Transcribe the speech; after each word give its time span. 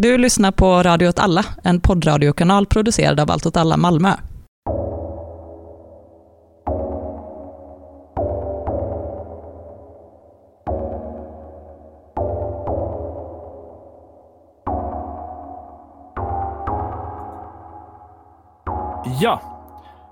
Du 0.00 0.18
lyssnar 0.18 0.52
på 0.52 0.82
Radio 0.82 1.08
åt 1.08 1.18
alla, 1.18 1.44
en 1.64 1.80
poddradiokanal 1.80 2.66
producerad 2.66 3.20
av 3.20 3.30
Allt 3.30 3.46
åt 3.46 3.56
alla 3.56 3.76
Malmö. 3.76 4.08
Ja, 19.20 19.40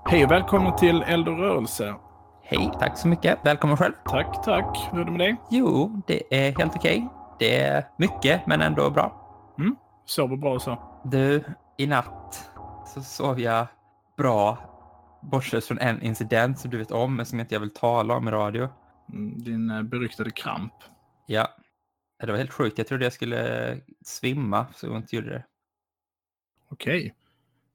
hej 0.05 0.25
och 0.25 0.31
välkomna 0.31 0.71
till 0.71 1.03
Eld 1.07 1.27
och 1.27 1.37
rörelse. 1.37 1.95
Hej, 2.43 2.71
tack 2.79 2.97
så 2.97 3.07
mycket. 3.07 3.39
Välkommen 3.43 3.77
själv. 3.77 3.93
Tack, 4.05 4.43
tack. 4.45 4.87
Hur 4.91 5.01
är 5.01 5.05
det 5.05 5.11
med 5.11 5.19
dig? 5.19 5.35
Jo, 5.49 6.01
det 6.07 6.47
är 6.47 6.57
helt 6.57 6.75
okej. 6.75 7.07
Det 7.39 7.61
är 7.61 7.85
mycket, 7.97 8.47
men 8.47 8.61
ändå 8.61 8.89
bra. 8.89 9.26
Sover 10.05 10.35
bra 10.37 10.59
så? 10.59 11.01
Du, 11.05 11.43
i 11.77 11.87
natt 11.87 12.49
så 12.93 13.01
sov 13.01 13.39
jag 13.39 13.67
bra, 14.17 14.57
bortsett 15.21 15.65
från 15.65 15.79
en 15.79 16.01
incident 16.01 16.59
som 16.59 16.71
du 16.71 16.77
vet 16.77 16.91
om, 16.91 17.15
men 17.15 17.25
som 17.25 17.39
jag 17.39 17.45
inte 17.45 17.59
vill 17.59 17.73
tala 17.73 18.15
om 18.15 18.27
i 18.27 18.31
radio. 18.31 18.69
Mm, 19.13 19.43
Din 19.43 19.69
eh, 19.69 19.81
beryktade 19.83 20.31
kramp. 20.31 20.73
Ja, 21.25 21.47
det 22.19 22.31
var 22.31 22.37
helt 22.37 22.53
sjukt. 22.53 22.77
Jag 22.77 22.87
trodde 22.87 23.03
jag 23.05 23.13
skulle 23.13 23.77
svimma, 24.05 24.65
så 24.75 24.85
jag 24.87 24.97
inte 24.97 25.15
gjorde 25.15 25.29
det. 25.29 25.45
Okej. 26.69 27.13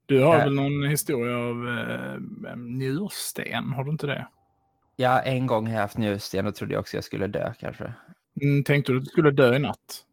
Du 0.05 0.23
har 0.23 0.35
Äh. 0.35 0.43
väl 0.43 0.53
någon 0.55 0.83
historia 0.89 1.37
av 1.37 1.67
eh, 2.47 2.55
njursten? 2.57 3.73
Har 3.73 3.83
du 3.83 3.91
inte 3.91 4.07
det? 4.07 4.27
Ja, 4.95 5.19
en 5.21 5.47
gång 5.47 5.67
har 5.67 5.73
jag 5.73 5.81
haft 5.81 5.97
njursten 5.97 6.47
och 6.47 6.55
trodde 6.55 6.73
jag 6.73 6.79
också 6.79 6.97
jag 6.97 7.03
skulle 7.03 7.27
dö 7.27 7.53
kanske. 7.59 7.93
Mm, 8.41 8.63
tänkte 8.63 8.91
du 8.91 8.97
att 8.97 9.03
du 9.03 9.09
skulle 9.09 9.31
dö 9.31 9.55
i 9.55 9.59
natt? 9.59 10.05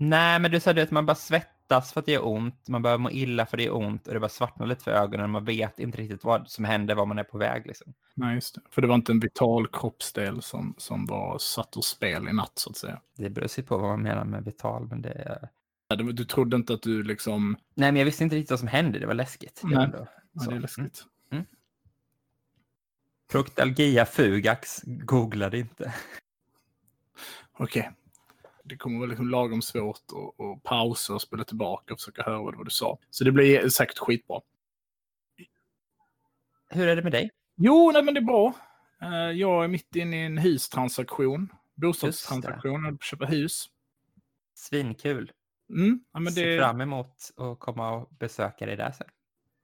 Nej, 0.00 0.40
men 0.40 0.50
du 0.50 0.60
sa 0.60 0.72
det 0.72 0.82
att 0.82 0.90
man 0.90 1.06
bara 1.06 1.14
svettas 1.14 1.92
för 1.92 2.00
att 2.00 2.06
det 2.06 2.12
gör 2.12 2.26
ont. 2.26 2.68
Man 2.68 2.82
börjar 2.82 2.98
må 2.98 3.10
illa 3.10 3.46
för 3.46 3.56
det 3.56 3.62
gör 3.62 3.76
ont 3.76 4.06
och 4.08 4.14
det 4.14 4.20
bara 4.20 4.28
svartnar 4.28 4.66
lite 4.66 4.84
för 4.84 4.90
ögonen. 4.90 5.30
Man 5.30 5.44
vet 5.44 5.78
inte 5.78 5.98
riktigt 5.98 6.24
vad 6.24 6.50
som 6.50 6.64
händer, 6.64 6.94
var 6.94 7.06
man 7.06 7.18
är 7.18 7.24
på 7.24 7.38
väg. 7.38 7.66
Liksom. 7.66 7.94
Nej, 8.14 8.34
just 8.34 8.54
det. 8.54 8.60
För 8.70 8.82
det 8.82 8.88
var 8.88 8.94
inte 8.94 9.12
en 9.12 9.20
vital 9.20 9.68
kroppsdel 9.68 10.42
som, 10.42 10.74
som 10.78 11.06
var 11.06 11.38
satt 11.38 11.76
ur 11.76 11.80
spel 11.80 12.28
i 12.28 12.32
natt, 12.32 12.52
så 12.54 12.70
att 12.70 12.76
säga. 12.76 13.00
Det 13.16 13.30
beror 13.30 13.46
sig 13.48 13.64
på 13.64 13.78
vad 13.78 13.90
man 13.90 14.02
menar 14.02 14.24
med 14.24 14.44
vital, 14.44 14.86
men 14.86 15.02
det 15.02 15.12
är... 15.12 15.48
Du 16.12 16.24
trodde 16.24 16.56
inte 16.56 16.74
att 16.74 16.82
du 16.82 17.02
liksom... 17.02 17.56
Nej, 17.74 17.92
men 17.92 17.96
jag 17.98 18.04
visste 18.04 18.24
inte 18.24 18.36
riktigt 18.36 18.50
vad 18.50 18.58
som 18.58 18.68
hände. 18.68 18.98
Det 18.98 19.06
var 19.06 19.14
läskigt. 19.14 19.60
Nej. 19.64 19.84
ändå 19.84 20.06
Ja, 20.32 20.42
det 20.42 20.46
är 20.46 20.50
Mm. 20.50 20.62
läskigt. 20.62 21.04
Proctalgia 23.30 24.06
fugax, 24.06 24.80
googlade 24.84 25.58
inte. 25.58 25.94
Okej. 27.58 27.90
Det 28.68 28.76
kommer 28.76 29.00
väl 29.00 29.08
liksom 29.08 29.28
lagom 29.28 29.62
svårt 29.62 29.96
att, 30.12 30.44
att 30.46 30.62
pausa 30.62 31.14
och 31.14 31.22
spela 31.22 31.44
tillbaka 31.44 31.94
och 31.94 32.00
försöka 32.00 32.22
höra 32.22 32.42
vad 32.56 32.64
du 32.66 32.70
sa. 32.70 32.98
Så 33.10 33.24
det 33.24 33.32
blir 33.32 33.68
säkert 33.68 33.98
skitbra. 33.98 34.40
Hur 36.70 36.88
är 36.88 36.96
det 36.96 37.02
med 37.02 37.12
dig? 37.12 37.30
Jo, 37.56 37.90
nej 37.92 38.02
men 38.02 38.14
det 38.14 38.20
är 38.20 38.24
bra. 38.24 38.54
Eh, 39.02 39.30
Jag 39.30 39.64
är 39.64 39.68
mitt 39.68 39.96
inne 39.96 40.22
i 40.22 40.26
en 40.26 40.38
hustransaktion. 40.38 41.48
Bostadstransaktion. 41.74 42.84
Jag 42.84 43.02
köpa 43.02 43.26
hus. 43.26 43.66
Svinkul. 44.54 45.32
Mm, 45.70 46.04
ja, 46.12 46.20
men 46.20 46.32
Ser 46.32 46.46
det, 46.46 46.58
fram 46.58 46.80
emot 46.80 47.30
att 47.36 47.58
komma 47.58 47.90
och 47.90 48.08
besöka 48.18 48.66
dig 48.66 48.76
där 48.76 48.92
sen. 48.92 49.06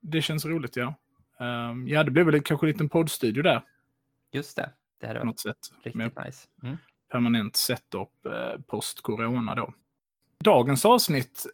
det 0.00 0.22
känns 0.22 0.44
roligt, 0.46 0.76
ja. 0.76 0.94
Ehm, 1.40 1.88
Ja, 1.88 2.04
det 2.04 2.10
blir 2.10 2.24
väl 2.24 2.42
kanske 2.42 2.66
en 2.66 2.72
liten 2.72 2.88
poddstudio 2.88 3.42
där 3.42 3.62
Just 4.32 4.56
det. 4.56 4.70
Det 5.00 5.06
är 5.06 5.24
något 5.24 5.40
sätt. 5.40 5.56
Med 5.94 6.04
riktigt 6.06 6.24
nice. 6.24 6.48
Mm. 6.62 6.76
Permanent 7.14 7.56
setup 7.56 8.26
eh, 8.26 8.60
post-corona 8.66 9.54
då. 9.54 9.74
Dagens 10.44 10.84
avsnitt 10.84 11.46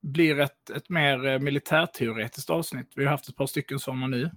blir 0.00 0.40
ett, 0.40 0.70
ett 0.70 0.88
mer 0.88 1.26
eh, 1.26 1.38
militärteoretiskt 1.38 2.50
avsnitt. 2.50 2.92
Vi 2.94 3.04
har 3.04 3.10
haft 3.10 3.28
ett 3.28 3.36
par 3.36 3.46
stycken 3.46 3.78
sådana 3.78 4.06
nu. 4.06 4.30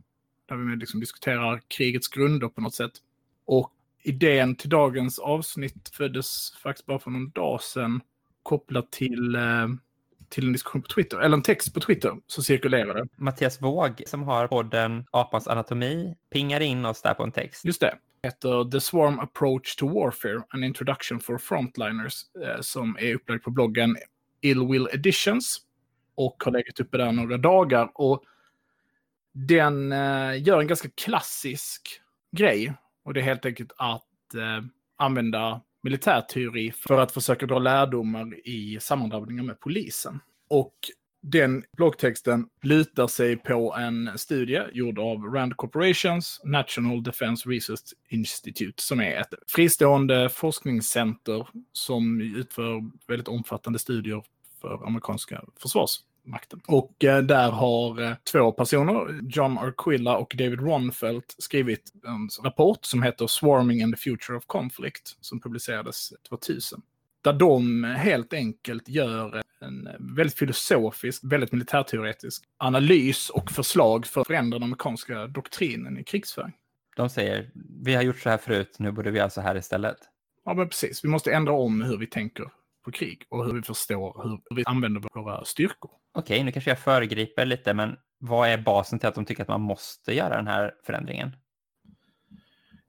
Där 0.45 0.55
vi 0.55 0.75
liksom 0.75 0.99
diskuterar 0.99 1.61
krigets 1.67 2.07
grunder 2.07 2.47
på 2.47 2.61
något 2.61 2.73
sätt. 2.73 2.91
Och 3.45 3.71
idén 4.03 4.55
till 4.55 4.69
dagens 4.69 5.19
avsnitt 5.19 5.89
föddes 5.93 6.51
faktiskt 6.63 6.85
bara 6.85 6.99
för 6.99 7.11
någon 7.11 7.29
dag 7.29 7.61
sedan. 7.61 8.01
Kopplat 8.43 8.91
till, 8.91 9.35
eh, 9.35 9.67
till 10.29 10.45
en 10.45 10.53
diskussion 10.53 10.81
på 10.81 10.87
Twitter, 10.87 11.17
eller 11.17 11.37
en 11.37 11.43
text 11.43 11.73
på 11.73 11.79
Twitter 11.79 12.17
som 12.27 12.43
cirkulerade. 12.43 13.07
Mattias 13.15 13.61
Våg 13.61 14.03
som 14.07 14.23
har 14.23 14.47
podden 14.47 15.05
Apans 15.11 15.47
anatomi 15.47 16.15
pingar 16.29 16.59
in 16.59 16.85
oss 16.85 17.01
där 17.01 17.13
på 17.13 17.23
en 17.23 17.31
text. 17.31 17.65
Just 17.65 17.81
det. 17.81 17.97
Heter 18.23 18.71
The 18.71 18.79
Swarm 18.79 19.19
Approach 19.19 19.75
to 19.75 19.87
Warfare, 19.87 20.43
An 20.49 20.63
Introduction 20.63 21.19
for 21.19 21.37
Frontliners, 21.37 22.21
eh, 22.43 22.61
som 22.61 22.97
är 22.99 23.15
upplagd 23.15 23.43
på 23.43 23.51
bloggen 23.51 23.97
Ill 24.41 24.67
Will 24.67 24.87
Editions 24.93 25.57
och 26.15 26.43
har 26.43 26.51
legat 26.51 26.79
uppe 26.79 26.97
där 26.97 27.11
några 27.11 27.37
dagar. 27.37 27.91
Och 27.93 28.23
den 29.31 29.91
eh, 29.91 30.43
gör 30.43 30.59
en 30.59 30.67
ganska 30.67 30.89
klassisk 30.89 32.01
grej 32.31 32.73
och 33.03 33.13
det 33.13 33.19
är 33.19 33.23
helt 33.23 33.45
enkelt 33.45 33.71
att 33.77 34.33
eh, 34.35 34.65
använda 34.97 35.61
militärteori 35.81 36.71
för 36.71 36.99
att 36.99 37.11
försöka 37.11 37.45
dra 37.45 37.59
lärdomar 37.59 38.47
i 38.47 38.79
sammandrabbningar 38.81 39.43
med 39.43 39.59
polisen. 39.59 40.19
Och 40.47 40.75
den 41.23 41.63
bloggtexten 41.77 42.47
lutar 42.61 43.07
sig 43.07 43.37
på 43.37 43.73
en 43.73 44.17
studie 44.17 44.61
gjord 44.73 44.99
av 44.99 45.17
Rand 45.17 45.57
Corporations 45.57 46.41
National 46.43 47.03
Defense 47.03 47.49
Research 47.49 47.79
Institute 48.09 48.83
som 48.83 49.01
är 49.01 49.21
ett 49.21 49.33
fristående 49.47 50.29
forskningscenter 50.29 51.47
som 51.71 52.21
utför 52.21 52.83
väldigt 53.07 53.27
omfattande 53.27 53.79
studier 53.79 54.23
för 54.61 54.87
amerikanska 54.87 55.43
försvarsmakten. 55.61 56.61
Och 56.67 57.03
eh, 57.03 57.23
där 57.23 57.51
har 57.51 58.01
eh, 58.01 58.15
två 58.31 58.51
personer, 58.51 59.19
John 59.21 59.57
Arquilla 59.57 60.17
och 60.17 60.35
David 60.37 60.59
Ronfelt, 60.59 61.35
skrivit 61.37 61.93
en 62.05 62.45
rapport 62.45 62.85
som 62.85 63.03
heter 63.03 63.27
Swarming 63.27 63.83
and 63.83 63.93
the 63.93 64.01
Future 64.01 64.37
of 64.37 64.45
Conflict 64.45 65.17
som 65.21 65.41
publicerades 65.41 66.13
2000 66.29 66.81
där 67.23 67.33
de 67.33 67.83
helt 67.83 68.33
enkelt 68.33 68.89
gör 68.89 69.41
en 69.61 69.89
väldigt 70.15 70.37
filosofisk, 70.37 71.21
väldigt 71.23 71.51
militärteoretisk 71.51 72.43
analys 72.57 73.29
och 73.29 73.51
förslag 73.51 74.05
för 74.05 74.21
att 74.21 74.27
förändra 74.27 74.59
den 74.59 74.63
amerikanska 74.63 75.27
doktrinen 75.27 75.97
i 75.97 76.03
krigsföring. 76.03 76.53
De 76.95 77.09
säger, 77.09 77.51
vi 77.83 77.95
har 77.95 78.01
gjort 78.01 78.19
så 78.19 78.29
här 78.29 78.37
förut, 78.37 78.75
nu 78.79 78.91
borde 78.91 79.11
vi 79.11 79.17
göra 79.17 79.29
så 79.29 79.41
här 79.41 79.55
istället. 79.55 79.97
Ja, 80.45 80.53
men 80.53 80.69
precis. 80.69 81.03
Vi 81.03 81.09
måste 81.09 81.33
ändra 81.33 81.53
om 81.53 81.81
hur 81.81 81.97
vi 81.97 82.07
tänker 82.07 82.45
på 82.85 82.91
krig 82.91 83.25
och 83.29 83.45
hur 83.45 83.53
vi 83.53 83.61
förstår 83.61 84.21
hur 84.23 84.55
vi 84.55 84.63
använder 84.65 85.01
våra 85.13 85.45
styrkor. 85.45 85.91
Okej, 86.13 86.43
nu 86.43 86.51
kanske 86.51 86.71
jag 86.71 86.79
föregriper 86.79 87.45
lite, 87.45 87.73
men 87.73 87.95
vad 88.19 88.49
är 88.49 88.57
basen 88.57 88.99
till 88.99 89.09
att 89.09 89.15
de 89.15 89.25
tycker 89.25 89.41
att 89.41 89.49
man 89.49 89.61
måste 89.61 90.13
göra 90.13 90.35
den 90.35 90.47
här 90.47 90.73
förändringen? 90.85 91.35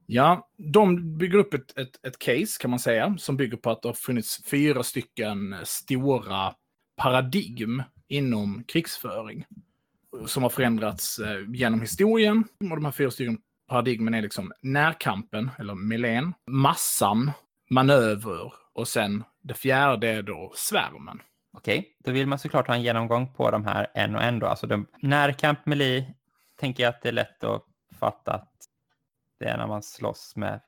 Ja, 0.06 0.48
de 0.56 1.16
bygger 1.18 1.38
upp 1.38 1.54
ett, 1.54 1.78
ett, 1.78 2.06
ett 2.06 2.18
case 2.18 2.60
kan 2.60 2.70
man 2.70 2.78
säga 2.78 3.16
som 3.18 3.36
bygger 3.36 3.56
på 3.56 3.70
att 3.70 3.82
det 3.82 3.88
har 3.88 3.94
funnits 3.94 4.44
fyra 4.44 4.82
stycken 4.82 5.54
stora 5.64 6.54
paradigm 6.96 7.82
inom 8.08 8.64
krigsföring 8.68 9.44
som 10.26 10.42
har 10.42 10.50
förändrats 10.50 11.18
eh, 11.18 11.40
genom 11.48 11.80
historien. 11.80 12.44
Och 12.60 12.76
de 12.76 12.84
här 12.84 12.92
fyra 12.92 13.10
stycken 13.10 13.38
paradigmen 13.68 14.14
är 14.14 14.22
liksom 14.22 14.52
närkampen, 14.62 15.50
eller 15.58 15.74
melén, 15.74 16.34
massan, 16.46 17.30
manöver 17.70 18.52
och 18.74 18.88
sen 18.88 19.24
det 19.42 19.54
fjärde 19.54 20.08
är 20.08 20.22
då 20.22 20.52
svärmen. 20.56 21.20
Okej, 21.56 21.96
då 22.04 22.12
vill 22.12 22.26
man 22.26 22.38
såklart 22.38 22.66
ha 22.66 22.74
en 22.74 22.82
genomgång 22.82 23.34
på 23.34 23.50
de 23.50 23.64
här 23.64 23.86
en 23.94 24.14
och 24.14 24.22
en 24.22 24.38
då. 24.38 24.46
Alltså 24.46 24.66
de, 24.66 24.86
närkamp 25.00 25.66
melee 25.66 26.14
tänker 26.60 26.82
jag 26.82 26.90
att 26.90 27.02
det 27.02 27.08
är 27.08 27.12
lätt 27.12 27.44
att 27.44 27.64
fatta 27.98 28.32
att 28.32 28.53
det 29.38 29.44
är 29.44 29.58
när 29.58 29.66
man 29.66 29.82
slåss 29.82 30.32
med 30.36 30.60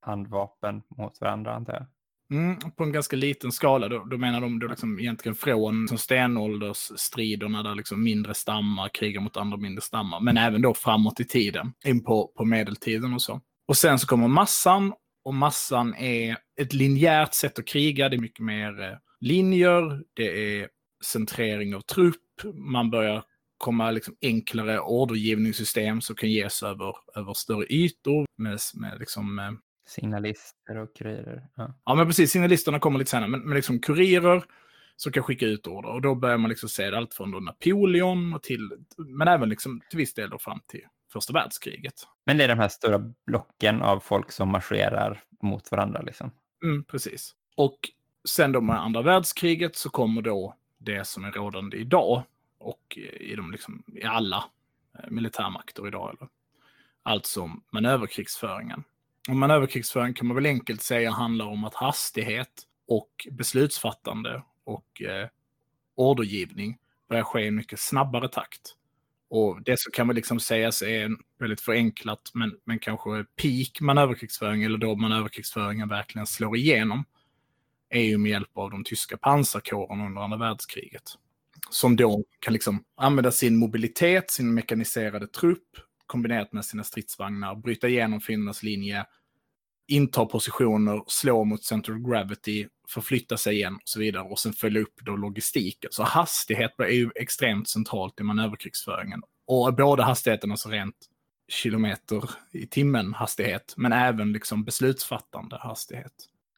handvapen 0.00 0.82
mot 0.98 1.20
varandra 1.20 1.54
antar 1.54 1.72
jag. 1.72 1.86
Mm, 2.32 2.56
på 2.76 2.84
en 2.84 2.92
ganska 2.92 3.16
liten 3.16 3.52
skala, 3.52 3.88
då, 3.88 4.04
då 4.04 4.18
menar 4.18 4.40
de 4.40 4.58
då 4.58 4.66
liksom 4.66 5.00
egentligen 5.00 5.34
från 5.34 5.88
som 5.88 5.98
stenåldersstriderna 5.98 7.62
där 7.62 7.74
liksom 7.74 8.04
mindre 8.04 8.34
stammar 8.34 8.88
krigar 8.88 9.20
mot 9.20 9.36
andra 9.36 9.56
mindre 9.56 9.82
stammar, 9.82 10.20
men 10.20 10.36
även 10.36 10.62
då 10.62 10.74
framåt 10.74 11.20
i 11.20 11.24
tiden, 11.24 11.72
in 11.84 12.04
på, 12.04 12.32
på 12.36 12.44
medeltiden 12.44 13.14
och 13.14 13.22
så. 13.22 13.40
Och 13.68 13.76
sen 13.76 13.98
så 13.98 14.06
kommer 14.06 14.28
massan, 14.28 14.92
och 15.24 15.34
massan 15.34 15.94
är 15.94 16.36
ett 16.60 16.72
linjärt 16.72 17.34
sätt 17.34 17.58
att 17.58 17.66
kriga, 17.66 18.08
det 18.08 18.16
är 18.16 18.20
mycket 18.20 18.44
mer 18.44 18.82
eh, 18.82 18.96
linjer, 19.20 20.02
det 20.14 20.60
är 20.60 20.68
centrering 21.04 21.74
av 21.74 21.80
trupp, 21.80 22.16
man 22.54 22.90
börjar 22.90 23.24
komma 23.62 23.90
liksom 23.90 24.16
enklare 24.22 24.80
ordergivningssystem 24.80 26.00
som 26.00 26.16
kan 26.16 26.30
ges 26.30 26.62
över, 26.62 26.94
över 27.14 27.32
större 27.32 27.66
ytor 27.66 28.26
med, 28.36 28.58
med 28.74 28.98
liksom, 28.98 29.38
eh, 29.38 29.52
Signalister 29.86 30.76
och 30.76 30.96
kurirer. 30.96 31.46
Ja. 31.56 31.74
Ja, 31.84 31.94
men 31.94 32.06
precis. 32.06 32.30
Signalisterna 32.30 32.78
kommer 32.78 32.98
lite 32.98 33.10
senare. 33.10 33.28
Men, 33.30 33.40
men 33.40 33.54
liksom 33.54 33.78
kurirer 33.80 34.44
som 34.96 35.12
kan 35.12 35.22
skicka 35.22 35.46
ut 35.46 35.66
order. 35.66 35.90
Och 35.90 36.02
då 36.02 36.14
börjar 36.14 36.38
man 36.38 36.48
liksom 36.48 36.68
se 36.68 36.94
allt 36.94 37.14
från 37.14 37.30
då 37.30 37.40
Napoleon 37.40 38.34
och 38.34 38.42
till, 38.42 38.70
men 38.96 39.28
även 39.28 39.48
liksom 39.48 39.80
till 39.90 39.98
viss 39.98 40.14
del 40.14 40.30
då 40.30 40.38
fram 40.38 40.60
till 40.66 40.82
första 41.12 41.32
världskriget. 41.32 41.94
Men 42.26 42.36
det 42.36 42.44
är 42.44 42.48
de 42.48 42.58
här 42.58 42.68
stora 42.68 43.12
blocken 43.26 43.82
av 43.82 44.00
folk 44.00 44.32
som 44.32 44.48
marscherar 44.48 45.22
mot 45.42 45.70
varandra 45.70 46.02
liksom. 46.02 46.30
Mm, 46.64 46.84
precis. 46.84 47.34
Och 47.56 47.78
sen 48.28 48.52
då 48.52 48.60
med 48.60 48.80
andra 48.80 49.02
världskriget 49.02 49.76
så 49.76 49.90
kommer 49.90 50.22
då 50.22 50.54
det 50.78 51.06
som 51.06 51.24
är 51.24 51.32
rådande 51.32 51.76
idag 51.76 52.22
och 52.62 52.98
eh, 52.98 53.30
i, 53.30 53.34
de 53.36 53.50
liksom, 53.50 53.82
i 53.94 54.04
alla 54.04 54.44
eh, 54.98 55.10
militärmakter 55.10 55.88
idag. 55.88 56.16
Eller? 56.16 56.28
Alltså 57.02 57.50
manöverkrigsföringen. 57.72 58.84
Och 59.28 59.36
manöverkrigsföring 59.36 60.14
kan 60.14 60.26
man 60.26 60.34
väl 60.34 60.46
enkelt 60.46 60.82
säga 60.82 61.10
handlar 61.10 61.46
om 61.46 61.64
att 61.64 61.74
hastighet 61.74 62.62
och 62.88 63.28
beslutsfattande 63.30 64.42
och 64.64 65.02
eh, 65.02 65.28
ordergivning 65.94 66.78
börjar 67.08 67.24
ske 67.24 67.40
i 67.40 67.48
en 67.48 67.56
mycket 67.56 67.80
snabbare 67.80 68.28
takt. 68.28 68.76
Och 69.30 69.62
det 69.62 69.80
så 69.80 69.90
kan 69.90 70.06
man 70.06 70.16
liksom 70.16 70.40
sägas 70.40 70.82
är 70.82 71.04
en 71.04 71.16
väldigt 71.38 71.60
förenklat, 71.60 72.30
men, 72.34 72.52
men 72.64 72.78
kanske 72.78 73.24
peak 73.24 73.80
manöverkrigsföring, 73.80 74.62
eller 74.62 74.78
då 74.78 74.96
manöverkrigsföringen 74.96 75.88
verkligen 75.88 76.26
slår 76.26 76.56
igenom, 76.56 77.04
är 77.88 78.02
ju 78.02 78.18
med 78.18 78.30
hjälp 78.30 78.58
av 78.58 78.70
de 78.70 78.84
tyska 78.84 79.16
pansarkåren 79.16 80.00
under 80.00 80.22
andra 80.22 80.38
världskriget. 80.38 81.02
Som 81.70 81.96
då 81.96 82.24
kan 82.38 82.52
liksom 82.52 82.84
använda 82.96 83.32
sin 83.32 83.56
mobilitet, 83.56 84.30
sin 84.30 84.54
mekaniserade 84.54 85.26
trupp, 85.26 85.68
kombinerat 86.06 86.52
med 86.52 86.64
sina 86.64 86.84
stridsvagnar, 86.84 87.54
bryta 87.54 87.88
igenom 87.88 88.20
fiendernas 88.20 88.62
linje, 88.62 89.06
inta 89.88 90.26
positioner, 90.26 91.02
slå 91.06 91.44
mot 91.44 91.64
central 91.64 91.98
gravity, 91.98 92.68
förflytta 92.88 93.36
sig 93.36 93.54
igen 93.54 93.74
och 93.74 93.80
så 93.84 94.00
vidare 94.00 94.22
och 94.22 94.38
sen 94.38 94.52
följa 94.52 94.80
upp 94.80 94.94
då 95.00 95.16
logistiken. 95.16 95.90
Så 95.92 96.02
hastighet 96.02 96.80
är 96.80 96.86
ju 96.86 97.10
extremt 97.14 97.68
centralt 97.68 98.20
i 98.20 98.22
manöverkrigsföringen. 98.22 99.22
Och 99.46 99.74
både 99.74 100.02
hastigheten, 100.02 100.50
alltså 100.50 100.68
rent 100.68 100.96
kilometer 101.48 102.30
i 102.52 102.66
timmen 102.66 103.14
hastighet, 103.14 103.74
men 103.76 103.92
även 103.92 104.32
liksom 104.32 104.64
beslutsfattande 104.64 105.58
hastighet. 105.60 106.12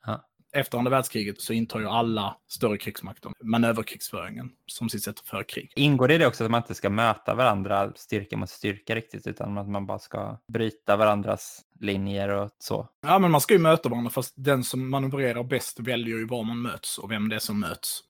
Ja. 0.07 0.29
Efter 0.55 0.79
andra 0.79 0.91
världskriget 0.91 1.41
så 1.41 1.53
intar 1.53 1.81
ju 1.81 1.87
alla 1.87 2.37
större 2.49 2.79
krigsmakter 2.79 3.33
manöverkrigsföringen 3.43 4.51
som 4.67 4.89
sitt 4.89 5.03
sätt 5.03 5.19
att 5.19 5.29
föra 5.29 5.45
krig. 5.45 5.73
Ingår 5.77 6.09
det 6.09 6.19
det 6.19 6.27
också 6.27 6.45
att 6.45 6.51
man 6.51 6.63
inte 6.63 6.75
ska 6.75 6.91
möta 6.91 7.35
varandra 7.35 7.93
styrka 7.97 8.37
mot 8.37 8.51
styrka 8.51 8.95
riktigt, 8.95 9.27
utan 9.27 9.59
att 9.59 9.69
man 9.69 9.87
bara 9.87 9.99
ska 9.99 10.39
bryta 10.53 10.97
varandras 10.97 11.63
linjer 11.81 12.29
och 12.29 12.51
så? 12.59 12.89
Ja, 13.07 13.19
men 13.19 13.31
man 13.31 13.41
ska 13.41 13.55
ju 13.55 13.61
möta 13.61 13.89
varandra, 13.89 14.11
fast 14.11 14.35
den 14.37 14.65
som 14.65 14.91
manövrerar 14.91 15.45
bäst 15.45 15.81
väljer 15.81 16.17
ju 16.17 16.27
var 16.27 16.45
man 16.45 16.63
möts 16.63 16.99
och 16.99 17.11
vem 17.11 17.29
det 17.29 17.37
är 17.37 17.41
som 17.41 17.61
möts. 17.61 18.01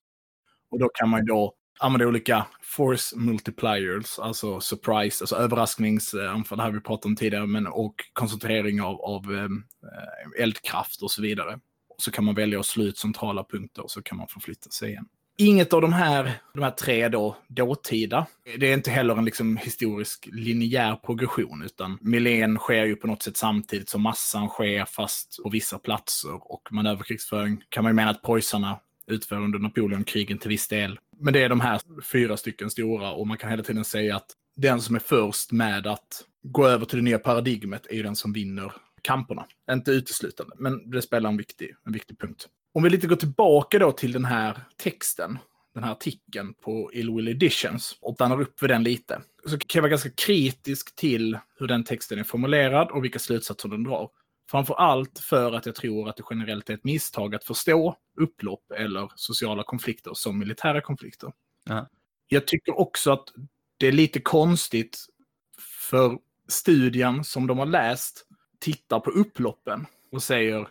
Och 0.71 0.79
då 0.79 0.89
kan 0.89 1.09
man 1.09 1.19
ju 1.19 1.25
då 1.25 1.53
använda 1.79 2.07
olika 2.07 2.45
force 2.61 3.17
multipliers, 3.17 4.19
alltså 4.19 4.59
surprise, 4.59 5.23
alltså 5.23 5.35
överraskningsanfall, 5.35 6.57
det 6.57 6.63
här 6.63 6.71
vi 6.71 6.79
pratat 6.79 7.05
om 7.05 7.15
tidigare, 7.15 7.47
men 7.47 7.67
och 7.67 7.95
koncentrering 8.13 8.81
av, 8.81 9.01
av 9.01 9.33
eh, 9.33 10.41
eldkraft 10.43 11.01
och 11.01 11.11
så 11.11 11.21
vidare. 11.21 11.59
Och 11.95 12.01
så 12.01 12.11
kan 12.11 12.23
man 12.23 12.35
välja 12.35 12.59
att 12.59 12.65
slå 12.65 12.83
ut 12.83 12.97
centrala 12.97 13.43
punkter 13.43 13.83
och 13.83 13.91
så 13.91 14.01
kan 14.01 14.17
man 14.17 14.27
förflytta 14.27 14.69
sig 14.69 14.89
igen. 14.89 15.05
Inget 15.37 15.73
av 15.73 15.81
de 15.81 15.93
här, 15.93 16.31
de 16.53 16.63
här 16.63 16.71
tre 16.71 17.09
då, 17.09 17.37
dåtida, 17.47 18.27
det 18.57 18.69
är 18.69 18.73
inte 18.73 18.91
heller 18.91 19.15
en 19.15 19.25
liksom 19.25 19.57
historisk 19.57 20.29
linjär 20.31 20.95
progression, 20.95 21.61
utan 21.65 21.97
milén 22.01 22.57
sker 22.57 22.85
ju 22.85 22.95
på 22.95 23.07
något 23.07 23.23
sätt 23.23 23.37
samtidigt 23.37 23.89
som 23.89 24.01
massan 24.01 24.47
sker, 24.47 24.85
fast 24.85 25.39
på 25.43 25.49
vissa 25.49 25.79
platser. 25.79 26.51
Och 26.51 26.67
manöverkrigsföring 26.71 27.63
kan 27.69 27.83
man 27.83 27.89
ju 27.89 27.93
mena 27.95 28.09
att 28.09 28.21
preussarna 28.21 28.79
utför 29.07 29.35
under 29.35 29.59
Napoleonkrigen 29.59 30.37
till 30.37 30.49
viss 30.49 30.67
del. 30.67 30.99
Men 31.19 31.33
det 31.33 31.43
är 31.43 31.49
de 31.49 31.59
här 31.59 31.81
fyra 32.11 32.37
stycken 32.37 32.69
stora 32.69 33.11
och 33.11 33.27
man 33.27 33.37
kan 33.37 33.49
hela 33.49 33.63
tiden 33.63 33.85
säga 33.85 34.15
att 34.15 34.27
den 34.55 34.81
som 34.81 34.95
är 34.95 34.99
först 34.99 35.51
med 35.51 35.87
att 35.87 36.23
gå 36.43 36.67
över 36.67 36.85
till 36.85 36.97
det 36.97 37.03
nya 37.03 37.19
paradigmet 37.19 37.87
är 37.89 37.95
ju 37.95 38.03
den 38.03 38.15
som 38.15 38.33
vinner 38.33 38.71
kamperna. 39.05 39.45
Inte 39.71 39.91
uteslutande, 39.91 40.55
men 40.59 40.89
det 40.91 41.01
spelar 41.01 41.29
en 41.29 41.37
viktig, 41.37 41.75
en 41.85 41.93
viktig 41.93 42.19
punkt. 42.19 42.47
Om 42.73 42.83
vi 42.83 42.89
lite 42.89 43.07
går 43.07 43.15
tillbaka 43.15 43.79
då 43.79 43.91
till 43.91 44.11
den 44.11 44.25
här 44.25 44.59
texten, 44.77 45.39
den 45.73 45.83
här 45.83 45.91
artikeln 45.91 46.53
på 46.53 46.93
Illwill 46.93 47.27
Editions 47.27 47.97
och 48.01 48.15
stannar 48.15 48.41
upp 48.41 48.59
för 48.59 48.67
den 48.67 48.83
lite, 48.83 49.21
så 49.45 49.57
kan 49.57 49.79
jag 49.79 49.81
vara 49.81 49.89
ganska 49.89 50.09
kritisk 50.09 50.95
till 50.95 51.39
hur 51.59 51.67
den 51.67 51.83
texten 51.83 52.19
är 52.19 52.23
formulerad 52.23 52.91
och 52.91 53.03
vilka 53.03 53.19
slutsatser 53.19 53.69
den 53.69 53.83
drar. 53.83 54.09
Framför 54.51 54.73
allt 54.73 55.19
för 55.19 55.53
att 55.53 55.65
jag 55.65 55.75
tror 55.75 56.09
att 56.09 56.17
det 56.17 56.23
generellt 56.29 56.69
är 56.69 56.73
ett 56.73 56.83
misstag 56.83 57.35
att 57.35 57.43
förstå 57.43 57.97
upplopp 58.21 58.71
eller 58.71 59.11
sociala 59.15 59.63
konflikter 59.63 60.11
som 60.13 60.39
militära 60.39 60.81
konflikter. 60.81 61.33
Ja. 61.65 61.89
Jag 62.27 62.47
tycker 62.47 62.79
också 62.79 63.11
att 63.11 63.29
det 63.77 63.87
är 63.87 63.91
lite 63.91 64.19
konstigt 64.19 65.05
för 65.89 66.17
studien 66.47 67.23
som 67.23 67.47
de 67.47 67.57
har 67.57 67.65
läst 67.65 68.27
tittar 68.59 68.99
på 68.99 69.09
upploppen 69.09 69.85
och 70.11 70.23
säger 70.23 70.69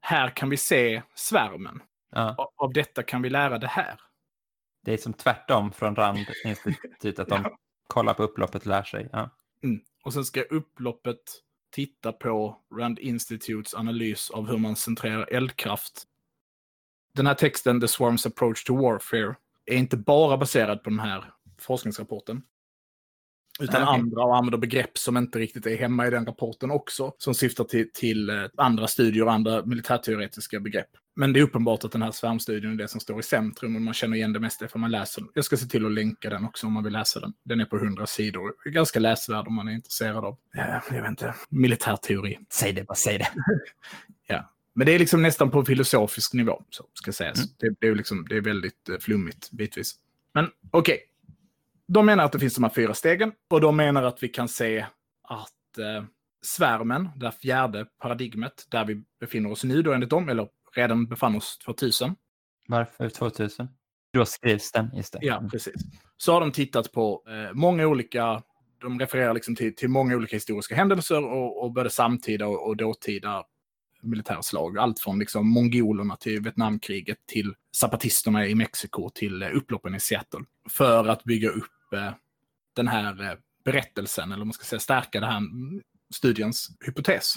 här 0.00 0.30
kan 0.30 0.48
vi 0.50 0.56
se 0.56 1.02
svärmen. 1.14 1.82
Ja. 2.10 2.52
Av 2.56 2.72
detta 2.72 3.02
kan 3.02 3.22
vi 3.22 3.30
lära 3.30 3.58
det 3.58 3.66
här. 3.66 4.00
Det 4.84 4.92
är 4.92 4.96
som 4.96 5.12
tvärtom 5.12 5.72
från 5.72 5.96
Rand-institutet, 5.96 7.18
att 7.18 7.28
de 7.28 7.42
Ja. 7.44 7.58
kollar 7.86 8.14
på 8.14 8.22
upploppet 8.22 8.62
och 8.62 8.68
lär 8.68 8.82
sig. 8.82 9.08
Ja. 9.12 9.30
Mm. 9.62 9.80
Och 10.04 10.12
sen 10.12 10.24
ska 10.24 10.42
upploppet 10.42 11.22
titta 11.70 12.12
på 12.12 12.56
Rand 12.74 12.98
Institutes 12.98 13.74
analys 13.74 14.30
av 14.30 14.48
hur 14.48 14.58
man 14.58 14.76
centrerar 14.76 15.28
eldkraft. 15.32 16.04
Den 17.12 17.26
här 17.26 17.34
texten, 17.34 17.80
The 17.80 17.86
Swarm's 17.86 18.26
Approach 18.26 18.64
to 18.64 18.76
Warfare, 18.76 19.34
är 19.66 19.76
inte 19.76 19.96
bara 19.96 20.36
baserad 20.36 20.82
på 20.82 20.90
den 20.90 20.98
här 20.98 21.32
forskningsrapporten. 21.58 22.42
Utan 23.58 23.80
Nej, 23.80 23.88
okej. 23.88 24.00
andra 24.00 24.24
och 24.24 24.36
använder 24.36 24.58
begrepp 24.58 24.98
som 24.98 25.16
inte 25.16 25.38
riktigt 25.38 25.66
är 25.66 25.76
hemma 25.76 26.06
i 26.06 26.10
den 26.10 26.26
rapporten 26.26 26.70
också. 26.70 27.12
Som 27.18 27.34
syftar 27.34 27.64
till, 27.64 27.92
till 27.92 28.30
eh, 28.30 28.44
andra 28.56 28.86
studier 28.86 29.24
och 29.24 29.32
andra 29.32 29.64
militärteoretiska 29.64 30.60
begrepp. 30.60 30.88
Men 31.16 31.32
det 31.32 31.40
är 31.40 31.42
uppenbart 31.42 31.84
att 31.84 31.92
den 31.92 32.02
här 32.02 32.10
svärmstudien 32.10 32.72
är 32.72 32.76
det 32.76 32.88
som 32.88 33.00
står 33.00 33.20
i 33.20 33.22
centrum 33.22 33.76
och 33.76 33.82
man 33.82 33.94
känner 33.94 34.16
igen 34.16 34.32
det 34.32 34.40
mesta 34.40 34.68
för 34.68 34.78
man 34.78 34.90
läser 34.90 35.20
den. 35.20 35.30
Jag 35.34 35.44
ska 35.44 35.56
se 35.56 35.66
till 35.66 35.86
att 35.86 35.92
länka 35.92 36.30
den 36.30 36.44
också 36.44 36.66
om 36.66 36.72
man 36.72 36.84
vill 36.84 36.92
läsa 36.92 37.20
den. 37.20 37.32
Den 37.44 37.60
är 37.60 37.64
på 37.64 37.76
100 37.76 38.06
sidor. 38.06 38.52
Ganska 38.64 39.00
läsvärd 39.00 39.46
om 39.46 39.54
man 39.54 39.68
är 39.68 39.72
intresserad 39.72 40.24
av, 40.24 40.36
jag 40.90 41.00
vet 41.00 41.10
inte, 41.10 41.34
militärteori. 41.48 42.38
Säg 42.52 42.72
det, 42.72 42.84
bara 42.84 42.94
säg 42.94 43.18
det. 43.18 43.28
Men 44.78 44.86
det 44.86 44.92
är 44.92 44.98
liksom 44.98 45.22
nästan 45.22 45.50
på 45.50 45.64
filosofisk 45.64 46.32
nivå, 46.32 46.62
så 46.70 46.84
ska 46.94 47.12
sägas. 47.12 47.38
Mm. 47.38 47.48
Det, 47.58 47.74
det, 47.80 47.86
är 47.86 47.94
liksom, 47.94 48.26
det 48.28 48.36
är 48.36 48.40
väldigt 48.40 48.88
eh, 48.88 48.98
flummigt 48.98 49.50
bitvis. 49.50 49.94
Men 50.34 50.50
okej. 50.70 50.98
De 51.88 52.06
menar 52.06 52.24
att 52.24 52.32
det 52.32 52.38
finns 52.38 52.54
de 52.54 52.64
här 52.64 52.70
fyra 52.70 52.94
stegen 52.94 53.32
och 53.50 53.60
de 53.60 53.76
menar 53.76 54.02
att 54.02 54.22
vi 54.22 54.28
kan 54.28 54.48
se 54.48 54.86
att 55.22 55.78
eh, 55.78 56.04
svärmen, 56.42 57.08
det 57.16 57.26
här 57.26 57.32
fjärde 57.32 57.86
paradigmet, 58.02 58.66
där 58.68 58.84
vi 58.84 59.02
befinner 59.20 59.52
oss 59.52 59.64
nu 59.64 59.82
då 59.82 59.92
enligt 59.92 60.10
dem, 60.10 60.28
eller 60.28 60.48
redan 60.74 61.06
befann 61.06 61.36
oss 61.36 61.58
2000. 61.58 62.14
Varför 62.68 63.08
2000? 63.08 63.68
Då 64.12 64.24
skrivs 64.24 64.72
den, 64.72 64.90
just 64.96 65.12
det. 65.12 65.18
Ja, 65.22 65.48
precis. 65.50 65.82
Så 66.16 66.32
har 66.32 66.40
de 66.40 66.52
tittat 66.52 66.92
på 66.92 67.22
eh, 67.28 67.54
många 67.54 67.86
olika, 67.86 68.42
de 68.80 69.00
refererar 69.00 69.34
liksom 69.34 69.56
till, 69.56 69.74
till 69.74 69.88
många 69.88 70.16
olika 70.16 70.36
historiska 70.36 70.74
händelser 70.74 71.24
och, 71.24 71.64
och 71.64 71.72
både 71.72 71.90
samtida 71.90 72.46
och, 72.46 72.66
och 72.66 72.76
dåtida 72.76 73.44
militärslag. 74.02 74.78
Allt 74.78 75.00
från 75.00 75.18
liksom 75.18 75.48
mongolerna 75.48 76.16
till 76.16 76.40
Vietnamkriget 76.40 77.18
till 77.26 77.54
zapatisterna 77.76 78.46
i 78.46 78.54
Mexiko 78.54 79.10
till 79.10 79.42
eh, 79.42 79.48
upploppen 79.56 79.94
i 79.94 80.00
Seattle. 80.00 80.40
För 80.70 81.08
att 81.08 81.24
bygga 81.24 81.48
upp 81.48 81.77
Eh, 81.92 82.14
den 82.76 82.88
här 82.88 83.22
eh, 83.22 83.38
berättelsen, 83.64 84.32
eller 84.32 84.42
om 84.42 84.48
man 84.48 84.52
ska 84.52 84.64
säga 84.64 84.80
stärka 84.80 85.20
den 85.20 85.30
här 85.30 85.42
studiens 86.14 86.68
hypotes. 86.86 87.34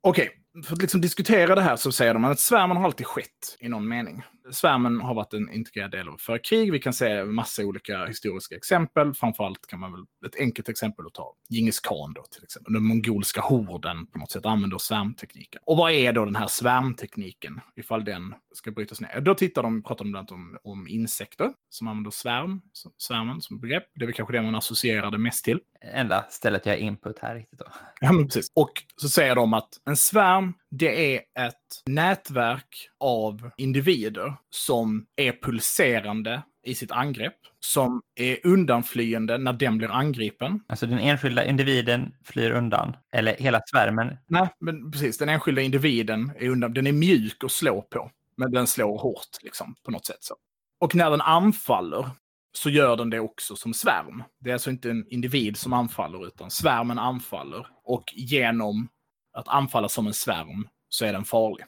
Okej, 0.00 0.43
för 0.62 0.72
att 0.72 0.82
liksom 0.82 1.00
diskutera 1.00 1.54
det 1.54 1.62
här 1.62 1.76
så 1.76 1.92
säger 1.92 2.14
de 2.14 2.24
att 2.24 2.40
svärmen 2.40 2.76
har 2.76 2.84
alltid 2.84 3.06
skett 3.06 3.56
i 3.60 3.68
någon 3.68 3.88
mening. 3.88 4.22
Svärmen 4.50 5.00
har 5.00 5.14
varit 5.14 5.32
en 5.34 5.52
integrerad 5.52 5.90
del 5.90 6.08
av 6.08 6.16
för 6.18 6.44
krig. 6.44 6.72
Vi 6.72 6.78
kan 6.78 6.92
se 6.92 7.24
massa 7.24 7.62
olika 7.62 8.06
historiska 8.06 8.56
exempel. 8.56 9.14
Framförallt 9.14 9.66
kan 9.66 9.80
man 9.80 9.92
väl, 9.92 10.04
ett 10.26 10.40
enkelt 10.40 10.68
exempel 10.68 11.06
att 11.06 11.14
ta, 11.14 11.34
Djingis 11.50 11.80
khan 11.80 12.12
då 12.14 12.24
till 12.30 12.44
exempel. 12.44 12.72
Den 12.72 12.82
mongolska 12.82 13.40
horden 13.40 14.06
på 14.06 14.18
något 14.18 14.30
sätt 14.30 14.46
använder 14.46 14.78
svärmtekniken. 14.78 15.62
Och 15.66 15.76
vad 15.76 15.92
är 15.92 16.12
då 16.12 16.24
den 16.24 16.36
här 16.36 16.46
svärmtekniken, 16.46 17.60
ifall 17.76 18.04
den 18.04 18.34
ska 18.54 18.70
brytas 18.70 19.00
ner? 19.00 19.20
Då 19.20 19.34
tittar 19.34 19.62
de, 19.62 19.82
pratar 19.82 20.04
de 20.04 20.10
bland 20.10 20.30
annat 20.30 20.32
om, 20.32 20.58
om 20.64 20.88
insekter 20.88 21.52
som 21.68 21.88
använder 21.88 22.10
svärm, 22.10 22.60
som- 22.72 22.92
svärmen 22.96 23.40
som 23.40 23.60
begrepp. 23.60 23.84
Det 23.94 24.04
är 24.04 24.06
väl 24.06 24.14
kanske 24.14 24.32
det 24.32 24.42
man 24.42 24.54
associerar 24.54 25.10
det 25.10 25.18
mest 25.18 25.44
till. 25.44 25.60
Enda 25.94 26.24
stället 26.30 26.66
jag 26.66 26.72
har 26.72 26.78
input 26.78 27.18
här 27.18 27.34
riktigt 27.34 27.58
då. 27.58 27.66
Ja, 28.00 28.12
men 28.12 28.26
precis. 28.26 28.52
Och 28.54 28.72
så 28.96 29.08
säger 29.08 29.34
de 29.34 29.54
att 29.54 29.68
en 29.84 29.96
svärm, 29.96 30.43
det 30.70 31.16
är 31.16 31.20
ett 31.46 31.82
nätverk 31.86 32.88
av 33.00 33.50
individer 33.56 34.34
som 34.50 35.06
är 35.16 35.32
pulserande 35.42 36.42
i 36.64 36.74
sitt 36.74 36.90
angrepp, 36.90 37.36
som 37.60 38.02
är 38.14 38.46
undanflyende 38.46 39.38
när 39.38 39.52
den 39.52 39.78
blir 39.78 39.90
angripen. 39.90 40.60
Alltså 40.66 40.86
den 40.86 40.98
enskilda 40.98 41.44
individen 41.44 42.14
flyr 42.24 42.50
undan, 42.50 42.96
eller 43.12 43.36
hela 43.36 43.60
svärmen. 43.70 44.16
Nej, 44.26 44.48
men 44.60 44.90
precis. 44.90 45.18
Den 45.18 45.28
enskilda 45.28 45.62
individen 45.62 46.32
är 46.38 46.48
undan. 46.48 46.74
Den 46.74 46.86
är 46.86 46.92
mjuk 46.92 47.44
att 47.44 47.52
slå 47.52 47.82
på, 47.82 48.10
men 48.36 48.52
den 48.52 48.66
slår 48.66 48.98
hårt 48.98 49.42
liksom, 49.42 49.74
på 49.84 49.90
något 49.90 50.06
sätt. 50.06 50.24
Så. 50.24 50.34
Och 50.80 50.94
när 50.94 51.10
den 51.10 51.20
anfaller 51.20 52.10
så 52.56 52.70
gör 52.70 52.96
den 52.96 53.10
det 53.10 53.20
också 53.20 53.56
som 53.56 53.74
svärm. 53.74 54.22
Det 54.40 54.50
är 54.50 54.54
alltså 54.54 54.70
inte 54.70 54.90
en 54.90 55.06
individ 55.08 55.56
som 55.56 55.72
anfaller, 55.72 56.26
utan 56.26 56.50
svärmen 56.50 56.98
anfaller. 56.98 57.66
Och 57.84 58.04
genom 58.16 58.88
att 59.34 59.48
anfalla 59.48 59.88
som 59.88 60.06
en 60.06 60.14
svärm 60.14 60.68
så 60.88 61.04
är 61.04 61.12
den 61.12 61.24
farlig. 61.24 61.66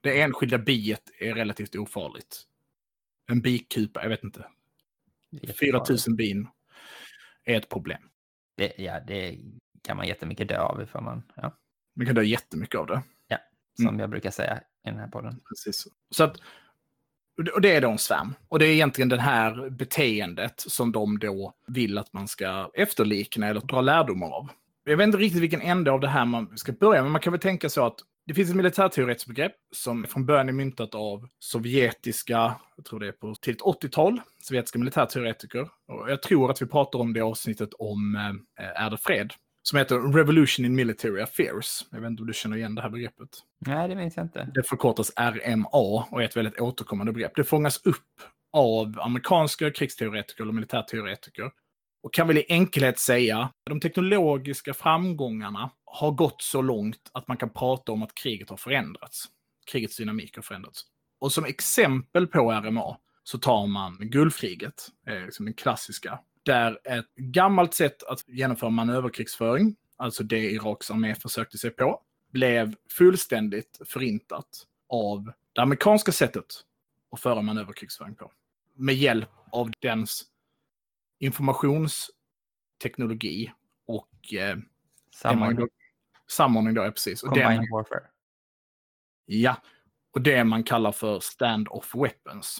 Det 0.00 0.20
enskilda 0.20 0.58
biet 0.58 1.02
är 1.18 1.34
relativt 1.34 1.76
ofarligt. 1.76 2.42
En 3.26 3.40
bikupa, 3.40 4.02
jag 4.02 4.08
vet 4.08 4.24
inte. 4.24 4.46
4000 5.60 6.16
bin 6.16 6.48
är 7.44 7.56
ett 7.56 7.68
problem. 7.68 8.02
Det, 8.56 8.72
ja, 8.78 9.00
det 9.00 9.38
kan 9.82 9.96
man 9.96 10.06
jättemycket 10.06 10.48
dö 10.48 10.58
av 10.58 10.82
ifall 10.82 11.02
man... 11.02 11.22
Ja. 11.34 11.56
Man 11.94 12.06
kan 12.06 12.14
dö 12.14 12.22
jättemycket 12.22 12.80
av 12.80 12.86
det. 12.86 13.02
Ja, 13.28 13.38
som 13.76 13.88
Mm. 13.88 14.00
jag 14.00 14.10
brukar 14.10 14.30
säga 14.30 14.58
i 14.58 14.90
den 14.90 14.98
här 14.98 15.08
podden. 15.08 15.40
Precis. 15.48 15.86
Så 16.10 16.24
att, 16.24 16.36
och 17.54 17.60
det 17.60 17.76
är 17.76 17.80
då 17.80 17.90
en 17.90 17.98
svärm. 17.98 18.34
Och 18.48 18.58
det 18.58 18.66
är 18.66 18.72
egentligen 18.72 19.08
det 19.08 19.20
här 19.20 19.70
beteendet 19.70 20.60
som 20.60 20.92
de 20.92 21.18
då 21.18 21.54
vill 21.66 21.98
att 21.98 22.12
man 22.12 22.28
ska 22.28 22.70
efterlikna 22.74 23.46
eller 23.48 23.60
dra 23.60 23.80
lärdomar 23.80 24.30
av. 24.30 24.48
Jag 24.90 24.96
vet 24.96 25.04
inte 25.04 25.18
riktigt 25.18 25.42
vilken 25.42 25.60
ände 25.60 25.90
av 25.90 26.00
det 26.00 26.08
här 26.08 26.24
man 26.24 26.58
ska 26.58 26.72
börja, 26.72 27.02
men 27.02 27.12
man 27.12 27.20
kan 27.20 27.32
väl 27.32 27.40
tänka 27.40 27.68
så 27.68 27.86
att 27.86 27.94
det 28.26 28.34
finns 28.34 28.50
ett 28.50 28.56
militärteoretiskt 28.56 29.28
begrepp 29.28 29.52
som 29.74 30.04
från 30.04 30.26
början 30.26 30.48
är 30.48 30.52
myntat 30.52 30.94
av 30.94 31.28
sovjetiska, 31.38 32.54
jag 32.76 32.84
tror 32.84 33.00
det 33.00 33.08
är 33.08 33.12
på 33.12 33.34
tidigt 33.34 33.60
80-tal, 33.60 34.20
sovjetiska 34.42 34.78
militärteoretiker. 34.78 35.68
Och 35.88 36.10
jag 36.10 36.22
tror 36.22 36.50
att 36.50 36.62
vi 36.62 36.66
pratar 36.66 36.98
om 36.98 37.12
det 37.12 37.20
avsnittet 37.20 37.68
om 37.78 38.16
eh, 38.58 38.84
Är 38.84 38.90
det 38.90 38.98
fred? 38.98 39.32
Som 39.62 39.78
heter 39.78 40.12
Revolution 40.12 40.66
in 40.66 40.74
Military 40.74 41.22
Affairs. 41.22 41.84
Jag 41.90 42.00
vet 42.00 42.10
inte 42.10 42.22
om 42.22 42.26
du 42.26 42.34
känner 42.34 42.56
igen 42.56 42.74
det 42.74 42.82
här 42.82 42.90
begreppet. 42.90 43.28
Nej, 43.66 43.88
det 43.88 43.94
minns 43.94 44.16
jag 44.16 44.24
inte. 44.24 44.48
Det 44.54 44.62
förkortas 44.62 45.12
RMA 45.16 45.68
och 46.10 46.22
är 46.22 46.26
ett 46.26 46.36
väldigt 46.36 46.60
återkommande 46.60 47.12
begrepp. 47.12 47.32
Det 47.36 47.44
fångas 47.44 47.86
upp 47.86 47.96
av 48.52 49.00
amerikanska 49.00 49.70
krigsteoretiker 49.70 50.42
eller 50.42 50.52
militärteoretiker. 50.52 51.50
Och 52.02 52.14
kan 52.14 52.26
väl 52.26 52.38
i 52.38 52.44
enkelhet 52.48 52.98
säga 52.98 53.38
att 53.38 53.52
de 53.64 53.80
teknologiska 53.80 54.74
framgångarna 54.74 55.70
har 55.84 56.10
gått 56.10 56.42
så 56.42 56.62
långt 56.62 57.10
att 57.12 57.28
man 57.28 57.36
kan 57.36 57.50
prata 57.50 57.92
om 57.92 58.02
att 58.02 58.14
kriget 58.14 58.50
har 58.50 58.56
förändrats. 58.56 59.24
Krigets 59.66 59.96
dynamik 59.96 60.36
har 60.36 60.42
förändrats. 60.42 60.82
Och 61.18 61.32
som 61.32 61.44
exempel 61.44 62.26
på 62.26 62.52
RMA 62.52 62.96
så 63.22 63.38
tar 63.38 63.66
man 63.66 63.96
Gulfkriget, 64.00 64.88
liksom 65.26 65.44
den 65.44 65.54
klassiska, 65.54 66.20
där 66.42 66.78
ett 66.84 67.14
gammalt 67.16 67.74
sätt 67.74 68.02
att 68.02 68.28
genomföra 68.28 68.70
manöverkrigsföring, 68.70 69.76
alltså 69.96 70.22
det 70.22 70.50
Iraks 70.50 70.90
armé 70.90 71.14
försökte 71.14 71.58
sig 71.58 71.70
på, 71.70 72.02
blev 72.32 72.74
fullständigt 72.90 73.80
förintat 73.86 74.66
av 74.88 75.32
det 75.52 75.60
amerikanska 75.60 76.12
sättet 76.12 76.46
att 77.12 77.20
föra 77.20 77.42
manöverkrigsföring 77.42 78.14
på. 78.14 78.32
Med 78.74 78.94
hjälp 78.94 79.30
av 79.52 79.70
dens 79.80 80.24
informationsteknologi 81.20 83.52
och 83.86 84.34
eh, 84.34 84.56
Samordning. 85.14 85.56
då, 85.60 85.68
samordning 86.30 86.74
då, 86.74 86.82
ja, 86.84 86.90
precis. 86.90 87.22
Och 87.22 87.28
Combined 87.28 87.56
man, 87.56 87.66
Warfare. 87.72 88.02
ja, 89.26 89.56
och 90.14 90.20
det 90.20 90.44
man 90.44 90.64
kallar 90.64 90.92
för 90.92 91.20
stand-off 91.20 91.94
weapons. 91.94 92.58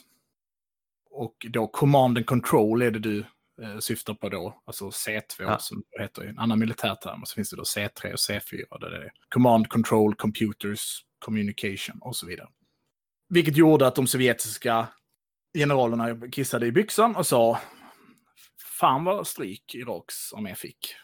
Och 1.11 1.47
då 1.51 1.67
command 1.69 2.17
and 2.19 2.27
control 2.27 2.83
är 2.83 2.91
det 2.91 2.99
du 2.99 3.19
eh, 3.63 3.79
syftar 3.79 4.15
på 4.15 4.29
då, 4.29 4.63
alltså 4.65 4.89
C2 4.89 5.21
Ja. 5.39 5.59
som 5.59 5.83
heter 5.99 6.25
i 6.25 6.29
en 6.29 6.39
annan 6.39 6.59
militärterm. 6.59 7.23
Och 7.23 7.29
så 7.29 7.35
finns 7.35 7.51
det 7.51 7.57
då 7.57 7.63
C3 7.63 8.13
och 8.13 8.19
C4 8.19 8.81
där 8.81 8.91
det 8.91 8.97
är 8.97 9.13
command 9.29 9.69
control, 9.69 10.15
computers, 10.15 11.05
communication 11.19 11.99
och 12.01 12.17
så 12.17 12.27
vidare. 12.27 12.49
Vilket 13.29 13.57
gjorde 13.57 13.87
att 13.87 13.95
de 13.95 14.07
sovjetiska 14.07 14.89
generalerna 15.59 16.29
kissade 16.31 16.67
i 16.67 16.73
byxan 16.73 17.17
och 17.17 17.27
sa 17.27 17.59
fan 18.81 19.05
vad 19.05 19.27
stryk 19.27 19.75
Iraks 19.75 20.33
armé 20.33 20.55
fick. 20.55 20.95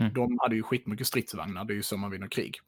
Mm. 0.00 0.12
De 0.12 0.38
hade 0.42 0.56
ju 0.56 0.62
skitmycket 0.62 1.06
stridsvagnar, 1.06 1.64
det 1.64 1.72
är 1.72 1.76
ju 1.76 1.82
så 1.82 1.96
man 1.96 2.10
vinner 2.10 2.28
krig. 2.28 2.58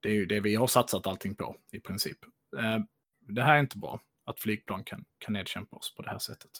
Det 0.00 0.08
är 0.08 0.12
ju 0.14 0.26
det 0.26 0.40
vi 0.40 0.54
har 0.54 0.66
satsat 0.66 1.06
allting 1.06 1.34
på 1.34 1.56
i 1.72 1.80
princip. 1.80 2.18
Eh, 2.56 2.78
det 3.20 3.42
här 3.42 3.54
är 3.54 3.60
inte 3.60 3.78
bra, 3.78 4.00
att 4.24 4.40
flygplan 4.40 4.84
kan, 4.84 5.04
kan 5.18 5.32
nedkämpa 5.32 5.76
oss 5.76 5.94
på 5.94 6.02
det 6.02 6.10
här 6.10 6.18
sättet. 6.18 6.50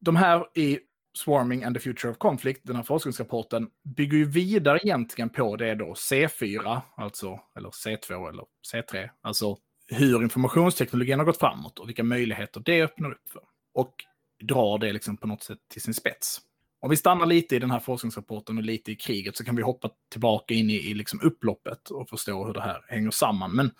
De 0.00 0.16
här 0.16 0.46
i 0.54 0.80
Swarming 1.18 1.64
and 1.64 1.76
the 1.76 1.80
Future 1.80 2.12
of 2.12 2.18
Conflict, 2.18 2.60
den 2.64 2.76
här 2.76 2.82
forskningsrapporten, 2.82 3.70
bygger 3.96 4.18
ju 4.18 4.24
vidare 4.24 4.78
egentligen 4.82 5.30
på 5.30 5.56
det 5.56 5.74
då 5.74 5.94
C4, 5.94 6.80
alltså, 6.96 7.40
eller 7.56 7.70
C2 7.70 8.28
eller 8.28 8.44
C3, 8.72 9.10
alltså 9.20 9.56
hur 9.86 10.22
informationsteknologin 10.22 11.18
har 11.18 11.26
gått 11.26 11.38
framåt 11.38 11.78
och 11.78 11.88
vilka 11.88 12.04
möjligheter 12.04 12.62
det 12.64 12.82
öppnar 12.82 13.10
upp 13.12 13.28
för. 13.28 13.42
Och 13.74 14.04
drar 14.42 14.78
det 14.78 14.92
liksom 14.92 15.16
på 15.16 15.26
något 15.26 15.42
sätt 15.42 15.58
till 15.68 15.82
sin 15.82 15.94
spets. 15.94 16.40
Om 16.80 16.90
vi 16.90 16.96
stannar 16.96 17.26
lite 17.26 17.56
i 17.56 17.58
den 17.58 17.70
här 17.70 17.80
forskningsrapporten 17.80 18.58
och 18.58 18.64
lite 18.64 18.92
i 18.92 18.96
kriget 18.96 19.36
så 19.36 19.44
kan 19.44 19.56
vi 19.56 19.62
hoppa 19.62 19.90
tillbaka 20.10 20.54
in 20.54 20.70
i, 20.70 20.74
i 20.74 20.94
liksom 20.94 21.20
upploppet 21.22 21.90
och 21.90 22.08
förstå 22.08 22.46
hur 22.46 22.54
det 22.54 22.60
här 22.60 22.84
hänger 22.88 23.10
samman. 23.10 23.56
Men 23.56 23.70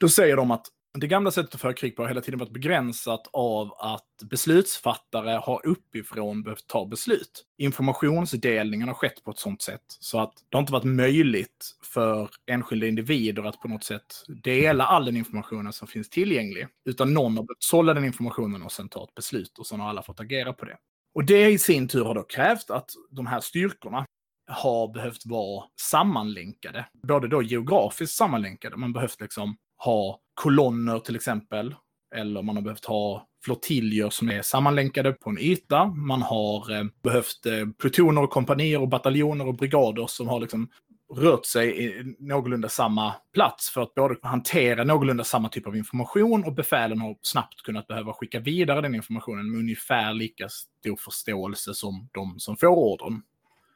då 0.00 0.08
säger 0.08 0.36
de 0.36 0.50
att 0.50 0.66
det 1.00 1.06
gamla 1.06 1.30
sättet 1.30 1.54
att 1.54 1.60
föra 1.60 1.72
krig 1.72 1.96
på 1.96 2.02
har 2.02 2.08
hela 2.08 2.20
tiden 2.20 2.38
varit 2.40 2.52
begränsat 2.52 3.28
av 3.32 3.72
att 3.78 4.22
beslutsfattare 4.30 5.30
har 5.30 5.66
uppifrån 5.66 6.42
behövt 6.42 6.66
ta 6.66 6.86
beslut. 6.86 7.44
Informationsdelningen 7.58 8.88
har 8.88 8.94
skett 8.94 9.24
på 9.24 9.30
ett 9.30 9.38
sånt 9.38 9.62
sätt 9.62 9.82
så 9.88 10.20
att 10.20 10.32
det 10.48 10.56
har 10.56 10.60
inte 10.60 10.72
varit 10.72 10.84
möjligt 10.84 11.76
för 11.82 12.30
enskilda 12.46 12.86
individer 12.86 13.42
att 13.42 13.60
på 13.60 13.68
något 13.68 13.84
sätt 13.84 14.24
dela 14.42 14.86
all 14.86 15.04
den 15.04 15.16
informationen 15.16 15.72
som 15.72 15.88
finns 15.88 16.10
tillgänglig. 16.10 16.66
Utan 16.84 17.14
någon 17.14 17.36
har 17.36 17.44
behövt 17.44 17.62
sålla 17.62 17.94
den 17.94 18.04
informationen 18.04 18.62
och 18.62 18.72
sen 18.72 18.88
ta 18.88 19.04
ett 19.04 19.14
beslut 19.14 19.58
och 19.58 19.66
sen 19.66 19.80
har 19.80 19.88
alla 19.88 20.02
fått 20.02 20.20
agera 20.20 20.52
på 20.52 20.64
det. 20.64 20.76
Och 21.14 21.24
det 21.24 21.50
i 21.50 21.58
sin 21.58 21.88
tur 21.88 22.04
har 22.04 22.14
då 22.14 22.22
krävt 22.22 22.70
att 22.70 22.90
de 23.10 23.26
här 23.26 23.40
styrkorna 23.40 24.06
har 24.46 24.88
behövt 24.88 25.26
vara 25.26 25.64
sammanlänkade. 25.80 26.86
Både 27.02 27.28
då 27.28 27.42
geografiskt 27.42 28.16
sammanlänkade, 28.16 28.76
man 28.76 28.92
behövt 28.92 29.20
liksom 29.20 29.56
ha 29.78 30.20
kolonner 30.34 30.98
till 30.98 31.16
exempel. 31.16 31.74
Eller 32.14 32.42
man 32.42 32.56
har 32.56 32.62
behövt 32.62 32.84
ha 32.84 33.26
flottiljer 33.44 34.10
som 34.10 34.30
är 34.30 34.42
sammanlänkade 34.42 35.12
på 35.12 35.30
en 35.30 35.38
yta. 35.38 35.86
Man 35.86 36.22
har 36.22 36.78
eh, 36.78 36.84
behövt 37.02 37.46
eh, 37.46 37.66
plutoner, 37.78 38.22
och 38.22 38.30
kompanier 38.30 38.80
och 38.80 38.88
bataljoner 38.88 39.46
och 39.46 39.56
brigader 39.56 40.06
som 40.06 40.28
har 40.28 40.40
liksom 40.40 40.68
rört 41.14 41.46
sig 41.46 41.84
i 41.84 42.14
någorlunda 42.18 42.68
samma 42.68 43.14
plats 43.34 43.70
för 43.70 43.82
att 43.82 43.94
både 43.94 44.16
hantera 44.22 44.84
någorlunda 44.84 45.24
samma 45.24 45.48
typ 45.48 45.66
av 45.66 45.76
information 45.76 46.44
och 46.44 46.52
befälen 46.52 47.00
har 47.00 47.16
snabbt 47.22 47.62
kunnat 47.62 47.86
behöva 47.86 48.12
skicka 48.12 48.40
vidare 48.40 48.80
den 48.80 48.94
informationen 48.94 49.50
med 49.50 49.60
ungefär 49.60 50.14
lika 50.14 50.48
stor 50.48 50.96
förståelse 50.96 51.74
som 51.74 52.08
de 52.12 52.38
som 52.38 52.56
får 52.56 52.66
ordern. 52.66 53.22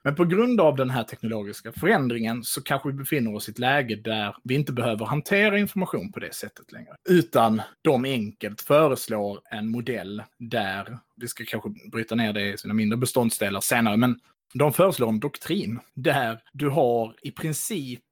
Men 0.04 0.14
på 0.14 0.24
grund 0.24 0.60
av 0.60 0.76
den 0.76 0.90
här 0.90 1.04
teknologiska 1.04 1.72
förändringen 1.72 2.44
så 2.44 2.62
kanske 2.62 2.88
vi 2.88 2.94
befinner 2.94 3.34
oss 3.34 3.48
i 3.48 3.52
ett 3.52 3.58
läge 3.58 3.96
där 3.96 4.36
vi 4.44 4.54
inte 4.54 4.72
behöver 4.72 5.06
hantera 5.06 5.58
information 5.58 6.12
på 6.12 6.20
det 6.20 6.34
sättet 6.34 6.72
längre. 6.72 6.96
Utan 7.08 7.62
de 7.82 8.04
enkelt 8.04 8.60
föreslår 8.60 9.40
en 9.50 9.70
modell 9.70 10.22
där, 10.38 10.98
vi 11.16 11.28
ska 11.28 11.44
kanske 11.44 11.70
bryta 11.92 12.14
ner 12.14 12.32
det 12.32 12.52
i 12.52 12.58
sina 12.58 12.74
mindre 12.74 12.96
beståndsdelar 12.96 13.60
senare, 13.60 13.96
men 13.96 14.20
de 14.54 14.72
föreslår 14.72 15.08
en 15.08 15.20
doktrin 15.20 15.80
där 15.94 16.40
du 16.52 16.68
har 16.68 17.14
i 17.22 17.30
princip 17.30 18.04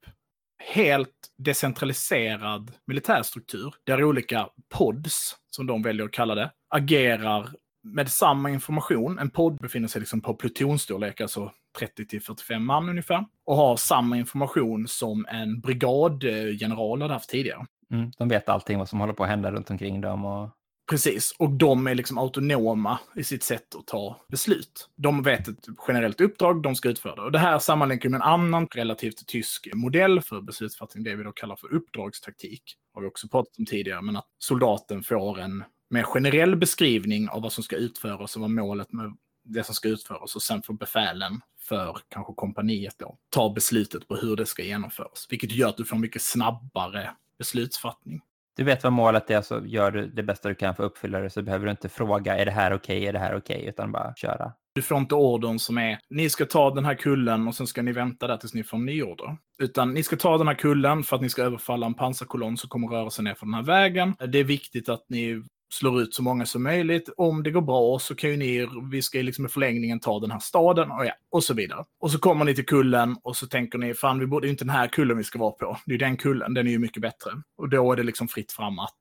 helt 0.74 1.14
decentraliserad 1.38 2.72
militärstruktur 2.86 3.74
där 3.84 4.04
olika 4.04 4.48
pods, 4.68 5.36
som 5.50 5.66
de 5.66 5.82
väljer 5.82 6.06
att 6.06 6.12
kalla 6.12 6.34
det, 6.34 6.50
agerar 6.68 7.48
med 7.94 8.08
samma 8.08 8.50
information. 8.50 9.18
En 9.18 9.30
podd 9.30 9.56
befinner 9.56 9.88
sig 9.88 10.00
liksom 10.00 10.20
på 10.20 10.34
plutonstorlek, 10.34 11.20
alltså 11.20 11.52
30 11.78 12.06
till 12.06 12.22
45 12.22 12.66
man 12.66 12.88
ungefär, 12.88 13.24
och 13.46 13.56
har 13.56 13.76
samma 13.76 14.16
information 14.16 14.88
som 14.88 15.26
en 15.28 15.60
brigadgeneral 15.60 17.02
hade 17.02 17.14
haft 17.14 17.30
tidigare. 17.30 17.66
Mm, 17.92 18.10
de 18.18 18.28
vet 18.28 18.48
allting 18.48 18.78
vad 18.78 18.88
som 18.88 19.00
håller 19.00 19.12
på 19.12 19.24
att 19.24 19.30
hända 19.30 19.52
runt 19.52 19.70
omkring 19.70 20.00
dem. 20.00 20.24
Och... 20.24 20.50
Precis, 20.90 21.34
och 21.38 21.50
de 21.50 21.86
är 21.86 21.94
liksom 21.94 22.18
autonoma 22.18 22.98
i 23.16 23.24
sitt 23.24 23.42
sätt 23.42 23.74
att 23.74 23.86
ta 23.86 24.16
beslut. 24.28 24.88
De 24.96 25.22
vet 25.22 25.48
ett 25.48 25.66
generellt 25.88 26.20
uppdrag 26.20 26.62
de 26.62 26.74
ska 26.74 26.88
utföra. 26.88 27.22
Och 27.22 27.32
det 27.32 27.38
här 27.38 27.58
sammanlänkar 27.58 28.08
med 28.08 28.18
en 28.18 28.22
annan 28.22 28.66
relativt 28.66 29.26
tysk 29.26 29.68
modell 29.74 30.20
för 30.20 30.40
beslutsfattning, 30.40 31.04
det 31.04 31.16
vi 31.16 31.24
då 31.24 31.32
kallar 31.32 31.56
för 31.56 31.74
uppdragstaktik. 31.74 32.62
Har 32.94 33.02
vi 33.02 33.08
också 33.08 33.28
pratat 33.28 33.58
om 33.58 33.66
tidigare, 33.66 34.02
men 34.02 34.16
att 34.16 34.26
soldaten 34.38 35.02
får 35.02 35.40
en 35.40 35.64
mer 35.90 36.02
generell 36.02 36.56
beskrivning 36.56 37.28
av 37.28 37.42
vad 37.42 37.52
som 37.52 37.64
ska 37.64 37.76
utföras 37.76 38.36
och 38.36 38.42
vad 38.42 38.50
målet 38.50 38.92
med 38.92 39.16
det 39.44 39.64
som 39.64 39.74
ska 39.74 39.88
utföras 39.88 40.36
och 40.36 40.42
sen 40.42 40.62
får 40.62 40.74
befälen 40.74 41.40
för 41.60 41.98
kanske 42.08 42.32
kompaniet 42.36 42.94
då 42.98 43.18
ta 43.30 43.52
beslutet 43.52 44.08
på 44.08 44.16
hur 44.16 44.36
det 44.36 44.46
ska 44.46 44.62
genomföras. 44.62 45.26
Vilket 45.30 45.52
gör 45.52 45.68
att 45.68 45.76
du 45.76 45.84
får 45.84 45.96
mycket 45.96 46.22
snabbare 46.22 47.10
beslutsfattning. 47.38 48.20
Du 48.56 48.64
vet 48.64 48.84
vad 48.84 48.92
målet 48.92 49.30
är 49.30 49.42
så 49.42 49.60
gör 49.66 49.90
du 49.90 50.06
det 50.06 50.22
bästa 50.22 50.48
du 50.48 50.54
kan 50.54 50.74
för 50.74 50.84
att 50.84 50.90
uppfylla 50.90 51.20
det 51.20 51.30
så 51.30 51.42
behöver 51.42 51.64
du 51.64 51.70
inte 51.70 51.88
fråga 51.88 52.38
är 52.38 52.44
det 52.44 52.50
här 52.50 52.72
okej, 52.72 53.06
är 53.06 53.12
det 53.12 53.18
här 53.18 53.36
okej, 53.36 53.64
utan 53.66 53.92
bara 53.92 54.14
köra. 54.14 54.52
Du 54.74 54.82
får 54.82 54.98
inte 54.98 55.14
ordern 55.14 55.58
som 55.58 55.78
är 55.78 55.98
ni 56.10 56.30
ska 56.30 56.44
ta 56.44 56.74
den 56.74 56.84
här 56.84 56.94
kullen 56.94 57.48
och 57.48 57.54
sen 57.54 57.66
ska 57.66 57.82
ni 57.82 57.92
vänta 57.92 58.26
där 58.26 58.36
tills 58.36 58.54
ni 58.54 58.64
får 58.64 58.76
en 58.76 58.86
ny 58.86 59.02
order. 59.02 59.36
Utan 59.58 59.94
ni 59.94 60.02
ska 60.02 60.16
ta 60.16 60.38
den 60.38 60.48
här 60.48 60.54
kullen 60.54 61.02
för 61.02 61.16
att 61.16 61.22
ni 61.22 61.28
ska 61.28 61.42
överfalla 61.42 61.86
en 61.86 61.94
pansarkolonn 61.94 62.56
som 62.56 62.68
kommer 62.68 62.88
röra 62.88 63.10
sig 63.10 63.24
ner 63.24 63.34
för 63.34 63.46
den 63.46 63.54
här 63.54 63.62
vägen. 63.62 64.14
Det 64.28 64.38
är 64.38 64.44
viktigt 64.44 64.88
att 64.88 65.04
ni 65.08 65.42
slår 65.68 66.02
ut 66.02 66.14
så 66.14 66.22
många 66.22 66.46
som 66.46 66.62
möjligt. 66.62 67.08
Om 67.16 67.42
det 67.42 67.50
går 67.50 67.60
bra 67.60 67.98
så 67.98 68.14
kan 68.14 68.30
ju 68.30 68.36
ni, 68.36 68.68
vi 68.90 69.02
ska 69.02 69.18
liksom 69.18 69.46
i 69.46 69.48
förlängningen 69.48 70.00
ta 70.00 70.20
den 70.20 70.30
här 70.30 70.38
staden 70.38 70.90
och, 70.90 71.06
ja, 71.06 71.12
och 71.30 71.44
så 71.44 71.54
vidare. 71.54 71.84
Och 72.00 72.10
så 72.10 72.18
kommer 72.18 72.44
ni 72.44 72.54
till 72.54 72.66
kullen 72.66 73.16
och 73.22 73.36
så 73.36 73.46
tänker 73.46 73.78
ni, 73.78 73.94
fan 73.94 74.18
vi 74.18 74.26
borde 74.26 74.46
ju 74.46 74.50
inte 74.50 74.64
den 74.64 74.74
här 74.74 74.88
kullen 74.88 75.16
vi 75.16 75.24
ska 75.24 75.38
vara 75.38 75.52
på. 75.52 75.78
Det 75.86 75.90
är 75.90 75.92
ju 75.92 75.98
den 75.98 76.16
kullen, 76.16 76.54
den 76.54 76.66
är 76.66 76.70
ju 76.70 76.78
mycket 76.78 77.02
bättre. 77.02 77.30
Och 77.56 77.68
då 77.68 77.92
är 77.92 77.96
det 77.96 78.02
liksom 78.02 78.28
fritt 78.28 78.52
fram 78.52 78.78
att 78.78 78.98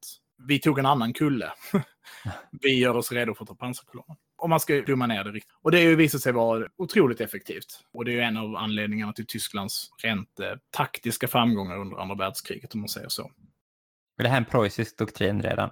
vi 0.48 0.60
tog 0.60 0.80
en 0.80 0.86
annan 0.86 1.14
kulle. 1.14 1.52
vi 2.62 2.80
gör 2.80 2.98
oss 2.98 3.12
redo 3.12 3.34
för 3.34 3.44
att 3.44 3.48
ta 3.48 3.56
pansarkolonnen. 3.56 4.18
Om 4.38 4.50
man 4.50 4.60
ska 4.60 4.82
dumma 4.82 5.08
ner 5.08 5.24
det 5.24 5.32
riktigt. 5.32 5.54
Och 5.62 5.72
det 5.72 5.78
har 5.78 5.84
ju 5.84 5.96
visat 5.96 6.22
sig 6.22 6.34
vara 6.34 6.68
otroligt 6.78 7.22
effektivt. 7.22 7.84
Och 7.94 8.06
det 8.06 8.12
är 8.12 8.14
ju 8.14 8.22
en 8.22 8.38
av 8.38 8.56
anledningarna 8.56 9.14
till 9.14 9.28
Tysklands 9.28 9.90
rent 10.04 10.40
eh, 10.40 10.52
taktiska 10.72 11.28
framgångar 11.28 11.78
under 11.80 11.98
andra 11.98 12.16
världskriget, 12.16 12.74
om 12.74 12.80
man 12.80 12.90
säger 12.90 13.10
så. 13.10 13.32
Är 14.20 14.24
det 14.24 14.30
här 14.30 14.38
en 14.38 14.46
preussisk 14.46 14.98
doktrin 14.98 15.42
redan? 15.42 15.70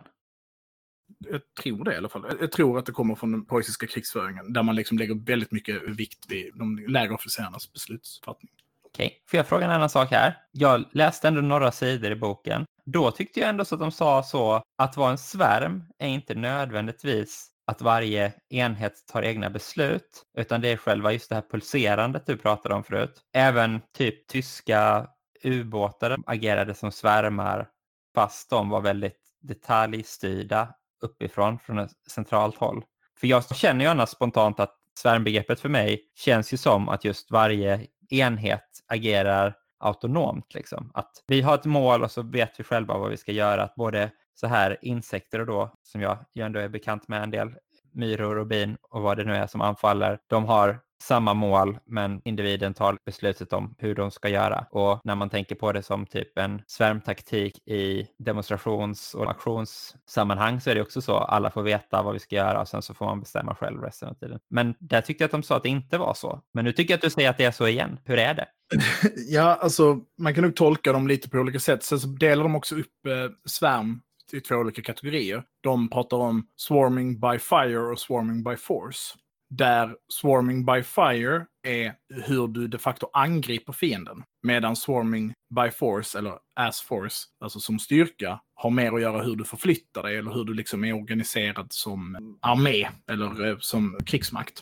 Jag 1.20 1.42
tror 1.64 1.84
det 1.84 1.94
i 1.94 1.98
alla 1.98 2.10
fall. 2.10 2.38
Jag 2.40 2.52
tror 2.52 2.80
att 2.80 2.86
det 2.86 2.92
kommer 2.92 3.16
från 3.16 3.32
den 3.32 3.46
preussiska 3.46 3.88
krigsföringen, 3.88 4.54
där 4.54 4.64
man 4.64 4.76
liksom 4.76 4.98
lägger 4.98 5.26
väldigt 5.26 5.52
mycket 5.52 5.82
vikt 5.88 6.26
vid 6.30 6.52
de 6.56 6.78
lägre 6.88 7.14
officerarnas 7.14 7.74
beslutsfattning. 7.74 8.52
Okej, 8.86 9.06
okay. 9.06 9.20
får 9.28 9.38
jag 9.38 9.48
fråga 9.48 9.66
en 9.66 9.72
annan 9.72 9.90
sak 9.90 10.12
här? 10.12 10.38
Jag 10.52 10.86
läste 10.92 11.28
ändå 11.28 11.42
några 11.42 11.72
sidor 11.72 12.12
i 12.12 12.16
boken. 12.16 12.66
Då 12.86 13.12
tyckte 13.12 13.40
jag 13.40 13.50
ändå 13.50 13.66
så 13.66 13.76
att 13.76 13.82
de 13.82 13.92
sa 13.92 14.24
så 14.24 14.64
att 14.78 14.98
vara 14.98 15.12
en 15.12 15.18
svärm 15.18 15.84
är 15.98 16.08
inte 16.08 16.36
nödvändigtvis 16.36 17.52
att 17.68 17.82
varje 17.82 18.34
enhet 18.50 19.08
tar 19.08 19.24
egna 19.24 19.50
beslut, 19.50 20.24
utan 20.38 20.62
det 20.62 20.70
är 20.70 20.78
själva 20.78 21.12
just 21.12 21.30
det 21.30 21.36
här 21.36 21.44
pulserandet 21.52 22.26
du 22.26 22.38
pratade 22.38 22.76
om 22.76 22.84
förut. 22.84 23.22
Även 23.34 23.82
typ 23.98 24.28
tyska 24.28 25.08
ubåtar 25.44 26.18
agerade 26.26 26.74
som 26.74 26.92
svärmar 26.92 27.68
fast 28.16 28.50
de 28.50 28.70
var 28.70 28.82
väldigt 28.82 29.20
detaljstyrda 29.42 30.74
uppifrån 31.02 31.60
från 31.60 31.80
ett 31.80 31.92
centralt 32.10 32.58
håll. 32.58 32.84
För 33.20 33.28
jag 33.28 33.56
känner 33.56 33.86
ju 33.86 33.92
annars 33.92 34.10
spontant 34.10 34.60
att 34.60 34.76
svärmbegreppet 35.00 35.60
för 35.60 35.70
mig 35.70 36.02
känns 36.16 36.54
ju 36.54 36.58
som 36.58 36.90
att 36.90 37.06
just 37.06 37.32
varje 37.32 37.88
enhet 38.10 38.66
agerar 38.88 39.56
autonomt. 39.80 40.54
Liksom. 40.54 40.92
Att 40.94 41.12
vi 41.28 41.42
har 41.42 41.56
ett 41.56 41.66
mål 41.66 42.04
och 42.04 42.12
så 42.12 42.22
vet 42.22 42.60
vi 42.60 42.64
själva 42.64 42.98
vad 42.98 43.10
vi 43.10 43.18
ska 43.18 43.32
göra. 43.32 43.64
Att 43.64 43.76
både 43.76 44.12
så 44.36 44.48
här 44.48 44.78
insekter 44.82 45.40
och 45.40 45.46
då, 45.46 45.74
som 45.84 46.02
jag 46.02 46.18
ju 46.34 46.44
ändå 46.44 46.60
är 46.60 46.70
bekant 46.70 47.08
med 47.08 47.24
en 47.24 47.32
del, 47.32 47.56
myror 47.94 48.38
och 48.38 48.48
bin 48.48 48.78
och 48.82 49.02
vad 49.02 49.18
det 49.18 49.24
nu 49.24 49.36
är 49.36 49.48
som 49.48 49.62
anfaller, 49.62 50.20
de 50.28 50.46
har 50.46 50.80
samma 51.04 51.34
mål 51.34 51.78
men 51.86 52.22
individen 52.26 52.74
tar 52.74 52.98
beslutet 53.06 53.54
om 53.54 53.76
hur 53.78 53.96
de 53.96 54.12
ska 54.12 54.30
göra. 54.30 54.66
Och 54.72 55.02
när 55.04 55.16
man 55.16 55.30
tänker 55.30 55.56
på 55.56 55.72
det 55.72 55.84
som 55.84 56.06
typ 56.06 56.38
en 56.38 56.62
svärmtaktik 56.68 57.68
i 57.68 58.08
demonstrations 58.20 59.14
och 59.14 59.30
aktionssammanhang 59.30 60.62
så 60.62 60.70
är 60.70 60.76
det 60.76 60.82
också 60.82 61.02
så. 61.02 61.18
Alla 61.18 61.52
får 61.52 61.64
veta 61.64 62.04
vad 62.04 62.14
vi 62.14 62.20
ska 62.20 62.36
göra 62.36 62.62
och 62.62 62.68
sen 62.68 62.82
så 62.82 62.94
får 62.94 63.06
man 63.06 63.20
bestämma 63.20 63.56
själv 63.56 63.82
resten 63.82 64.10
av 64.10 64.14
tiden. 64.14 64.40
Men 64.50 64.76
där 64.80 65.02
tyckte 65.02 65.24
jag 65.24 65.28
att 65.28 65.32
de 65.32 65.44
sa 65.44 65.58
att 65.58 65.64
det 65.64 65.70
inte 65.70 65.98
var 65.98 66.14
så. 66.14 66.42
Men 66.54 66.66
nu 66.66 66.72
tycker 66.72 66.94
jag 66.94 66.98
att 66.98 67.02
du 67.02 67.10
säger 67.10 67.30
att 67.30 67.38
det 67.38 67.46
är 67.46 67.52
så 67.52 67.68
igen. 67.68 68.00
Hur 68.04 68.18
är 68.20 68.34
det? 68.34 68.48
ja, 69.28 69.56
alltså 69.56 70.00
man 70.18 70.34
kan 70.34 70.44
nog 70.44 70.56
tolka 70.56 70.94
dem 70.94 71.08
lite 71.08 71.30
på 71.30 71.38
olika 71.38 71.60
sätt. 71.60 71.84
Sen 71.84 72.00
så 72.00 72.08
delar 72.08 72.44
de 72.44 72.56
också 72.56 72.76
upp 72.76 73.06
eh, 73.08 73.32
svärm 73.46 74.02
i 74.34 74.40
två 74.40 74.56
olika 74.56 74.82
kategorier. 74.82 75.44
De 75.64 75.90
pratar 75.90 76.18
om 76.18 76.48
swarming 76.56 77.20
by 77.20 77.40
fire 77.40 77.80
och 77.80 78.00
swarming 78.00 78.44
by 78.44 78.56
force. 78.56 79.16
Där 79.58 79.96
swarming 80.10 80.66
by 80.66 80.84
fire 80.84 81.46
är 81.64 81.94
hur 82.26 82.48
du 82.48 82.68
de 82.68 82.78
facto 82.78 83.10
angriper 83.14 83.74
fienden. 83.74 84.24
Medan 84.44 84.76
swarming 84.76 85.34
by 85.56 85.72
force, 85.72 86.18
eller 86.18 86.34
as 86.56 86.82
force, 86.82 87.26
alltså 87.40 87.60
som 87.60 87.80
styrka, 87.80 88.40
har 88.56 88.70
mer 88.70 88.92
att 88.92 89.02
göra 89.02 89.24
hur 89.24 89.36
du 89.36 89.44
förflyttar 89.44 90.04
dig 90.04 90.18
eller 90.18 90.32
hur 90.32 90.44
du 90.44 90.54
liksom 90.54 90.84
är 90.84 90.94
organiserad 90.94 91.68
som 91.70 92.18
armé 92.42 92.88
eller 93.12 93.48
eh, 93.48 93.58
som 93.60 93.98
krigsmakt. 94.06 94.62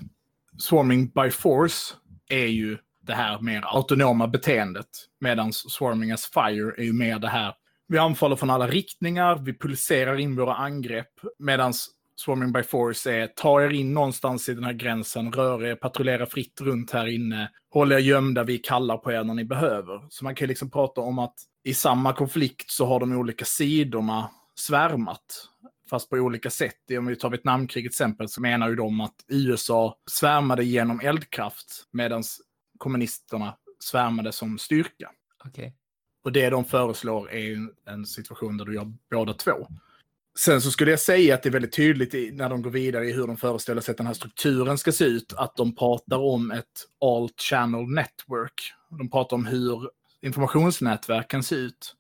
Swarming 0.58 1.08
by 1.08 1.30
force 1.32 1.96
är 2.30 2.48
ju 2.48 2.78
det 3.02 3.14
här 3.14 3.40
mer 3.40 3.62
autonoma 3.66 4.28
beteendet. 4.28 4.90
Medan 5.20 5.54
swarming 5.54 6.12
as 6.12 6.26
fire 6.26 6.74
är 6.78 6.84
ju 6.84 6.94
mer 6.94 7.20
det 7.20 7.30
här, 7.30 7.54
vi 7.88 7.98
anfaller 7.98 8.36
från 8.36 8.50
alla 8.50 8.68
riktningar, 8.68 9.36
vi 9.36 9.58
pulserar 9.58 10.20
in 10.20 10.36
våra 10.36 10.56
angrepp. 10.56 11.12
Medan 11.40 11.74
Swarming 12.16 12.52
by 12.52 12.64
Force 12.64 13.12
är 13.12 13.28
ta 13.28 13.64
er 13.64 13.70
in 13.70 13.94
någonstans 13.94 14.50
i 14.50 14.54
den 14.54 14.64
här 14.64 14.74
gränsen, 14.74 15.32
rör 15.32 15.66
er, 15.66 15.76
patrullera 15.76 16.26
fritt 16.26 16.62
runt 16.62 16.92
här 16.92 17.08
inne, 17.08 17.52
håll 17.70 17.92
er 17.92 17.98
gömda, 17.98 18.44
vi 18.44 18.58
kallar 18.58 18.98
på 18.98 19.12
er 19.12 19.24
när 19.24 19.34
ni 19.34 19.46
behöver. 19.46 20.06
Så 20.10 20.24
man 20.24 20.36
kan 20.36 20.48
liksom 20.48 20.72
prata 20.72 21.02
om 21.02 21.20
att 21.20 21.36
i 21.64 21.74
samma 21.74 22.14
konflikt 22.14 22.72
så 22.72 22.86
har 22.86 23.00
de 23.00 23.12
olika 23.12 23.46
sidorna 23.46 24.30
svärmat. 24.56 25.50
Fast 25.90 26.10
på 26.10 26.16
olika 26.16 26.50
sätt. 26.50 26.92
Om 26.98 27.06
vi 27.06 27.16
tar 27.16 27.30
Vietnamkriget 27.30 27.92
exempel 27.92 28.30
så 28.30 28.42
menar 28.42 28.70
ju 28.70 28.76
de 28.76 29.02
att 29.02 29.16
USA 29.28 29.98
svärmade 30.12 30.64
genom 30.64 31.00
eldkraft 31.00 31.88
medan 31.92 32.24
kommunisterna 32.78 33.58
svärmade 33.80 34.32
som 34.32 34.58
styrka. 34.58 35.12
Okay. 35.46 35.72
Och 36.24 36.32
det 36.32 36.50
de 36.50 36.66
föreslår 36.66 37.32
är 37.32 37.58
en 37.86 38.06
situation 38.06 38.58
där 38.58 38.66
du 38.66 38.76
gör 38.76 38.92
båda 39.12 39.34
två. 39.34 39.68
Sen 40.40 40.62
så 40.62 40.72
skulle 40.72 40.92
jag 40.92 41.00
säga 41.00 41.36
att 41.36 41.44
det 41.44 41.50
är 41.50 41.52
väldigt 41.52 41.76
tydligt 41.76 42.34
när 42.34 42.50
de 42.50 42.62
går 42.62 42.70
vidare 42.70 43.06
i 43.06 43.14
hur 43.14 43.28
de 43.28 43.38
föreställer 43.38 43.82
sig 43.82 43.92
att 43.92 43.98
den 43.98 44.08
här 44.08 44.14
strukturen 44.14 44.78
ska 44.78 44.92
se 44.92 45.06
ut, 45.06 45.34
att 45.38 45.56
de 45.56 45.76
pratar 45.76 46.18
om 46.18 46.52
ett 46.52 46.66
alt 47.02 47.42
channel 47.42 47.86
network. 47.86 48.74
De 48.90 49.10
pratar 49.10 49.36
om 49.36 49.46
hur 49.46 49.90
informationsnätverk 50.22 51.28
kan 51.28 51.44
se 51.44 51.56
ut. 51.56 51.96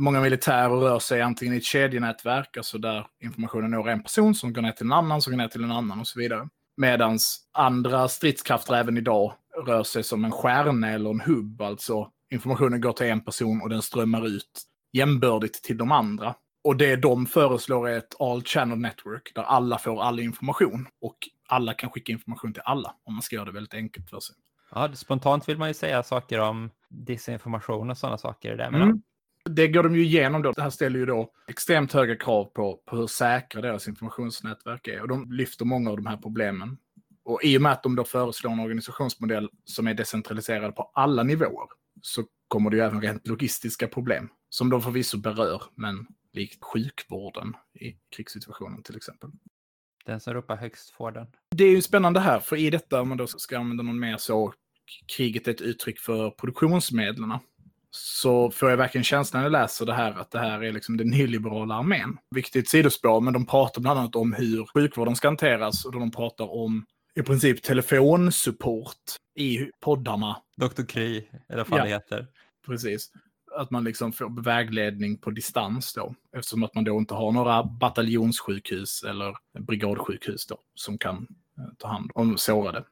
Många 0.00 0.20
militärer 0.20 0.68
rör 0.68 0.98
sig 0.98 1.22
antingen 1.22 1.54
i 1.54 1.56
ett 1.56 1.64
kedjenätverk, 1.64 2.56
alltså 2.56 2.78
där 2.78 3.06
informationen 3.20 3.70
når 3.70 3.88
en 3.88 4.02
person 4.02 4.34
som 4.34 4.52
går 4.52 4.62
ner 4.62 4.72
till 4.72 4.86
en 4.86 4.92
annan, 4.92 5.22
som 5.22 5.32
går 5.32 5.38
ner 5.38 5.48
till 5.48 5.64
en 5.64 5.72
annan 5.72 6.00
och 6.00 6.06
så 6.06 6.18
vidare. 6.18 6.48
Medan 6.76 7.18
andra 7.52 8.08
stridskrafter 8.08 8.74
även 8.74 8.96
idag 8.96 9.32
rör 9.66 9.82
sig 9.82 10.02
som 10.02 10.24
en 10.24 10.32
stjärna 10.32 10.90
eller 10.90 11.10
en 11.10 11.20
hubb, 11.20 11.62
alltså 11.62 12.10
informationen 12.30 12.80
går 12.80 12.92
till 12.92 13.06
en 13.06 13.24
person 13.24 13.62
och 13.62 13.68
den 13.68 13.82
strömmar 13.82 14.26
ut 14.26 14.62
jämbördigt 14.92 15.62
till 15.62 15.78
de 15.78 15.92
andra. 15.92 16.34
Och 16.66 16.76
det 16.76 16.96
de 16.96 17.26
föreslår 17.26 17.88
är 17.88 17.98
ett 17.98 18.20
all 18.20 18.42
channel 18.44 18.78
network 18.78 19.34
där 19.34 19.42
alla 19.42 19.78
får 19.78 20.02
all 20.02 20.20
information. 20.20 20.86
Och 21.00 21.16
alla 21.48 21.74
kan 21.74 21.90
skicka 21.90 22.12
information 22.12 22.52
till 22.52 22.62
alla 22.64 22.94
om 23.04 23.14
man 23.14 23.22
ska 23.22 23.36
göra 23.36 23.44
det 23.44 23.52
väldigt 23.52 23.74
enkelt 23.74 24.10
för 24.10 24.20
sig. 24.20 24.36
Ja, 24.70 24.92
spontant 24.94 25.48
vill 25.48 25.58
man 25.58 25.68
ju 25.68 25.74
säga 25.74 26.02
saker 26.02 26.40
om 26.40 26.70
disinformation 26.88 27.90
och 27.90 27.98
sådana 27.98 28.18
saker. 28.18 28.56
Där, 28.56 28.68
mm. 28.68 29.02
Det 29.44 29.68
går 29.68 29.82
de 29.82 29.96
ju 29.96 30.04
igenom 30.04 30.42
då. 30.42 30.52
Det 30.52 30.62
här 30.62 30.70
ställer 30.70 30.98
ju 30.98 31.06
då 31.06 31.32
extremt 31.48 31.92
höga 31.92 32.16
krav 32.16 32.44
på, 32.44 32.76
på 32.86 32.96
hur 32.96 33.06
säkra 33.06 33.60
deras 33.60 33.88
informationsnätverk 33.88 34.88
är. 34.88 35.00
Och 35.00 35.08
de 35.08 35.32
lyfter 35.32 35.64
många 35.64 35.90
av 35.90 35.96
de 35.96 36.06
här 36.06 36.16
problemen. 36.16 36.78
Och 37.24 37.40
i 37.44 37.58
och 37.58 37.62
med 37.62 37.72
att 37.72 37.82
de 37.82 37.96
då 37.96 38.04
föreslår 38.04 38.52
en 38.52 38.60
organisationsmodell 38.60 39.48
som 39.64 39.86
är 39.86 39.94
decentraliserad 39.94 40.76
på 40.76 40.90
alla 40.94 41.22
nivåer 41.22 41.68
så 42.02 42.24
kommer 42.48 42.70
det 42.70 42.76
ju 42.76 42.82
även 42.82 43.02
rent 43.02 43.28
logistiska 43.28 43.88
problem 43.88 44.28
som 44.48 44.70
de 44.70 44.82
förvisso 44.82 45.18
berör, 45.18 45.62
men 45.74 46.06
likt 46.36 46.64
sjukvården 46.64 47.56
i 47.80 47.96
krigssituationen 48.16 48.82
till 48.82 48.96
exempel. 48.96 49.30
Den 50.04 50.20
som 50.20 50.34
ropar 50.34 50.56
högst 50.56 50.90
får 50.90 51.12
den. 51.12 51.26
Det 51.56 51.64
är 51.64 51.70
ju 51.70 51.82
spännande 51.82 52.20
här, 52.20 52.40
för 52.40 52.56
i 52.56 52.70
detta, 52.70 53.00
om 53.00 53.08
man 53.08 53.18
då 53.18 53.26
ska 53.26 53.58
använda 53.58 53.82
någon 53.82 53.98
mer 53.98 54.16
så, 54.16 54.52
kriget 55.16 55.48
är 55.48 55.52
ett 55.52 55.60
uttryck 55.60 56.00
för 56.00 56.30
produktionsmedlen. 56.30 57.38
Så 57.90 58.50
får 58.50 58.70
jag 58.70 58.76
verkligen 58.76 59.04
känslan 59.04 59.40
när 59.40 59.44
jag 59.44 59.52
läser 59.52 59.86
det 59.86 59.94
här 59.94 60.12
att 60.12 60.30
det 60.30 60.38
här 60.38 60.64
är 60.64 60.72
liksom 60.72 60.96
den 60.96 61.10
nyliberala 61.10 61.74
armén. 61.74 62.18
Vilket 62.30 62.56
är 62.56 62.60
ett 62.60 62.68
sidospår, 62.68 63.20
men 63.20 63.32
de 63.32 63.46
pratar 63.46 63.80
bland 63.80 63.98
annat 63.98 64.16
om 64.16 64.32
hur 64.32 64.66
sjukvården 64.74 65.16
ska 65.16 65.28
hanteras 65.28 65.84
och 65.84 65.92
då 65.92 65.98
de 65.98 66.10
pratar 66.10 66.54
om 66.54 66.86
i 67.14 67.22
princip 67.22 67.62
telefonsupport 67.62 69.16
i 69.38 69.70
poddarna. 69.80 70.36
Dr. 70.56 70.82
Kry, 70.82 71.28
eller 71.48 71.64
vad 71.64 71.80
ja, 71.80 71.84
det 71.84 71.90
heter. 71.90 72.26
Precis 72.66 73.10
att 73.56 73.70
man 73.70 73.84
liksom 73.84 74.12
får 74.12 74.42
vägledning 74.42 75.18
på 75.18 75.30
distans 75.30 75.94
då. 75.94 76.14
Eftersom 76.36 76.62
att 76.62 76.74
man 76.74 76.84
då 76.84 76.98
inte 76.98 77.14
har 77.14 77.32
några 77.32 77.64
bataljonssjukhus 77.64 79.02
eller 79.02 79.36
brigadsjukhus 79.58 80.46
då 80.46 80.58
som 80.74 80.98
kan 80.98 81.16
eh, 81.58 81.64
ta 81.78 81.88
hand 81.88 82.10
om 82.14 82.38
sårade. 82.38 82.84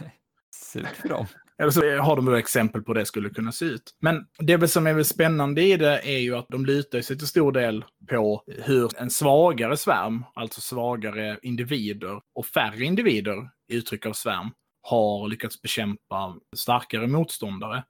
Surt 0.54 0.96
för 0.96 1.08
dem. 1.08 1.26
Eller 1.60 1.70
så 1.70 1.96
har 1.96 2.16
de 2.16 2.34
exempel 2.34 2.82
på 2.82 2.94
det 2.94 3.06
skulle 3.06 3.30
kunna 3.30 3.52
se 3.52 3.64
ut. 3.64 3.96
Men 3.98 4.26
det 4.38 4.68
som 4.68 4.86
är 4.86 4.92
väl 4.92 5.04
spännande 5.04 5.62
i 5.62 5.76
det 5.76 6.00
är 6.04 6.18
ju 6.18 6.36
att 6.36 6.48
de 6.48 6.66
lutar 6.66 7.00
sig 7.00 7.18
till 7.18 7.26
stor 7.26 7.52
del 7.52 7.84
på 8.08 8.44
hur 8.46 9.00
en 9.00 9.10
svagare 9.10 9.76
svärm, 9.76 10.24
alltså 10.34 10.60
svagare 10.60 11.38
individer 11.42 12.20
och 12.34 12.46
färre 12.46 12.84
individer 12.84 13.50
i 13.68 13.76
uttryck 13.76 14.06
av 14.06 14.12
svärm, 14.12 14.50
har 14.82 15.28
lyckats 15.28 15.62
bekämpa 15.62 16.36
starkare 16.56 17.06
motståndare. 17.06 17.84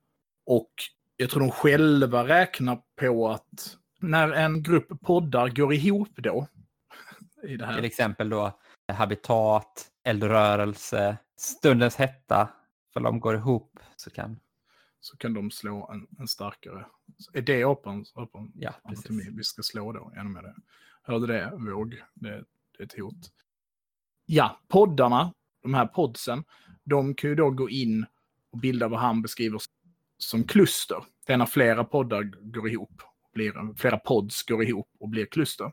Och 0.47 0.71
jag 1.21 1.31
tror 1.31 1.41
de 1.41 1.51
själva 1.51 2.29
räknar 2.29 2.83
på 2.97 3.29
att 3.29 3.77
när 3.99 4.33
en 4.33 4.63
grupp 4.63 5.01
poddar 5.01 5.49
går 5.49 5.75
ihop 5.75 6.17
då. 6.17 6.47
I 7.43 7.57
det 7.57 7.67
här. 7.67 7.75
Till 7.75 7.85
exempel 7.85 8.29
då 8.29 8.59
habitat, 8.93 9.91
eldrörelse, 10.05 11.17
stundens 11.37 11.97
hetta. 11.97 12.49
För 12.93 13.01
de 13.01 13.21
går 13.21 13.35
ihop 13.35 13.79
så 13.97 14.11
kan... 14.11 14.41
Så 15.01 15.17
kan 15.17 15.35
de 15.35 15.51
slå 15.51 15.91
en, 15.93 16.07
en 16.19 16.29
starkare. 16.29 16.87
Är 17.33 17.43
det 17.43 17.65
open? 17.65 18.05
open 18.15 18.53
ja, 18.55 18.75
precis. 18.89 19.11
Vi 19.11 19.45
ska 19.45 19.63
slå 19.63 19.93
då, 19.93 20.13
ännu 20.17 20.31
med 20.31 20.45
det. 20.45 20.55
Hörde 21.03 21.27
det, 21.27 21.53
våg. 21.57 22.03
Det, 22.15 22.45
det 22.79 22.83
är 22.83 22.85
ett 22.85 22.99
hot. 22.99 23.33
Ja, 24.27 24.61
poddarna, 24.69 25.33
de 25.63 25.75
här 25.75 25.87
podsen, 25.87 26.45
de 26.85 27.15
kan 27.15 27.31
ju 27.31 27.37
då 27.37 27.51
gå 27.51 27.71
in 27.71 28.07
och 28.51 28.59
bilda 28.59 28.89
vad 28.89 29.01
han 29.01 29.23
beskriver 29.23 29.61
som 30.19 30.45
kluster. 30.45 31.05
Det 31.31 31.35
är 31.35 31.39
när 31.39 31.47
flera 31.47 31.85
poddar 31.85 32.23
går 32.53 32.69
ihop. 32.69 33.03
Blir, 33.35 33.77
flera 33.77 33.99
pods 33.99 34.43
går 34.43 34.65
ihop 34.65 34.89
och 35.01 35.09
blir 35.09 35.27
kluster. 35.27 35.73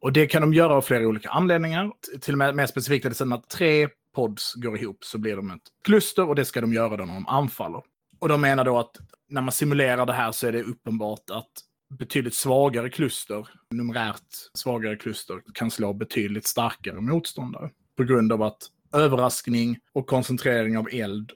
Och 0.00 0.12
det 0.12 0.26
kan 0.26 0.42
de 0.42 0.54
göra 0.54 0.74
av 0.74 0.82
flera 0.82 1.08
olika 1.08 1.30
anledningar. 1.30 1.92
Till 2.20 2.34
och 2.34 2.38
med 2.38 2.54
mer 2.56 2.66
specifikt 2.66 3.04
är 3.04 3.08
det 3.08 3.14
så 3.14 3.34
att 3.34 3.48
tre 3.48 3.88
pods 4.14 4.54
går 4.54 4.78
ihop 4.78 5.04
så 5.04 5.18
blir 5.18 5.36
de 5.36 5.50
ett 5.50 5.62
kluster 5.84 6.28
och 6.28 6.34
det 6.34 6.44
ska 6.44 6.60
de 6.60 6.72
göra 6.72 6.96
då 6.96 7.04
när 7.04 7.14
de 7.14 7.26
anfaller. 7.26 7.82
Och 8.18 8.28
de 8.28 8.40
menar 8.40 8.64
då 8.64 8.78
att 8.78 8.96
när 9.28 9.40
man 9.40 9.52
simulerar 9.52 10.06
det 10.06 10.12
här 10.12 10.32
så 10.32 10.46
är 10.46 10.52
det 10.52 10.62
uppenbart 10.62 11.30
att 11.30 11.52
betydligt 11.98 12.34
svagare 12.34 12.90
kluster, 12.90 13.48
numerärt 13.70 14.34
svagare 14.54 14.96
kluster, 14.96 15.42
kan 15.54 15.70
slå 15.70 15.92
betydligt 15.92 16.46
starkare 16.46 17.00
motståndare. 17.00 17.70
På 17.96 18.04
grund 18.04 18.32
av 18.32 18.42
att 18.42 18.62
överraskning 18.92 19.78
och 19.92 20.06
koncentrering 20.06 20.78
av 20.78 20.88
eld 20.92 21.32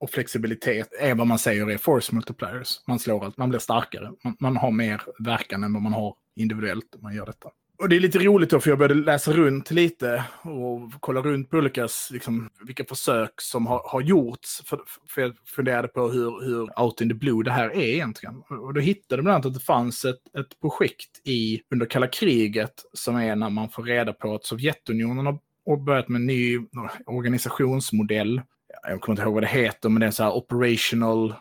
och 0.00 0.10
flexibilitet 0.10 0.88
är 1.00 1.14
vad 1.14 1.26
man 1.26 1.38
säger 1.38 1.70
är 1.70 1.78
force 1.78 2.14
multipliers. 2.14 2.80
Man 2.86 2.98
slår 2.98 3.24
allt, 3.24 3.36
man 3.36 3.48
blir 3.48 3.58
starkare. 3.58 4.10
Man, 4.24 4.36
man 4.40 4.56
har 4.56 4.70
mer 4.70 5.02
verkan 5.18 5.64
än 5.64 5.72
vad 5.72 5.82
man 5.82 5.92
har 5.92 6.14
individuellt 6.36 6.94
om 6.94 7.02
man 7.02 7.14
gör 7.14 7.26
detta. 7.26 7.48
Och 7.78 7.88
det 7.88 7.96
är 7.96 8.00
lite 8.00 8.18
roligt 8.18 8.50
då, 8.50 8.60
för 8.60 8.70
jag 8.70 8.78
började 8.78 8.94
läsa 8.94 9.32
runt 9.32 9.70
lite 9.70 10.24
och 10.42 10.92
kolla 11.00 11.20
runt 11.20 11.50
på 11.50 11.56
olika, 11.56 11.88
liksom, 12.10 12.50
vilka 12.66 12.84
försök 12.84 13.40
som 13.40 13.66
har, 13.66 13.82
har 13.84 14.00
gjorts. 14.00 14.62
För, 14.64 14.80
för 15.08 15.22
jag 15.22 15.34
funderade 15.46 15.88
på 15.88 16.08
hur, 16.08 16.44
hur 16.46 16.80
out 16.80 17.00
in 17.00 17.08
the 17.08 17.14
blue 17.14 17.42
det 17.44 17.50
här 17.50 17.70
är 17.70 17.94
egentligen. 17.94 18.42
Och 18.48 18.74
då 18.74 18.80
hittade 18.80 19.18
jag 19.18 19.24
bland 19.24 19.34
annat 19.34 19.46
att 19.46 19.54
det 19.54 19.60
fanns 19.60 20.04
ett, 20.04 20.36
ett 20.38 20.60
projekt 20.60 21.20
i, 21.24 21.60
under 21.70 21.86
kalla 21.86 22.06
kriget 22.06 22.74
som 22.92 23.16
är 23.16 23.36
när 23.36 23.50
man 23.50 23.68
får 23.68 23.82
reda 23.82 24.12
på 24.12 24.34
att 24.34 24.44
Sovjetunionen 24.44 25.26
har 25.26 25.84
börjat 25.84 26.08
med 26.08 26.20
en 26.20 26.26
ny 26.26 26.58
organisationsmodell. 27.06 28.42
Jag 28.88 29.00
kommer 29.00 29.14
inte 29.14 29.22
ihåg 29.22 29.34
vad 29.34 29.42
det 29.42 29.46
heter, 29.46 29.88
men 29.88 30.00
det 30.00 30.06
är 30.06 30.10
så 30.10 30.22
här 30.22 30.32
operational 30.32 31.34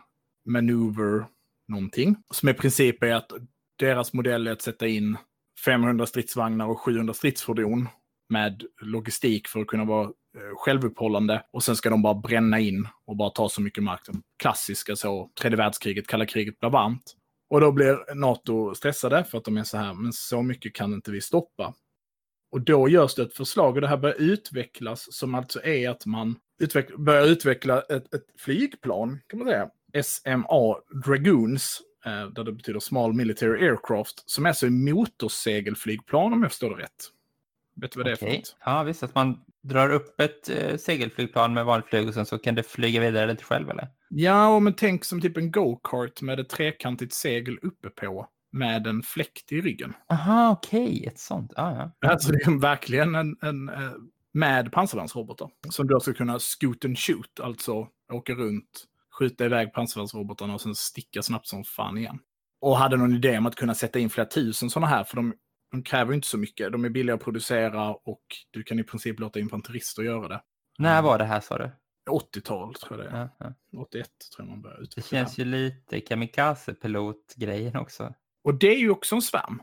maneuver 0.45 1.25
någonting. 1.67 2.15
Som 2.33 2.49
i 2.49 2.53
princip 2.53 3.03
är 3.03 3.13
att 3.13 3.31
deras 3.79 4.13
modell 4.13 4.47
är 4.47 4.51
att 4.51 4.61
sätta 4.61 4.87
in 4.87 5.17
500 5.65 6.05
stridsvagnar 6.05 6.67
och 6.67 6.79
700 6.79 7.13
stridsfordon 7.13 7.89
med 8.29 8.63
logistik 8.81 9.47
för 9.47 9.59
att 9.59 9.67
kunna 9.67 9.85
vara 9.85 10.03
självupphållande 10.03 10.55
självuppehållande. 10.57 11.45
Och 11.51 11.63
sen 11.63 11.75
ska 11.75 11.89
de 11.89 12.01
bara 12.01 12.13
bränna 12.13 12.59
in 12.59 12.87
och 13.05 13.17
bara 13.17 13.29
ta 13.29 13.49
så 13.49 13.61
mycket 13.61 13.83
mark. 13.83 14.01
Klassiska 14.39 14.95
så, 14.95 15.29
tredje 15.41 15.57
världskriget, 15.57 16.07
kalla 16.07 16.25
kriget 16.25 16.59
blir 16.59 16.69
varmt. 16.69 17.15
Och 17.49 17.61
då 17.61 17.71
blir 17.71 18.15
NATO 18.15 18.75
stressade 18.75 19.23
för 19.23 19.37
att 19.37 19.45
de 19.45 19.57
är 19.57 19.63
så 19.63 19.77
här, 19.77 19.93
men 19.93 20.13
så 20.13 20.41
mycket 20.41 20.75
kan 20.75 20.93
inte 20.93 21.11
vi 21.11 21.21
stoppa. 21.21 21.73
Och 22.51 22.61
då 22.61 22.89
görs 22.89 23.15
det 23.15 23.21
ett 23.21 23.33
förslag 23.33 23.75
och 23.75 23.81
det 23.81 23.87
här 23.87 23.97
börjar 23.97 24.21
utvecklas 24.21 25.07
som 25.13 25.35
alltså 25.35 25.63
är 25.63 25.89
att 25.89 26.05
man 26.05 26.35
utveck 26.63 26.97
börjar 26.97 27.25
utveckla 27.25 27.81
ett, 27.81 28.13
ett 28.13 28.25
flygplan, 28.37 29.19
kan 29.27 29.39
man 29.39 29.47
säga. 29.47 29.69
SMA 30.03 30.75
Dragoons 31.05 31.81
Eh, 32.05 32.25
där 32.27 32.43
det 32.43 32.51
betyder 32.51 32.79
Small 32.79 33.13
Military 33.13 33.67
Aircraft, 33.67 34.29
som 34.29 34.45
är 34.45 34.53
så 34.53 34.69
motorsegelflygplan 34.69 36.33
om 36.33 36.41
jag 36.41 36.51
förstår 36.51 36.75
det 36.75 36.83
rätt. 36.83 36.91
Vet 37.75 37.91
du 37.91 37.99
vad 37.99 38.05
det 38.05 38.13
okay. 38.13 38.27
är 38.27 38.31
för 38.31 38.37
något? 38.37 38.55
Ja, 38.65 38.83
visst. 38.83 39.03
Att 39.03 39.15
man 39.15 39.39
drar 39.61 39.89
upp 39.89 40.21
ett 40.21 40.49
eh, 40.49 40.77
segelflygplan 40.77 41.53
med 41.53 41.65
vanligt 41.65 42.07
och 42.07 42.13
sen 42.13 42.25
så 42.25 42.37
kan 42.37 42.55
det 42.55 42.63
flyga 42.63 43.01
vidare 43.01 43.27
lite 43.27 43.43
själv, 43.43 43.69
eller? 43.69 43.87
Ja, 44.09 44.59
men 44.59 44.73
tänk 44.73 45.05
som 45.05 45.21
typ 45.21 45.37
en 45.37 45.51
go-kart 45.51 46.21
med 46.21 46.39
ett 46.39 46.49
trekantigt 46.49 47.13
segel 47.13 47.59
uppe 47.61 47.89
på 47.89 48.29
med 48.51 48.87
en 48.87 49.03
fläkt 49.03 49.51
i 49.51 49.61
ryggen. 49.61 49.93
Aha, 50.09 50.51
okej. 50.51 50.83
Okay. 50.83 51.05
Ett 51.05 51.19
sånt. 51.19 51.53
Ah, 51.55 51.91
ja. 52.01 52.09
Alltså 52.09 52.31
det 52.31 52.45
är 52.45 52.59
verkligen 52.59 53.15
en, 53.15 53.37
en, 53.41 53.69
en 53.69 53.69
eh, 53.69 53.91
med 54.33 54.71
pansarvärnsrobotar. 54.71 55.49
Som 55.69 55.87
då 55.87 55.99
ska 55.99 56.13
kunna 56.13 56.39
scoot 56.39 56.85
and 56.85 56.99
shoot, 56.99 57.39
alltså 57.39 57.87
åka 58.11 58.33
runt 58.33 58.87
skjuta 59.19 59.45
iväg 59.45 59.73
pansarvärnsrobotarna 59.73 60.53
och 60.53 60.61
sen 60.61 60.75
sticka 60.75 61.21
snabbt 61.21 61.47
som 61.47 61.63
fan 61.63 61.97
igen. 61.97 62.19
Och 62.61 62.77
hade 62.77 62.97
någon 62.97 63.15
idé 63.15 63.37
om 63.37 63.45
att 63.45 63.55
kunna 63.55 63.75
sätta 63.75 63.99
in 63.99 64.09
flera 64.09 64.27
tusen 64.27 64.69
sådana 64.69 64.87
här, 64.87 65.03
för 65.03 65.15
de, 65.15 65.33
de 65.71 65.83
kräver 65.83 66.13
inte 66.13 66.27
så 66.27 66.37
mycket. 66.37 66.71
De 66.71 66.85
är 66.85 66.89
billiga 66.89 67.15
att 67.15 67.23
producera 67.23 67.93
och 67.93 68.23
du 68.51 68.63
kan 68.63 68.79
i 68.79 68.83
princip 68.83 69.19
låta 69.19 69.39
infanterister 69.39 70.03
göra 70.03 70.27
det. 70.27 70.41
När 70.77 71.01
var 71.01 71.17
det 71.17 71.25
här 71.25 71.39
sa 71.39 71.57
du? 71.57 71.71
80-tal 72.09 72.73
tror 72.73 73.03
jag 73.03 73.11
det 73.11 73.17
är. 73.17 73.29
Ja, 73.39 73.53
ja. 73.71 73.81
81 73.81 74.07
tror 74.35 74.47
jag 74.47 74.51
man 74.51 74.61
började 74.61 74.83
utveckla. 74.83 75.19
Det 75.19 75.25
känns 75.25 75.37
ju 75.37 75.45
lite 75.45 75.99
kamikaze-pilot-grejen 75.99 77.75
också. 77.77 78.13
Och 78.43 78.53
det 78.55 78.75
är 78.75 78.79
ju 78.79 78.89
också 78.89 79.15
en 79.15 79.21
svärm. 79.21 79.61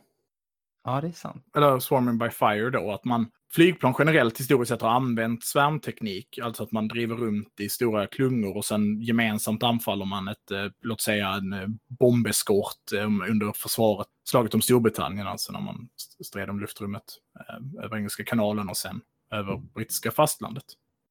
Ja, 0.85 1.01
det 1.01 1.09
är 1.09 1.13
sant. 1.13 1.47
Eller 1.57 1.79
swarming 1.79 2.19
by 2.19 2.31
fire 2.31 2.71
då, 2.71 2.93
att 2.93 3.05
man 3.05 3.31
flygplan 3.53 3.95
generellt 3.99 4.41
historiskt 4.41 4.69
sett 4.69 4.83
har 4.83 4.91
använt 4.91 5.45
svärmteknik, 5.45 6.39
alltså 6.43 6.63
att 6.63 6.73
man 6.73 6.89
driver 6.89 7.17
runt 7.17 7.61
i 7.61 7.69
stora 7.69 8.07
klungor 8.07 8.57
och 8.57 8.65
sen 8.65 9.01
gemensamt 9.01 9.63
anfaller 9.63 10.05
man 10.05 10.29
ett, 10.29 10.51
eh, 10.51 10.67
låt 10.83 11.01
säga 11.01 11.29
en 11.29 11.53
eh, 11.53 11.69
bombeskort 11.89 12.93
eh, 12.95 13.05
under 13.05 13.53
försvaret, 13.53 14.07
slaget 14.25 14.55
om 14.55 14.63
Storbritannien, 14.63 15.27
alltså 15.27 15.53
när 15.53 15.61
man 15.61 15.89
stred 16.25 16.51
om 16.51 16.61
luftrummet 16.61 17.05
eh, 17.41 17.85
över 17.85 17.97
Engelska 17.97 18.25
kanalen 18.25 18.69
och 18.69 18.77
sen 18.77 19.01
över 19.33 19.57
brittiska 19.57 20.11
fastlandet. 20.11 20.65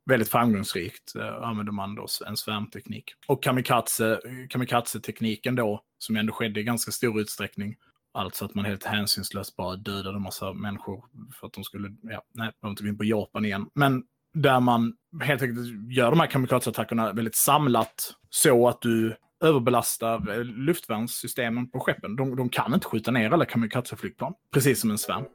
Väldigt 0.05 0.29
framgångsrikt 0.29 1.15
eh, 1.15 1.43
använder 1.43 1.73
man 1.73 1.95
då 1.95 2.08
en 2.27 2.38
svärmteknik. 2.38 3.13
Och 3.27 3.43
kamikaze, 3.43 4.21
kamikaze-tekniken 4.49 5.55
då, 5.55 5.84
som 5.97 6.15
ändå 6.15 6.34
skedde 6.34 6.60
i 6.60 6.63
ganska 6.63 6.91
stor 6.91 7.21
utsträckning, 7.21 7.75
Alltså 8.13 8.45
att 8.45 8.55
man 8.55 8.65
helt 8.65 8.83
hänsynslöst 8.83 9.55
bara 9.55 9.75
dödade 9.75 10.15
en 10.15 10.21
massa 10.21 10.53
människor 10.53 11.03
för 11.39 11.47
att 11.47 11.53
de 11.53 11.63
skulle, 11.63 11.89
ja, 12.01 12.23
nej, 12.33 12.51
de 12.61 12.69
inte 12.69 12.83
gå 12.83 12.89
in 12.89 12.97
på 12.97 13.03
Japan 13.03 13.45
igen. 13.45 13.69
Men 13.75 14.03
där 14.33 14.59
man 14.59 14.93
helt 15.21 15.41
enkelt 15.41 15.67
gör 15.91 16.09
de 16.09 16.19
här 16.19 16.27
kamikaze-attackerna 16.27 17.13
väldigt 17.13 17.35
samlat 17.35 18.13
så 18.29 18.67
att 18.67 18.81
du 18.81 19.17
överbelastar 19.43 20.37
eh, 20.37 20.43
luftvärnssystemen 20.43 21.71
på 21.71 21.79
skeppen. 21.79 22.15
De, 22.15 22.35
de 22.35 22.49
kan 22.49 22.73
inte 22.73 22.87
skjuta 22.87 23.11
ner 23.11 23.31
alla 23.31 23.45
kamikaze-flygplan, 23.45 24.33
precis 24.53 24.81
som 24.81 24.91
en 24.91 24.97
svärm. 24.97 25.25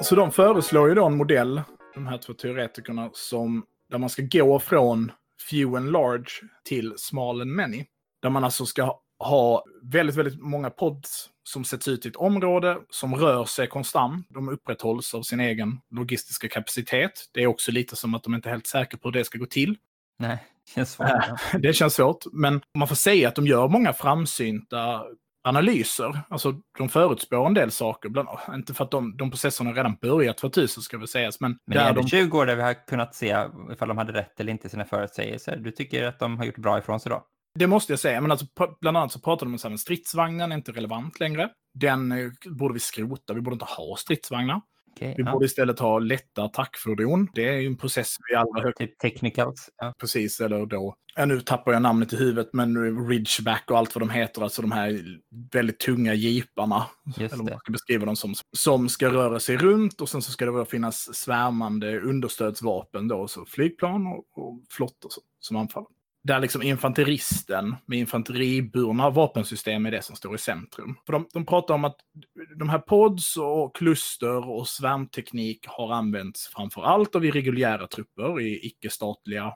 Så 0.00 0.14
de 0.14 0.32
föreslår 0.32 0.88
ju 0.88 0.94
då 0.94 1.06
en 1.06 1.16
modell, 1.16 1.62
de 1.94 2.06
här 2.06 2.18
två 2.18 2.32
teoretikerna, 2.32 3.10
som, 3.12 3.64
där 3.90 3.98
man 3.98 4.10
ska 4.10 4.22
gå 4.22 4.58
från 4.58 5.12
few 5.50 5.76
and 5.76 5.92
large 5.92 6.30
till 6.64 6.94
small 6.96 7.40
and 7.40 7.50
many. 7.50 7.84
Där 8.22 8.30
man 8.30 8.44
alltså 8.44 8.66
ska 8.66 9.00
ha 9.18 9.64
väldigt, 9.82 10.16
väldigt 10.16 10.40
många 10.40 10.70
pods 10.70 11.30
som 11.42 11.64
sätts 11.64 11.88
ut 11.88 12.06
i 12.06 12.08
ett 12.08 12.16
område 12.16 12.78
som 12.90 13.14
rör 13.14 13.44
sig 13.44 13.66
konstant. 13.66 14.26
De 14.30 14.48
upprätthålls 14.48 15.14
av 15.14 15.22
sin 15.22 15.40
egen 15.40 15.80
logistiska 15.90 16.48
kapacitet. 16.48 17.12
Det 17.32 17.42
är 17.42 17.46
också 17.46 17.72
lite 17.72 17.96
som 17.96 18.14
att 18.14 18.22
de 18.22 18.34
inte 18.34 18.48
är 18.48 18.50
helt 18.50 18.66
säkra 18.66 18.98
på 18.98 19.08
hur 19.08 19.12
det 19.12 19.24
ska 19.24 19.38
gå 19.38 19.46
till. 19.46 19.76
Nej, 20.18 20.38
det 20.66 20.72
känns 20.72 20.92
svårt. 20.92 21.08
det 21.62 21.72
känns 21.72 21.94
svårt, 21.94 22.24
men 22.32 22.60
man 22.78 22.88
får 22.88 22.94
säga 22.94 23.28
att 23.28 23.34
de 23.34 23.46
gör 23.46 23.68
många 23.68 23.92
framsynta 23.92 25.04
analyser. 25.44 26.20
Alltså 26.28 26.54
de 26.78 26.88
förutspår 26.88 27.46
en 27.46 27.54
del 27.54 27.70
saker, 27.70 28.08
bland, 28.08 28.28
inte 28.54 28.74
för 28.74 28.84
att 28.84 28.90
de, 28.90 29.16
de 29.16 29.30
processerna 29.30 29.72
redan 29.72 29.96
börjat 30.00 30.38
2000 30.38 30.82
ska 30.82 30.98
väl 30.98 31.08
sägas. 31.08 31.40
Men, 31.40 31.58
men 31.66 31.78
det 31.78 31.84
är 31.84 31.94
de... 31.94 32.08
20 32.08 32.38
år 32.38 32.46
där 32.46 32.56
vi 32.56 32.62
har 32.62 32.86
kunnat 32.86 33.14
se 33.14 33.36
ifall 33.72 33.88
de 33.88 33.98
hade 33.98 34.12
rätt 34.12 34.40
eller 34.40 34.52
inte 34.52 34.66
i 34.66 34.70
sina 34.70 34.84
förutsägelser. 34.84 35.56
Du 35.56 35.70
tycker 35.70 36.04
att 36.04 36.18
de 36.18 36.38
har 36.38 36.44
gjort 36.44 36.58
bra 36.58 36.78
ifrån 36.78 37.00
sig 37.00 37.10
då? 37.10 37.26
Det 37.58 37.66
måste 37.66 37.92
jag 37.92 38.00
säga, 38.00 38.20
men 38.20 38.30
alltså, 38.30 38.46
bland 38.80 38.96
annat 38.96 39.12
så 39.12 39.20
pratar 39.20 39.46
de 39.46 39.58
om 39.64 39.74
att 39.74 39.80
stridsvagnen 39.80 40.52
är 40.52 40.56
inte 40.56 40.72
relevant 40.72 41.20
längre. 41.20 41.50
Den 41.74 42.12
eh, 42.12 42.30
borde 42.46 42.74
vi 42.74 42.80
skrota, 42.80 43.34
vi 43.34 43.40
borde 43.40 43.54
inte 43.54 43.64
ha 43.64 43.96
stridsvagnar. 43.96 44.60
Okay, 44.96 45.14
vi 45.16 45.22
ja. 45.22 45.32
borde 45.32 45.46
istället 45.46 45.78
ha 45.78 45.98
lätta 45.98 46.44
attackfordon. 46.44 47.28
Det 47.34 47.48
är 47.48 47.60
ju 47.60 47.66
en 47.66 47.76
process 47.76 48.16
vi 48.30 48.36
alla 48.36 48.62
högt... 48.62 48.78
Typ 48.78 48.98
technicals. 48.98 49.70
Ja. 49.76 49.94
Precis, 49.98 50.40
eller 50.40 50.66
då... 50.66 50.94
Ja, 51.16 51.24
nu 51.24 51.40
tappar 51.40 51.72
jag 51.72 51.82
namnet 51.82 52.12
i 52.12 52.16
huvudet, 52.16 52.48
men 52.52 53.08
Ridgeback 53.08 53.70
och 53.70 53.78
allt 53.78 53.94
vad 53.94 54.02
de 54.02 54.10
heter, 54.10 54.42
alltså 54.42 54.62
de 54.62 54.72
här 54.72 55.20
väldigt 55.52 55.78
tunga 55.78 56.14
jeeparna. 56.14 56.86
Eller 57.16 57.36
man 57.36 57.58
ska 57.58 57.72
beskriva 57.72 58.06
dem 58.06 58.16
som. 58.16 58.34
Som 58.56 58.88
ska 58.88 59.08
röra 59.08 59.40
sig 59.40 59.56
runt 59.56 60.00
och 60.00 60.08
sen 60.08 60.22
så 60.22 60.32
ska 60.32 60.46
det 60.46 60.66
finnas 60.66 61.14
svärmande 61.16 62.00
understödsvapen 62.00 63.08
då, 63.08 63.28
så 63.28 63.44
flygplan 63.44 64.06
och, 64.06 64.38
och 64.38 64.60
flottor 64.70 65.10
som 65.40 65.56
anfaller 65.56 65.88
där 66.24 66.40
liksom 66.40 66.62
infanteristen 66.62 67.76
med 67.86 67.98
infanteriburna 67.98 69.10
vapensystem 69.10 69.86
är 69.86 69.90
det 69.90 70.02
som 70.02 70.16
står 70.16 70.34
i 70.34 70.38
centrum. 70.38 70.96
För 71.06 71.12
de, 71.12 71.28
de 71.32 71.46
pratar 71.46 71.74
om 71.74 71.84
att 71.84 71.96
de 72.56 72.68
här 72.68 72.78
pods 72.78 73.36
och 73.36 73.76
kluster 73.76 74.50
och 74.50 74.68
svärmteknik 74.68 75.66
har 75.66 75.92
använts 75.92 76.48
framför 76.48 76.82
allt 76.82 77.14
av 77.14 77.24
irreguljära 77.24 77.86
trupper 77.86 78.40
i 78.40 78.66
icke-statliga 78.66 79.52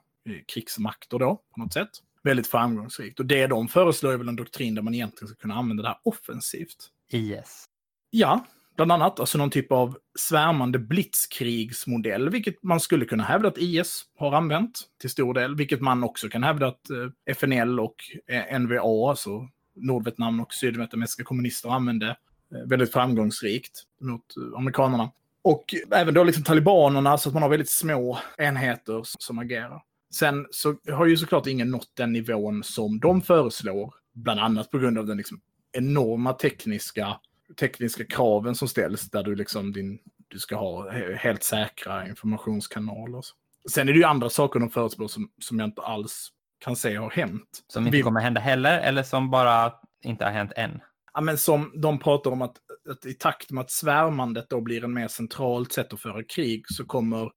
krigsmakter 0.55 1.19
då, 1.19 1.43
på 1.55 1.61
något 1.61 1.73
sätt. 1.73 1.91
Väldigt 2.23 2.47
framgångsrikt. 2.47 3.21
Och 3.21 3.27
det 3.27 3.47
de 3.47 3.69
föreslår 3.69 4.13
är 4.13 4.17
väl 4.17 4.29
en 4.29 4.37
doktrin 4.37 4.75
där 4.75 4.83
man 4.83 4.95
egentligen 4.95 5.29
ska 5.29 5.37
kunna 5.37 5.55
använda 5.55 5.83
det 5.83 5.89
här 5.89 5.99
offensivt. 6.03 6.89
IS. 7.11 7.65
Ja, 8.11 8.45
bland 8.79 8.93
annat, 8.93 9.21
alltså 9.21 9.39
någon 9.39 9.51
typ 9.51 9.73
av 9.73 9.99
svärmande 10.19 10.79
blitzkrigsmodell, 10.79 12.31
vilket 12.31 12.63
man 12.63 12.81
skulle 12.81 13.05
kunna 13.05 13.25
hävda 13.25 13.49
att 13.49 13.59
IS 13.59 14.05
har 14.19 14.33
använt 14.33 14.81
till 15.01 15.11
stor 15.11 15.35
del, 15.35 15.57
vilket 15.57 15.81
man 15.81 16.05
också 16.05 16.29
kan 16.29 16.43
hävda 16.43 16.67
att 16.67 16.91
eh, 16.91 17.35
FNL 17.35 17.81
och 17.81 17.97
eh, 18.27 18.59
NVA, 18.59 19.11
alltså 19.11 19.49
Nordvietnam 19.75 20.41
och 20.41 20.55
sydvietnamesiska 20.55 21.25
kommunister 21.25 21.69
använde 21.69 22.07
eh, 22.07 22.69
väldigt 22.69 22.93
framgångsrikt 22.93 23.83
mot 24.01 24.35
amerikanerna. 24.57 25.11
Och 25.43 25.75
även 25.91 26.15
då 26.15 26.25
liksom 26.25 26.45
talibanerna, 26.45 27.19
så 27.19 27.29
att 27.29 27.35
man 27.35 27.43
har 27.43 27.51
väldigt 27.51 27.71
små 27.71 28.19
enheter 28.37 29.01
som 29.05 29.39
agerar. 29.39 29.83
Sen 30.15 30.47
så 30.51 30.75
har 30.93 31.07
ju 31.07 31.17
såklart 31.17 31.47
ingen 31.47 31.71
nått 31.71 31.91
den 31.95 32.13
nivån 32.13 32.63
som 32.63 33.01
de 33.01 33.23
föreslår, 33.23 33.95
bland 34.15 34.41
annat 34.41 34.71
på 34.71 34.79
grund 34.79 34.99
av 34.99 35.07
den 35.07 35.17
liksom 35.17 35.41
enorma 35.73 36.33
tekniska, 36.33 37.21
tekniska 37.57 38.05
kraven 38.05 38.55
som 38.55 38.69
ställs, 38.69 39.11
där 39.11 39.23
du 39.23 39.35
liksom 39.35 39.73
din, 39.73 39.99
du 40.29 40.39
ska 40.39 40.57
ha 40.57 40.91
helt 41.17 41.43
säkra 41.43 42.09
informationskanaler. 42.09 43.23
Sen 43.71 43.89
är 43.89 43.93
det 43.93 43.99
ju 43.99 44.05
andra 44.05 44.31
saker 44.31 44.61
de 44.61 44.71
förespråkar 44.71 45.09
som, 45.09 45.31
som 45.41 45.59
jag 45.59 45.67
inte 45.69 45.83
alls 45.83 46.29
kan 46.65 46.77
se 46.77 46.97
har 46.97 47.11
hänt. 47.11 47.65
Som 47.69 47.87
inte 47.87 47.97
Vi- 47.97 48.03
kommer 48.03 48.21
hända 48.21 48.41
heller, 48.41 48.81
eller 48.81 49.03
som 49.03 49.31
bara 49.31 49.73
inte 50.05 50.25
har 50.25 50.33
hänt 50.33 50.53
än? 50.57 50.81
Ja, 51.15 51.21
men 51.21 51.39
som 51.39 51.73
de 51.83 51.99
pratar 51.99 52.31
om 52.31 52.43
att, 52.43 52.57
att 52.91 53.07
i 53.07 53.15
takt 53.15 53.51
med 53.51 53.61
att 53.61 53.71
svärmandet 53.71 54.51
då 54.51 54.61
blir 54.61 54.85
en 54.85 54.93
mer 54.95 55.09
centralt 55.09 55.73
sätt 55.73 55.93
att 55.93 56.01
föra 56.01 56.23
krig 56.25 56.63
så 56.69 56.85
kommer 56.85 57.31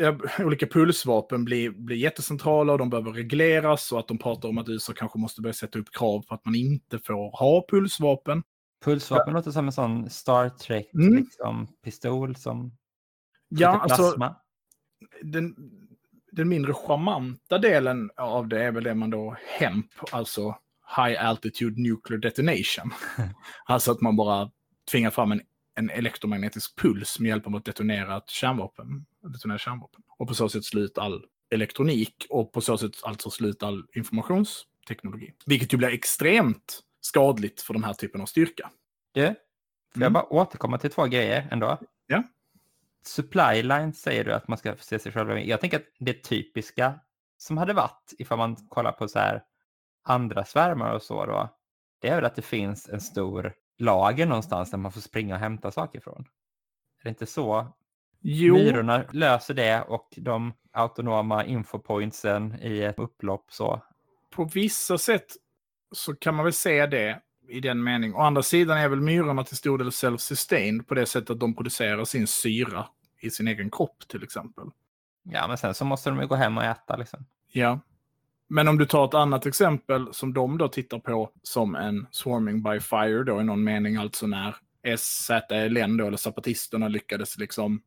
ja, 0.00 0.18
olika 0.38 0.66
pulsvapen 0.66 1.44
bli, 1.44 1.70
bli 1.70 1.96
jättecentrala 1.96 2.72
och 2.72 2.78
de 2.78 2.90
behöver 2.90 3.12
regleras 3.12 3.92
och 3.92 3.98
att 3.98 4.08
de 4.08 4.18
pratar 4.18 4.48
om 4.48 4.58
att 4.58 4.68
USA 4.68 4.92
kanske 4.92 5.18
måste 5.18 5.40
börja 5.40 5.52
sätta 5.54 5.78
upp 5.78 5.92
krav 5.92 6.22
på 6.22 6.34
att 6.34 6.44
man 6.44 6.54
inte 6.54 6.98
får 6.98 7.38
ha 7.38 7.64
pulsvapen. 7.68 8.42
Pulsvapen 8.84 9.34
låter 9.34 9.50
som 9.50 9.66
en 9.66 9.72
sån 9.72 10.10
Star 10.10 10.48
Trek 10.48 10.90
Mm. 10.94 11.16
liksom, 11.16 11.66
pistol 11.84 12.36
som 12.36 12.72
Ja, 13.48 13.68
alltså 13.68 13.96
plasma. 14.02 14.36
den, 15.22 15.54
den 16.32 16.48
mindre 16.48 16.74
charmanta 16.74 17.58
delen 17.58 18.10
av 18.16 18.48
det 18.48 18.62
är 18.64 18.72
väl 18.72 18.84
det 18.84 18.94
man 18.94 19.10
då 19.10 19.36
HEMP, 19.58 19.86
alltså 20.12 20.56
High 20.96 21.24
Altitude 21.26 21.80
Nuclear 21.82 22.18
Detonation. 22.20 22.90
alltså 23.64 23.92
att 23.92 24.00
man 24.00 24.16
bara 24.16 24.50
tvingar 24.90 25.10
fram 25.10 25.32
en, 25.32 25.40
en 25.74 25.90
elektromagnetisk 25.90 26.76
puls 26.78 27.18
med 27.20 27.28
hjälp 27.28 27.46
av 27.46 27.56
att 27.56 27.64
detonera 27.64 28.16
ett 28.16 28.28
kärnvapen. 28.30 29.06
Detonera 29.32 29.58
kärnvapen. 29.58 30.02
Och 30.18 30.28
på 30.28 30.34
så 30.34 30.48
sätt 30.48 30.64
sluta 30.64 31.02
all 31.02 31.24
elektronik 31.50 32.26
och 32.30 32.52
på 32.52 32.60
så 32.60 32.78
sätt 32.78 32.92
alltså 33.02 33.30
sluta 33.30 33.66
all 33.66 33.84
informationsteknologi. 33.94 35.32
Vilket 35.46 35.72
ju 35.72 35.76
blir 35.78 35.88
extremt 35.88 36.80
skadligt 37.00 37.60
för 37.60 37.74
den 37.74 37.84
här 37.84 37.92
typen 37.94 38.20
av 38.20 38.26
styrka. 38.26 38.70
Du, 39.12 39.26
får 39.26 39.34
jag 39.92 40.02
Mm. 40.02 40.12
bara 40.12 40.32
återkomma 40.32 40.78
till 40.78 40.90
två 40.90 41.04
grejer 41.06 41.48
ändå? 41.50 41.78
Ja. 42.06 42.22
Supply 43.02 43.62
line 43.62 43.92
säger 43.92 44.24
du 44.24 44.32
att 44.32 44.48
man 44.48 44.58
ska 44.58 44.76
se 44.76 44.98
sig 44.98 45.12
själv. 45.12 45.38
Jag 45.38 45.60
tänker 45.60 45.76
att 45.76 45.86
det 45.98 46.22
typiska 46.22 47.00
som 47.36 47.58
hade 47.58 47.72
varit 47.72 48.14
ifall 48.18 48.38
man 48.38 48.56
kollar 48.56 48.92
på 48.92 49.08
så 49.08 49.18
här 49.18 49.42
andra 50.04 50.44
svärmar 50.44 50.92
och 50.94 51.02
så 51.02 51.26
då, 51.26 51.48
det 52.00 52.08
är 52.08 52.14
väl 52.16 52.24
att 52.24 52.34
det 52.36 52.42
finns 52.42 52.88
en 52.88 53.00
stor 53.00 53.52
lager 53.78 54.26
någonstans 54.26 54.70
där 54.70 54.78
man 54.78 54.92
får 54.92 55.00
springa 55.00 55.34
och 55.34 55.40
hämta 55.40 55.70
saker 55.70 56.00
från. 56.00 56.20
Är 57.00 57.04
det 57.04 57.08
inte 57.08 57.26
så 57.26 57.66
Jo, 58.20 58.54
Myrorna 58.54 59.04
löser 59.12 59.54
det 59.54 59.82
och 59.82 60.08
de 60.16 60.52
autonoma 60.72 61.44
infopointsen 61.44 62.58
i 62.62 62.82
ett 62.82 62.98
upplopp 62.98 63.52
så. 63.52 63.82
på 64.30 64.44
vissa 64.44 64.98
sätt 64.98 65.26
så 65.92 66.14
kan 66.14 66.34
man 66.34 66.44
väl 66.44 66.52
säga 66.52 66.86
det 66.86 67.20
i 67.48 67.60
den 67.60 67.82
mening. 67.82 68.14
Å 68.14 68.20
andra 68.20 68.42
sidan 68.42 68.78
är 68.78 68.88
väl 68.88 69.00
myrorna 69.00 69.44
till 69.44 69.56
stor 69.56 69.78
del 69.78 69.90
self-sustained 69.90 70.82
på 70.82 70.94
det 70.94 71.06
sättet 71.06 71.30
att 71.30 71.40
de 71.40 71.54
producerar 71.54 72.04
sin 72.04 72.26
syra 72.26 72.86
i 73.20 73.30
sin 73.30 73.48
egen 73.48 73.70
kropp 73.70 74.08
till 74.08 74.22
exempel. 74.22 74.64
Ja, 75.22 75.48
men 75.48 75.58
sen 75.58 75.74
så 75.74 75.84
måste 75.84 76.10
de 76.10 76.20
ju 76.20 76.26
gå 76.26 76.34
hem 76.34 76.58
och 76.58 76.64
äta 76.64 76.96
liksom. 76.96 77.26
Ja. 77.52 77.80
Men 78.48 78.68
om 78.68 78.78
du 78.78 78.86
tar 78.86 79.04
ett 79.04 79.14
annat 79.14 79.46
exempel 79.46 80.14
som 80.14 80.32
de 80.34 80.58
då 80.58 80.68
tittar 80.68 80.98
på 80.98 81.30
som 81.42 81.74
en 81.74 82.06
swarming 82.10 82.62
by 82.62 82.80
fire 82.80 83.24
då 83.24 83.40
i 83.40 83.44
någon 83.44 83.64
mening, 83.64 83.96
alltså 83.96 84.26
när 84.26 84.56
SZLN 84.96 85.96
då, 85.96 86.06
eller 86.06 86.16
zapatisterna 86.16 86.88
lyckades 86.88 87.38
liksom 87.38 87.82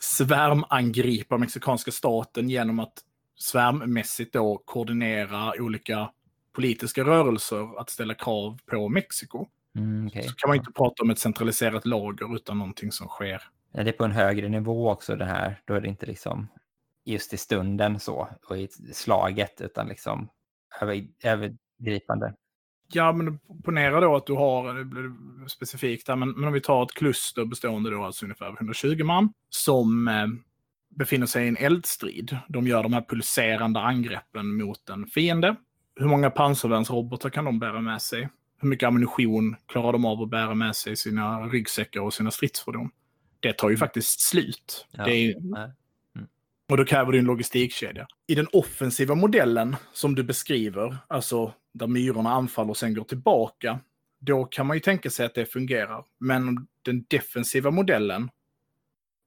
svärmangripa 0.00 1.38
mexikanska 1.38 1.90
staten 1.90 2.50
genom 2.50 2.78
att 2.78 2.94
svärmmässigt 3.38 4.32
då 4.32 4.62
koordinera 4.64 5.52
olika 5.58 6.10
politiska 6.58 7.04
rörelser 7.04 7.80
att 7.80 7.90
ställa 7.90 8.14
krav 8.14 8.58
på 8.66 8.88
Mexiko. 8.88 9.46
Mm, 9.76 10.06
okej. 10.06 10.22
Så 10.22 10.34
kan 10.34 10.48
man 10.48 10.56
inte 10.56 10.72
prata 10.72 11.02
om 11.02 11.10
ett 11.10 11.18
centraliserat 11.18 11.86
lager 11.86 12.36
utan 12.36 12.58
någonting 12.58 12.92
som 12.92 13.08
sker. 13.08 13.42
Ja, 13.72 13.84
det 13.84 13.90
är 13.90 13.92
på 13.92 14.04
en 14.04 14.12
högre 14.12 14.48
nivå 14.48 14.90
också 14.90 15.16
det 15.16 15.24
här. 15.24 15.60
Då 15.64 15.74
är 15.74 15.80
det 15.80 15.88
inte 15.88 16.06
liksom 16.06 16.48
just 17.04 17.34
i 17.34 17.36
stunden 17.36 18.00
så 18.00 18.28
och 18.48 18.58
i 18.58 18.68
slaget 18.92 19.60
utan 19.60 19.88
liksom 19.88 20.28
över, 20.80 21.06
övergripande. 21.22 22.34
Ja, 22.92 23.12
men 23.12 23.38
ponera 23.64 24.00
då 24.00 24.16
att 24.16 24.26
du 24.26 24.32
har, 24.32 24.74
det 24.74 24.84
blir 24.84 25.12
specifikt 25.48 26.08
här, 26.08 26.16
men, 26.16 26.30
men 26.30 26.44
om 26.44 26.52
vi 26.52 26.60
tar 26.60 26.82
ett 26.82 26.94
kluster 26.94 27.44
bestående 27.44 27.90
då 27.90 28.04
alltså 28.04 28.24
ungefär 28.24 28.52
120 28.52 29.04
man 29.04 29.32
som 29.48 30.08
eh, 30.08 30.26
befinner 30.96 31.26
sig 31.26 31.44
i 31.44 31.48
en 31.48 31.56
eldstrid. 31.56 32.38
De 32.48 32.66
gör 32.66 32.82
de 32.82 32.92
här 32.92 33.04
pulserande 33.08 33.80
angreppen 33.80 34.56
mot 34.56 34.88
en 34.88 35.06
fiende. 35.06 35.56
Hur 35.98 36.06
många 36.06 36.30
pansarvärnsrobotar 36.30 37.30
kan 37.30 37.44
de 37.44 37.58
bära 37.58 37.80
med 37.80 38.02
sig? 38.02 38.28
Hur 38.60 38.68
mycket 38.68 38.86
ammunition 38.86 39.56
klarar 39.66 39.92
de 39.92 40.04
av 40.04 40.22
att 40.22 40.30
bära 40.30 40.54
med 40.54 40.76
sig 40.76 40.92
i 40.92 40.96
sina 40.96 41.40
ryggsäckar 41.46 42.00
och 42.00 42.14
sina 42.14 42.30
stridsfordon? 42.30 42.90
Det 43.40 43.52
tar 43.52 43.70
ju 43.70 43.76
faktiskt 43.76 44.20
slut. 44.20 44.86
Ja. 44.90 45.04
Det 45.04 45.10
är, 45.10 45.16
ju- 45.20 45.34
Nej. 45.40 45.70
och 46.68 46.76
då 46.76 46.84
kräver 46.84 47.12
det 47.12 47.18
en 47.18 47.24
logistikkedja. 47.24 48.06
I 48.26 48.34
den 48.34 48.46
offensiva 48.52 49.14
modellen 49.14 49.76
som 49.92 50.14
du 50.14 50.22
beskriver, 50.22 50.96
alltså 51.08 51.52
där 51.72 51.86
myrorna 51.86 52.30
anfaller 52.32 52.70
och 52.70 52.76
sen 52.76 52.94
går 52.94 53.04
tillbaka, 53.04 53.80
då 54.20 54.44
kan 54.44 54.66
man 54.66 54.76
ju 54.76 54.80
tänka 54.80 55.10
sig 55.10 55.26
att 55.26 55.34
det 55.34 55.46
fungerar. 55.46 56.04
Men 56.18 56.66
den 56.82 57.04
defensiva 57.08 57.70
modellen 57.70 58.30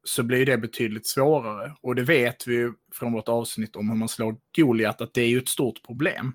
så 0.03 0.23
blir 0.23 0.45
det 0.45 0.57
betydligt 0.57 1.07
svårare. 1.07 1.75
Och 1.81 1.95
det 1.95 2.03
vet 2.03 2.47
vi 2.47 2.55
ju 2.55 2.73
från 2.93 3.13
vårt 3.13 3.27
avsnitt 3.27 3.75
om 3.75 3.89
hur 3.89 3.97
man 3.97 4.09
slår 4.09 4.35
Goliat, 4.55 5.01
att 5.01 5.13
det 5.13 5.21
är 5.21 5.27
ju 5.27 5.37
ett 5.37 5.49
stort 5.49 5.83
problem 5.85 6.33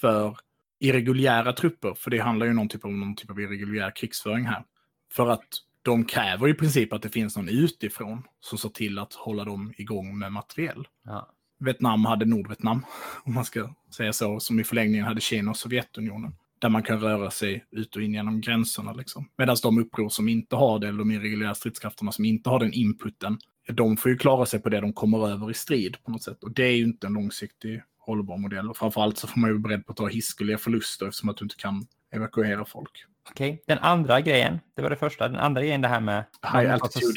för 0.00 0.36
irreguljära 0.80 1.52
trupper. 1.52 1.94
För 1.94 2.10
det 2.10 2.18
handlar 2.18 2.46
ju 2.46 2.52
någon 2.52 2.68
typ 2.68 2.84
om 2.84 3.00
någon 3.00 3.16
typ 3.16 3.30
av 3.30 3.40
irreguljär 3.40 3.96
krigsföring 3.96 4.44
här. 4.44 4.64
För 5.12 5.30
att 5.30 5.48
de 5.82 6.04
kräver 6.04 6.48
i 6.48 6.54
princip 6.54 6.92
att 6.92 7.02
det 7.02 7.08
finns 7.08 7.36
någon 7.36 7.48
utifrån 7.48 8.22
som 8.40 8.58
ser 8.58 8.68
till 8.68 8.98
att 8.98 9.14
hålla 9.14 9.44
dem 9.44 9.72
igång 9.76 10.18
med 10.18 10.32
materiell. 10.32 10.88
Ja. 11.04 11.32
Vietnam 11.58 12.04
hade 12.04 12.24
Nordvietnam, 12.24 12.84
om 13.24 13.34
man 13.34 13.44
ska 13.44 13.74
säga 13.96 14.12
så, 14.12 14.40
som 14.40 14.60
i 14.60 14.64
förlängningen 14.64 15.06
hade 15.06 15.20
Kina 15.20 15.50
och 15.50 15.56
Sovjetunionen. 15.56 16.34
Där 16.58 16.68
man 16.68 16.82
kan 16.82 17.00
röra 17.00 17.30
sig 17.30 17.64
ut 17.70 17.96
och 17.96 18.02
in 18.02 18.14
genom 18.14 18.40
gränserna. 18.40 18.92
Liksom. 18.92 19.28
Medan 19.38 19.56
de 19.62 19.78
uppror 19.78 20.08
som 20.08 20.28
inte 20.28 20.56
har 20.56 20.78
det, 20.78 20.88
eller 20.88 20.98
de 20.98 21.10
irreguljära 21.10 21.54
stridskrafterna 21.54 22.12
som 22.12 22.24
inte 22.24 22.50
har 22.50 22.58
den 22.58 22.72
inputen, 22.72 23.38
de 23.68 23.96
får 23.96 24.10
ju 24.10 24.18
klara 24.18 24.46
sig 24.46 24.60
på 24.62 24.68
det 24.68 24.80
de 24.80 24.92
kommer 24.92 25.28
över 25.28 25.50
i 25.50 25.54
strid 25.54 25.96
på 26.04 26.10
något 26.10 26.22
sätt. 26.22 26.44
Och 26.44 26.52
det 26.52 26.64
är 26.64 26.76
ju 26.76 26.84
inte 26.84 27.06
en 27.06 27.12
långsiktig 27.12 27.82
hållbar 28.06 28.36
modell. 28.36 28.70
Och 28.70 28.76
framförallt 28.76 29.18
så 29.18 29.26
får 29.26 29.40
man 29.40 29.50
ju 29.50 29.54
vara 29.54 29.62
beredd 29.62 29.86
på 29.86 29.92
att 29.92 29.96
ta 29.96 30.06
hiskeliga 30.08 30.58
förluster 30.58 31.06
eftersom 31.06 31.28
att 31.28 31.36
du 31.36 31.44
inte 31.44 31.56
kan 31.56 31.86
evakuera 32.10 32.64
folk. 32.64 33.04
Okej, 33.30 33.62
den 33.66 33.78
andra 33.78 34.20
grejen, 34.20 34.60
det 34.74 34.82
var 34.82 34.90
det 34.90 34.96
första. 34.96 35.28
Den 35.28 35.36
andra 35.40 35.60
grejen 35.62 35.80
det 35.80 35.88
här 35.88 36.00
med 36.00 36.24
High 36.42 36.72
altitude. 36.72 37.14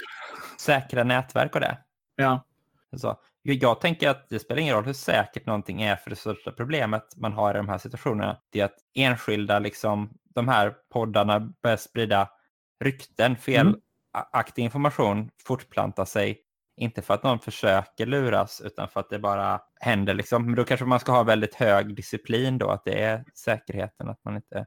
säkra 0.58 1.04
nätverk 1.04 1.56
och 1.56 1.62
det. 1.62 1.78
Ja, 2.16 2.46
Så, 2.98 3.20
jag- 3.42 3.82
tänker 3.82 4.10
att 4.10 4.30
det 4.30 4.40
spelar 4.40 4.62
ingen 4.62 4.76
roll 4.76 4.86
hur 4.86 4.94
säkert 4.94 5.46
någonting 5.46 5.82
är 5.82 5.96
för 5.96 6.10
det 6.10 6.16
största 6.16 6.52
problemet 6.52 7.04
man 7.18 7.34
har 7.34 7.54
i 7.54 7.58
de 7.58 7.70
här 7.70 7.78
situationerna. 7.78 8.38
Det 8.50 8.60
är 8.60 8.66
att 8.66 8.78
enskilda, 8.96 9.60
liksom, 9.60 10.10
de 10.36 10.48
här 10.48 10.76
poddarna 10.94 11.40
börjar 11.40 11.78
sprida 11.78 12.30
rykten, 12.84 13.36
felaktig 13.36 14.64
information 14.64 15.30
fortplantar 15.44 16.06
sig. 16.06 16.40
Inte 16.80 17.02
för 17.02 17.14
att 17.14 17.24
någon 17.24 17.40
försöker 17.40 18.06
luras 18.06 18.62
utan 18.66 18.90
för 18.90 19.00
att 19.00 19.10
det 19.10 19.20
bara 19.20 19.62
händer. 19.80 20.14
Liksom. 20.14 20.46
Men 20.46 20.56
då 20.56 20.64
kanske 20.64 20.86
man 20.86 21.00
ska 21.00 21.12
ha 21.12 21.24
väldigt 21.24 21.56
hög 21.56 21.96
disciplin 21.96 22.58
då, 22.58 22.70
att 22.70 22.86
det 22.86 23.04
är 23.04 23.26
säkerheten, 23.34 24.10
att 24.10 24.20
man 24.26 24.36
inte 24.36 24.66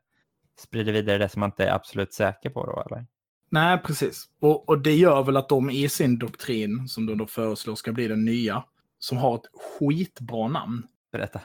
sprider 0.61 0.93
vidare 0.93 1.19
det 1.19 1.29
som 1.29 1.41
man 1.41 1.49
inte 1.49 1.65
är 1.65 1.75
absolut 1.75 2.13
säker 2.13 2.51
på 2.51 2.67
då, 2.67 2.83
eller? 2.87 3.07
Nej, 3.51 3.79
precis. 3.79 4.25
Och, 4.41 4.69
och 4.69 4.79
det 4.79 4.95
gör 4.95 5.23
väl 5.23 5.37
att 5.37 5.49
de 5.49 5.71
i 5.71 5.89
sin 5.89 6.19
doktrin, 6.19 6.89
som 6.89 7.07
de 7.07 7.19
då 7.19 7.27
föreslår 7.27 7.75
ska 7.75 7.93
bli 7.93 8.09
den 8.09 8.25
nya, 8.25 8.65
som 8.99 9.19
har 9.19 9.35
ett 9.35 9.51
skitbra 9.79 10.49
namn, 10.49 10.87
Berätta. 11.13 11.41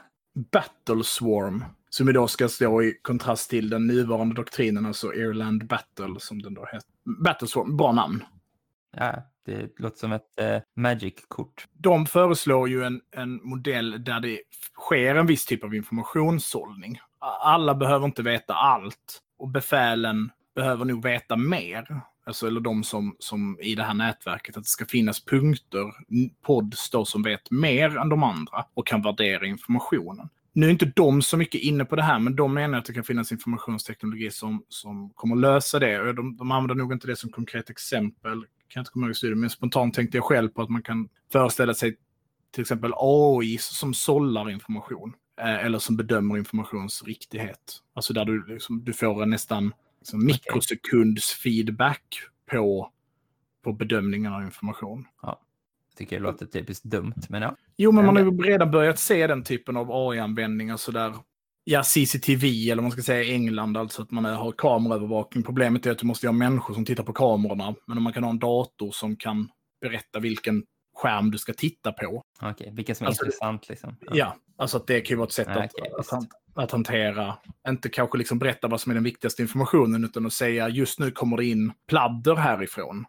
Battle 0.52 1.04
Swarm, 1.04 1.66
som 1.90 2.10
idag 2.10 2.30
ska 2.30 2.50
stå 2.50 2.82
i 2.82 3.00
kontrast 3.02 3.50
till 3.50 3.70
den 3.70 3.88
nuvarande 3.88 4.36
doktrinen, 4.36 4.86
alltså 4.86 5.08
Airland 5.08 5.68
Battle, 5.68 6.16
som 6.20 6.42
den 6.42 6.54
då 6.54 6.66
heter. 6.66 6.90
Battle 7.24 7.48
Swarm, 7.48 7.78
bra 7.78 7.92
namn. 7.92 8.24
Ja, 8.98 9.24
det 9.52 9.80
låter 9.80 9.98
som 9.98 10.12
ett 10.12 10.40
eh, 10.40 10.58
Magic-kort. 10.76 11.66
De 11.74 12.06
föreslår 12.06 12.70
ju 12.70 12.84
en, 12.84 13.02
en 13.16 13.40
modell 13.44 14.04
där 14.04 14.20
det 14.20 14.40
sker 14.80 15.16
en 15.16 15.26
viss 15.26 15.46
typ 15.46 15.64
av 15.64 15.76
informationssållning. 15.76 17.00
Alla 17.42 17.76
behöver 17.76 18.06
inte 18.06 18.24
veta 18.24 18.54
allt 18.54 19.22
och 19.40 19.50
befälen 19.50 20.32
behöver 20.56 20.86
nog 20.86 21.04
veta 21.04 21.36
mer 21.36 22.02
alltså, 22.26 22.48
eller 22.48 22.60
de 22.60 22.84
som, 22.84 23.16
som 23.20 23.58
i 23.62 23.76
det 23.76 23.84
här 23.84 23.94
nätverket, 23.94 24.58
att 24.58 24.64
det 24.64 24.70
ska 24.70 24.86
finnas 24.86 25.26
punkter, 25.26 25.86
pods 26.42 26.90
då 26.90 27.06
som 27.06 27.24
vet 27.24 27.52
mer 27.52 27.98
än 27.98 28.10
de 28.10 28.24
andra 28.24 28.66
och 28.74 28.88
kan 28.88 29.02
värdera 29.02 29.46
informationen. 29.46 30.30
Nu 30.54 30.66
är 30.66 30.72
inte 30.72 30.92
de 30.96 31.22
så 31.22 31.38
mycket 31.38 31.62
inne 31.62 31.86
på 31.86 31.96
det 31.96 32.04
här, 32.04 32.20
men 32.20 32.36
de 32.36 32.54
menar 32.54 32.78
att 32.78 32.86
det 32.86 32.94
kan 32.94 33.04
finnas 33.04 33.32
informationsteknologi 33.32 34.32
som, 34.32 34.64
som 34.70 35.10
kommer 35.10 35.36
lösa 35.36 35.80
det. 35.80 36.14
De, 36.14 36.38
de 36.38 36.52
använder 36.52 36.76
nog 36.76 36.94
inte 36.94 37.08
det 37.08 37.16
som 37.16 37.30
konkret 37.30 37.70
exempel, 37.70 38.46
kan 38.68 38.80
jag 38.80 38.82
inte 38.82 38.92
komma 38.92 39.06
ihåg 39.06 39.16
studien, 39.16 39.40
men 39.40 39.50
spontant 39.50 39.94
tänkte 39.94 40.18
jag 40.18 40.26
själv 40.26 40.50
på 40.50 40.62
att 40.62 40.70
man 40.70 40.82
kan 40.82 41.10
föreställa 41.32 41.74
sig 41.74 41.98
till 42.52 42.62
exempel 42.62 42.94
AI 42.98 43.58
som 43.58 43.94
sållar 43.94 44.50
information. 44.50 45.14
Eh, 45.42 45.66
eller 45.66 45.80
som 45.80 45.98
bedömer 45.98 46.38
informations 46.38 47.04
riktighet. 47.04 47.84
Alltså 47.94 48.14
där 48.14 48.26
du, 48.26 48.46
liksom, 48.48 48.84
du 48.84 48.94
får 48.94 49.24
en 49.24 49.30
nästan 49.30 49.74
liksom, 50.00 50.26
mikrosekunds 50.26 51.32
feedback 51.32 52.20
på, 52.52 52.92
på 53.64 53.74
bedömningen 53.74 54.34
av 54.34 54.44
information. 54.44 55.06
Ja, 55.22 55.40
jag 55.90 55.98
tycker 55.98 56.16
det 56.16 56.24
låter 56.24 56.46
typiskt 56.46 56.86
dumt, 56.86 57.22
men 57.30 57.42
ja. 57.42 57.56
Jo, 57.78 57.92
men 57.92 58.06
man 58.06 58.16
har 58.16 58.24
ju 58.24 58.42
redan 58.42 58.72
börjat 58.72 59.00
se 59.00 59.28
den 59.28 59.44
typen 59.44 59.78
av 59.78 59.92
AI-användning, 59.92 60.70
alltså 60.70 60.92
där 60.92 61.14
ja, 61.70 61.84
CCTV, 61.84 62.72
eller 62.72 62.82
man 62.82 62.92
ska 62.92 63.02
säga 63.02 63.34
England, 63.34 63.78
alltså 63.78 64.02
att 64.02 64.12
man 64.12 64.26
har 64.26 64.52
kameraövervakning. 64.52 65.44
Problemet 65.44 65.86
är 65.86 65.92
att 65.92 66.00
du 66.00 66.06
måste 66.06 66.28
ha 66.28 66.32
människor 66.32 66.74
som 66.74 66.86
tittar 66.86 67.04
på 67.04 67.14
kamerorna, 67.14 67.76
men 67.88 67.98
om 67.98 68.04
man 68.04 68.14
kan 68.14 68.24
ha 68.24 68.30
en 68.30 68.40
dator 68.40 68.92
som 68.92 69.16
kan 69.16 69.50
berätta 69.82 70.20
vilken 70.20 70.64
skärm 70.96 71.32
du 71.32 71.38
ska 71.38 71.54
titta 71.54 71.92
på. 71.92 72.24
Okej, 72.42 72.52
okay, 72.52 72.72
vilken 72.72 72.96
som 72.96 73.06
är 73.06 73.08
alltså, 73.08 73.26
intressant 73.26 73.70
liksom. 73.70 73.96
Ja. 74.00 74.12
ja, 74.16 74.36
alltså 74.58 74.78
att 74.78 74.88
det 74.88 75.02
kan 75.02 75.14
ju 75.14 75.18
vara 75.18 75.28
ett 75.28 75.34
sätt 75.34 75.48
att, 75.48 75.74
okay, 75.74 75.92
att, 76.00 76.14
att, 76.14 76.30
att, 76.56 76.72
hantera, 76.72 77.38
inte 77.68 77.90
kanske 77.90 78.18
liksom 78.18 78.40
berätta 78.40 78.68
vad 78.68 78.82
som 78.82 78.90
är 78.90 78.94
den 78.94 79.04
viktigaste 79.04 79.42
informationen, 79.42 80.04
utan 80.04 80.26
att 80.26 80.34
säga 80.34 80.70
just 80.70 81.00
nu 81.00 81.12
kommer 81.12 81.38
det 81.38 81.46
in 81.46 81.74
pladder 81.88 82.36
härifrån. 82.36 83.06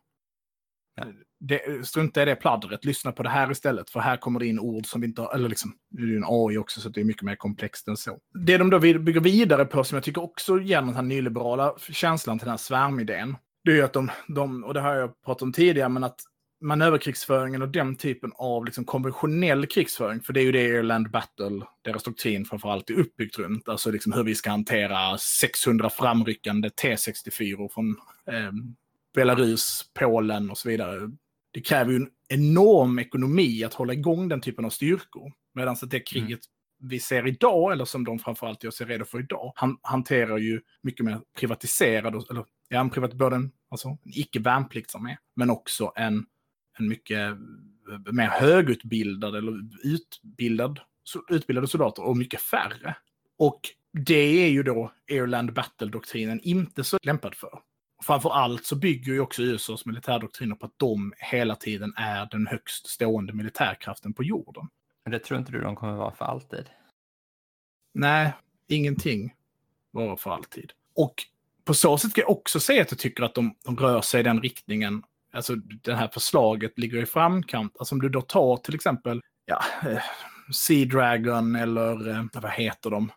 Ja. 0.96 1.04
Det, 1.40 1.86
strunta 1.86 2.22
i 2.22 2.24
det 2.24 2.36
pladdret, 2.36 2.84
lyssna 2.84 3.12
på 3.12 3.22
det 3.22 3.28
här 3.28 3.50
istället, 3.50 3.90
för 3.90 4.00
här 4.00 4.16
kommer 4.16 4.40
det 4.40 4.46
in 4.46 4.58
ord 4.58 4.86
som 4.86 5.00
vi 5.00 5.06
inte 5.06 5.22
har, 5.22 5.34
eller 5.34 5.48
liksom, 5.48 5.74
det 5.90 6.02
är 6.02 6.06
ju 6.06 6.16
en 6.16 6.24
AI 6.26 6.58
också, 6.58 6.80
så 6.80 6.88
det 6.88 7.00
är 7.00 7.04
mycket 7.04 7.22
mer 7.22 7.36
komplext 7.36 7.88
än 7.88 7.96
så. 7.96 8.18
Det 8.46 8.58
de 8.58 8.70
då 8.70 8.78
bygger 8.78 9.20
vidare 9.20 9.64
på, 9.64 9.84
som 9.84 9.96
jag 9.96 10.04
tycker 10.04 10.22
också 10.22 10.60
ger 10.60 10.82
den 10.82 10.94
här 10.94 11.02
nyliberala 11.02 11.74
känslan 11.78 12.38
till 12.38 12.44
den 12.44 12.52
här 12.52 12.58
svärmidén, 12.58 13.36
det 13.64 13.70
är 13.70 13.76
ju 13.76 13.82
att 13.82 13.92
de, 13.92 14.10
de, 14.28 14.64
och 14.64 14.74
det 14.74 14.80
har 14.80 14.94
jag 14.94 15.22
pratat 15.24 15.42
om 15.42 15.52
tidigare, 15.52 15.88
men 15.88 16.04
att 16.04 16.20
manöverkrigsföringen 16.60 17.62
och 17.62 17.68
den 17.68 17.96
typen 17.96 18.32
av 18.34 18.64
liksom 18.64 18.84
konventionell 18.84 19.66
krigsföring, 19.66 20.20
för 20.20 20.32
det 20.32 20.40
är 20.40 20.44
ju 20.44 20.52
det 20.52 20.62
Irland 20.62 21.10
Battle, 21.10 21.66
deras 21.82 22.02
doktrin 22.02 22.44
framförallt 22.44 22.90
är 22.90 22.94
uppbyggt 22.94 23.38
runt, 23.38 23.68
alltså 23.68 23.90
liksom 23.90 24.12
hur 24.12 24.24
vi 24.24 24.34
ska 24.34 24.50
hantera 24.50 25.18
600 25.18 25.90
framryckande 25.90 26.68
T64 26.68 27.68
från 27.68 27.96
eh, 28.26 28.52
Belarus, 29.14 29.90
Polen 29.98 30.50
och 30.50 30.58
så 30.58 30.68
vidare. 30.68 31.10
Det 31.58 31.62
kräver 31.62 31.92
ju 31.92 31.96
en 31.96 32.10
enorm 32.28 32.98
ekonomi 32.98 33.64
att 33.64 33.74
hålla 33.74 33.92
igång 33.92 34.28
den 34.28 34.40
typen 34.40 34.64
av 34.64 34.70
styrkor. 34.70 35.32
Medan 35.54 35.76
det 35.80 35.96
mm. 35.96 36.04
kriget 36.06 36.28
mm. 36.28 36.88
vi 36.90 37.00
ser 37.00 37.26
idag, 37.26 37.72
eller 37.72 37.84
som 37.84 38.04
de 38.04 38.18
framförallt 38.18 38.64
gör 38.64 38.70
sig 38.70 38.86
redo 38.86 39.04
för 39.04 39.18
idag, 39.18 39.52
han, 39.54 39.78
hanterar 39.82 40.38
ju 40.38 40.60
mycket 40.82 41.04
mer 41.06 41.20
privatiserad, 41.38 42.14
eller 42.30 42.44
ja, 42.68 42.80
en 42.80 42.90
privat, 42.90 43.14
både 43.14 43.36
en, 43.36 43.50
alltså, 43.70 43.88
en 43.88 43.98
icke 44.04 44.38
värnpliktsarmé, 44.38 45.16
men 45.36 45.50
också 45.50 45.92
en 45.96 46.26
en 46.78 46.88
mycket 46.88 47.36
mer 48.12 48.28
högutbildad 48.28 49.36
eller 49.36 49.60
utbildad, 49.84 50.80
utbildade 51.30 51.68
soldater 51.68 52.02
och 52.02 52.16
mycket 52.16 52.40
färre. 52.40 52.96
Och 53.38 53.60
det 53.92 54.44
är 54.44 54.48
ju 54.48 54.62
då 54.62 54.92
Airland 55.10 55.52
Battle-doktrinen 55.52 56.40
inte 56.42 56.84
så 56.84 56.98
lämpad 57.02 57.34
för. 57.34 57.60
Framför 58.02 58.30
allt 58.30 58.66
så 58.66 58.76
bygger 58.76 59.12
ju 59.12 59.20
också 59.20 59.42
USAs 59.42 59.86
militärdoktriner 59.86 60.54
på 60.54 60.66
att 60.66 60.78
de 60.78 61.12
hela 61.18 61.56
tiden 61.56 61.94
är 61.96 62.28
den 62.30 62.46
högst 62.46 62.86
stående 62.86 63.32
militärkraften 63.32 64.12
på 64.14 64.24
jorden. 64.24 64.68
Men 65.04 65.12
det 65.12 65.18
tror 65.18 65.40
inte 65.40 65.52
du 65.52 65.60
de 65.60 65.76
kommer 65.76 65.92
vara 65.92 66.14
för 66.14 66.24
alltid? 66.24 66.64
Nej, 67.94 68.32
ingenting 68.68 69.34
vara 69.90 70.16
för 70.16 70.30
alltid. 70.30 70.72
Och 70.94 71.14
på 71.64 71.74
så 71.74 71.98
sätt 71.98 72.10
ska 72.10 72.20
jag 72.20 72.30
också 72.30 72.60
säga 72.60 72.82
att 72.82 72.90
jag 72.90 72.98
tycker 72.98 73.22
att 73.22 73.34
de, 73.34 73.54
de 73.64 73.76
rör 73.76 74.00
sig 74.00 74.20
i 74.20 74.22
den 74.22 74.42
riktningen 74.42 75.02
alltså 75.32 75.54
det 75.56 75.94
här 75.94 76.08
förslaget 76.08 76.78
ligger 76.78 77.02
i 77.02 77.06
framkant. 77.06 77.76
Alltså 77.78 77.94
om 77.94 78.00
du 78.00 78.08
då 78.08 78.20
tar 78.20 78.56
till 78.56 78.74
exempel, 78.74 79.20
ja, 79.44 79.62
eh, 79.90 80.02
Sea 80.52 80.86
Dragon 80.86 81.56
eller 81.56 82.08
eh, 82.08 82.24
vad 82.32 82.52
heter 82.52 82.90
de? 82.90 83.12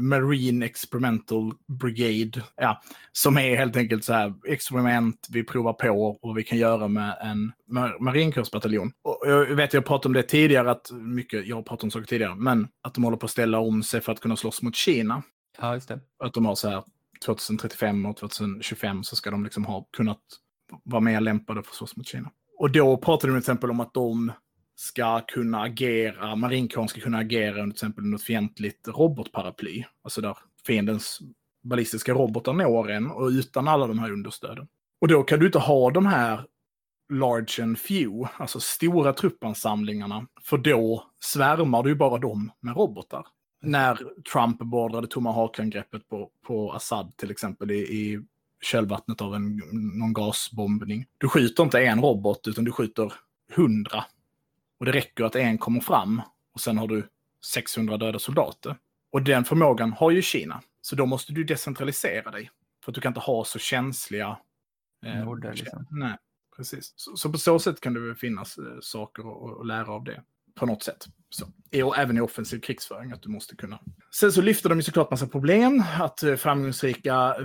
Marine 0.00 0.66
Experimental 0.66 1.52
Brigade, 1.68 2.42
ja, 2.56 2.82
som 3.12 3.38
är 3.38 3.56
helt 3.56 3.76
enkelt 3.76 4.04
så 4.04 4.12
här 4.12 4.34
experiment 4.46 5.26
vi 5.30 5.44
provar 5.44 5.72
på 5.72 6.18
och 6.22 6.38
vi 6.38 6.44
kan 6.44 6.58
göra 6.58 6.88
med 6.88 7.16
en 7.20 7.52
mar 7.70 7.96
marinkårsbataljon. 8.00 8.92
Och 9.02 9.22
jag 9.26 9.46
vet, 9.46 9.72
jag 9.72 9.84
pratade 9.84 10.08
om 10.08 10.12
det 10.12 10.22
tidigare, 10.22 10.70
att 10.70 10.90
mycket, 10.92 11.46
jag 11.46 11.56
har 11.56 11.62
pratat 11.62 11.84
om 11.84 11.90
saker 11.90 12.06
tidigare, 12.06 12.34
men 12.34 12.68
att 12.82 12.94
de 12.94 13.04
håller 13.04 13.16
på 13.16 13.26
att 13.26 13.32
ställa 13.32 13.58
om 13.58 13.82
sig 13.82 14.00
för 14.00 14.12
att 14.12 14.20
kunna 14.20 14.36
slåss 14.36 14.62
mot 14.62 14.76
Kina. 14.76 15.22
Ja, 15.60 15.74
just 15.74 15.88
det. 15.88 16.00
Att 16.24 16.34
de 16.34 16.46
har 16.46 16.54
så 16.54 16.68
här 16.68 16.82
2035 17.24 18.06
och 18.06 18.16
2025 18.16 19.04
så 19.04 19.16
ska 19.16 19.30
de 19.30 19.44
liksom 19.44 19.64
ha 19.64 19.88
kunnat 19.96 20.20
vara 20.84 21.00
mer 21.00 21.20
lämpade 21.20 21.62
för 21.62 21.70
att 21.70 21.76
slåss 21.76 21.96
mot 21.96 22.06
Kina. 22.06 22.30
Och 22.58 22.70
då 22.70 22.96
pratade 22.96 23.32
de 23.32 23.34
till 23.34 23.38
exempel 23.38 23.70
om 23.70 23.80
att 23.80 23.94
de 23.94 24.32
ska 24.76 25.20
kunna 25.20 25.62
agera, 25.62 26.36
marinkåren 26.36 26.88
ska 26.88 27.00
kunna 27.00 27.18
agera 27.18 27.62
under 27.62 27.64
till 27.64 27.70
exempel 27.70 28.14
ett 28.14 28.22
fientligt 28.22 28.88
robotparaply. 28.88 29.84
Alltså 30.02 30.20
där 30.20 30.36
fiendens 30.66 31.20
ballistiska 31.62 32.12
robotar 32.12 32.52
når 32.52 32.90
en 32.90 33.10
och 33.10 33.28
utan 33.28 33.68
alla 33.68 33.86
de 33.86 33.98
här 33.98 34.12
understöden. 34.12 34.68
Och 35.00 35.08
då 35.08 35.22
kan 35.22 35.38
du 35.38 35.46
inte 35.46 35.58
ha 35.58 35.90
de 35.90 36.06
här 36.06 36.44
large 37.12 37.62
and 37.62 37.78
few, 37.78 38.28
alltså 38.36 38.60
stora 38.60 39.12
truppansamlingarna, 39.12 40.26
för 40.42 40.58
då 40.58 41.04
svärmar 41.20 41.82
du 41.82 41.88
ju 41.88 41.94
bara 41.94 42.18
dem 42.18 42.52
med 42.60 42.76
robotar. 42.76 43.26
När 43.62 43.98
Trump 44.32 44.58
beordrade 44.58 45.06
tomahawk-angreppet 45.06 46.08
på, 46.08 46.30
på 46.46 46.72
Assad 46.72 47.16
till 47.16 47.30
exempel 47.30 47.70
i, 47.70 47.78
i 47.78 48.20
kölvattnet 48.60 49.20
av 49.20 49.34
en, 49.34 49.56
någon 49.72 50.12
gasbombning. 50.12 51.06
Du 51.18 51.28
skjuter 51.28 51.62
inte 51.62 51.80
en 51.80 52.02
robot 52.02 52.48
utan 52.48 52.64
du 52.64 52.72
skjuter 52.72 53.12
hundra. 53.56 54.04
Och 54.78 54.86
det 54.86 54.92
räcker 54.92 55.24
att 55.24 55.36
en 55.36 55.58
kommer 55.58 55.80
fram 55.80 56.22
och 56.52 56.60
sen 56.60 56.78
har 56.78 56.88
du 56.88 57.08
600 57.44 57.96
döda 57.96 58.18
soldater. 58.18 58.76
Och 59.10 59.22
den 59.22 59.44
förmågan 59.44 59.92
har 59.92 60.10
ju 60.10 60.22
Kina. 60.22 60.62
Så 60.80 60.96
då 60.96 61.06
måste 61.06 61.32
du 61.32 61.44
decentralisera 61.44 62.30
dig. 62.30 62.50
För 62.84 62.90
att 62.90 62.94
du 62.94 63.00
kan 63.00 63.10
inte 63.10 63.20
ha 63.20 63.44
så 63.44 63.58
känsliga... 63.58 64.38
Eh, 65.06 65.24
Norder, 65.24 65.52
liksom. 65.52 65.86
Nej, 65.90 66.16
precis. 66.56 66.92
Så, 66.96 67.16
så, 67.16 67.32
på 67.32 67.38
så 67.38 67.58
sätt 67.58 67.80
kan 67.80 67.94
det 67.94 68.00
väl 68.00 68.14
finnas 68.14 68.58
eh, 68.58 68.64
saker 68.80 69.22
att 69.60 69.66
lära 69.66 69.92
av 69.92 70.04
det. 70.04 70.22
På 70.54 70.66
något 70.66 70.82
sätt. 70.82 71.06
Så. 71.30 71.46
Och 71.84 71.98
även 71.98 72.16
i 72.16 72.20
offensiv 72.20 72.60
krigsföring, 72.60 73.12
att 73.12 73.22
du 73.22 73.28
måste 73.28 73.56
kunna. 73.56 73.80
Sen 74.14 74.32
så 74.32 74.42
lyfter 74.42 74.68
de 74.68 74.78
ju 74.78 74.82
såklart 74.82 75.10
massa 75.10 75.26
problem. 75.26 75.82
Att 76.00 76.22
eh, 76.22 76.36
framgångsrika 76.36 77.14
eh, 77.14 77.44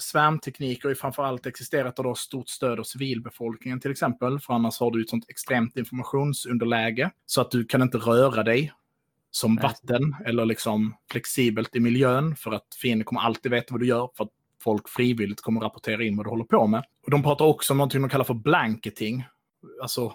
svärmtekniker 0.00 0.88
har 0.88 0.94
framförallt 0.94 1.46
existerat 1.46 1.98
och 1.98 2.04
då 2.04 2.14
stort 2.14 2.48
stöd 2.48 2.80
av 2.80 2.84
civilbefolkningen 2.84 3.80
till 3.80 3.90
exempel. 3.90 4.40
För 4.40 4.54
annars 4.54 4.80
har 4.80 4.90
du 4.90 5.02
ett 5.02 5.08
sånt 5.08 5.24
extremt 5.28 5.76
informationsunderläge 5.76 7.10
så 7.26 7.40
att 7.40 7.50
du 7.50 7.64
kan 7.64 7.82
inte 7.82 7.98
röra 7.98 8.42
dig 8.42 8.72
som 9.30 9.56
vatten 9.56 10.16
eller 10.26 10.44
liksom 10.44 10.94
flexibelt 11.10 11.76
i 11.76 11.80
miljön 11.80 12.36
för 12.36 12.52
att 12.52 12.74
fienden 12.82 13.04
kommer 13.04 13.20
alltid 13.20 13.52
veta 13.52 13.74
vad 13.74 13.80
du 13.80 13.86
gör 13.86 14.10
för 14.16 14.24
att 14.24 14.30
folk 14.60 14.88
frivilligt 14.88 15.40
kommer 15.40 15.60
rapportera 15.60 16.04
in 16.04 16.16
vad 16.16 16.26
du 16.26 16.30
håller 16.30 16.44
på 16.44 16.66
med. 16.66 16.84
Och 17.04 17.10
de 17.10 17.22
pratar 17.22 17.44
också 17.44 17.72
om 17.72 17.78
något 17.78 17.92
de 17.92 18.08
kallar 18.08 18.24
för 18.24 18.34
blanketing. 18.34 19.24
Alltså 19.82 20.14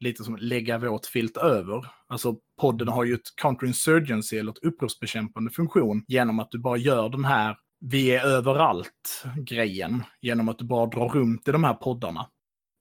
lite 0.00 0.24
som 0.24 0.36
lägga 0.36 0.78
vårt 0.78 1.06
filt 1.06 1.36
över. 1.36 1.86
Alltså 2.06 2.36
podden 2.60 2.88
har 2.88 3.04
ju 3.04 3.14
ett 3.14 3.36
counterinsurgency 3.36 4.38
eller 4.38 4.52
ett 4.52 4.64
upprorsbekämpande 4.64 5.50
funktion 5.50 6.04
genom 6.08 6.40
att 6.40 6.50
du 6.50 6.58
bara 6.58 6.76
gör 6.76 7.08
den 7.08 7.24
här 7.24 7.56
vi 7.80 8.10
är 8.10 8.24
överallt-grejen 8.24 10.02
genom 10.20 10.48
att 10.48 10.58
du 10.58 10.64
bara 10.64 10.86
drar 10.86 11.08
runt 11.08 11.48
i 11.48 11.52
de 11.52 11.64
här 11.64 11.74
poddarna. 11.74 12.26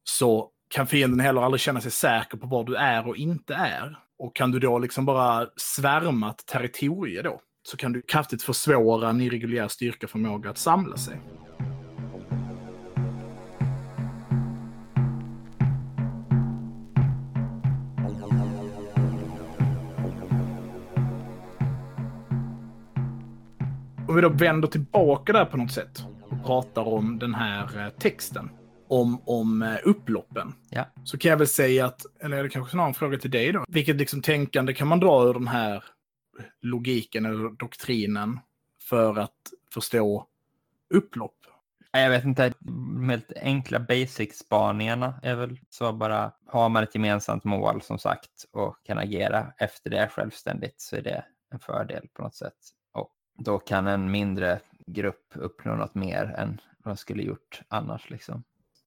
Så 0.04 0.50
kan 0.70 0.88
fienden 0.88 1.20
heller 1.20 1.42
aldrig 1.42 1.62
känna 1.62 1.82
sig 1.82 1.92
säker 1.92 2.38
på 2.38 2.48
var 2.48 2.64
du 2.64 2.76
är 2.76 3.08
och 3.08 3.18
inte 3.18 3.54
är. 3.54 3.98
Och 4.20 4.36
kan 4.36 4.52
du 4.52 4.60
då 4.60 4.80
liksom 4.80 5.06
bara 5.06 5.48
svärma 5.56 6.30
ett 6.30 6.46
territorium 6.46 7.24
då, 7.24 7.42
så 7.68 7.78
kan 7.78 7.94
du 7.94 8.02
kraftigt 8.02 8.44
försvåra 8.44 9.10
en 9.10 9.22
irreguljär 9.22 9.68
styrkeförmåga 9.68 10.50
att 10.50 10.58
samla 10.58 10.98
sig. 10.98 11.20
Om 24.10 24.16
vi 24.16 24.22
då 24.22 24.30
vänder 24.30 24.68
tillbaka 24.68 25.34
där 25.34 25.46
på 25.46 25.58
något 25.58 25.72
sätt 25.72 26.04
och 26.24 26.46
pratar 26.46 26.88
om 26.88 27.20
den 27.20 27.36
här 27.36 27.86
eh, 27.86 27.90
texten, 27.90 28.50
om, 28.88 29.22
om 29.26 29.62
eh, 29.62 29.78
upploppen, 29.84 30.54
ja. 30.70 30.86
så 31.04 31.18
kan 31.18 31.30
jag 31.32 31.38
väl 31.38 31.48
säga 31.48 31.86
att, 31.86 32.02
eller 32.24 32.38
är 32.38 32.44
det 32.44 32.50
kanske 32.50 32.72
snarare 32.72 32.88
en 32.88 32.94
fråga 32.94 33.18
till 33.18 33.32
dig 33.32 33.52
då, 33.52 33.66
vilket 33.68 33.96
liksom 33.96 34.22
tänkande 34.22 34.74
kan 34.74 34.88
man 34.88 35.00
dra 35.00 35.24
ur 35.24 35.34
den 35.34 35.48
här 35.48 35.84
logiken 36.62 37.26
eller 37.26 37.50
doktrinen 37.50 38.40
för 38.82 39.20
att 39.20 39.38
förstå 39.74 40.26
upplopp? 40.94 41.38
Jag 41.92 42.10
vet 42.10 42.26
inte, 42.26 42.54
de 42.60 43.10
helt 43.10 43.32
enkla 43.42 43.80
basic-spaningarna 43.80 45.20
är 45.24 45.36
väl 45.36 45.60
så 45.70 45.94
bara, 45.94 46.32
har 46.46 46.70
man 46.70 46.84
ett 46.84 46.96
gemensamt 46.96 47.44
mål 47.44 47.82
som 47.82 48.00
sagt 48.00 48.46
och 48.52 48.76
kan 48.84 48.98
agera 48.98 49.54
efter 49.58 49.90
det 49.90 50.10
självständigt 50.12 50.82
så 50.82 50.96
är 50.96 51.02
det 51.02 51.26
en 51.52 51.60
fördel 51.60 52.08
på 52.14 52.22
något 52.22 52.36
sätt. 52.36 52.79
Då 53.40 53.60
kan 53.60 53.88
en 53.88 54.12
mindre 54.12 54.60
grupp 54.88 55.34
uppnå 55.36 55.76
något 55.76 55.96
mer 55.96 56.36
än 56.38 56.62
vad 56.84 56.96
de 56.96 56.98
skulle 56.98 57.24
gjort 57.24 57.62
annars 57.68 58.10
liksom. 58.10 58.44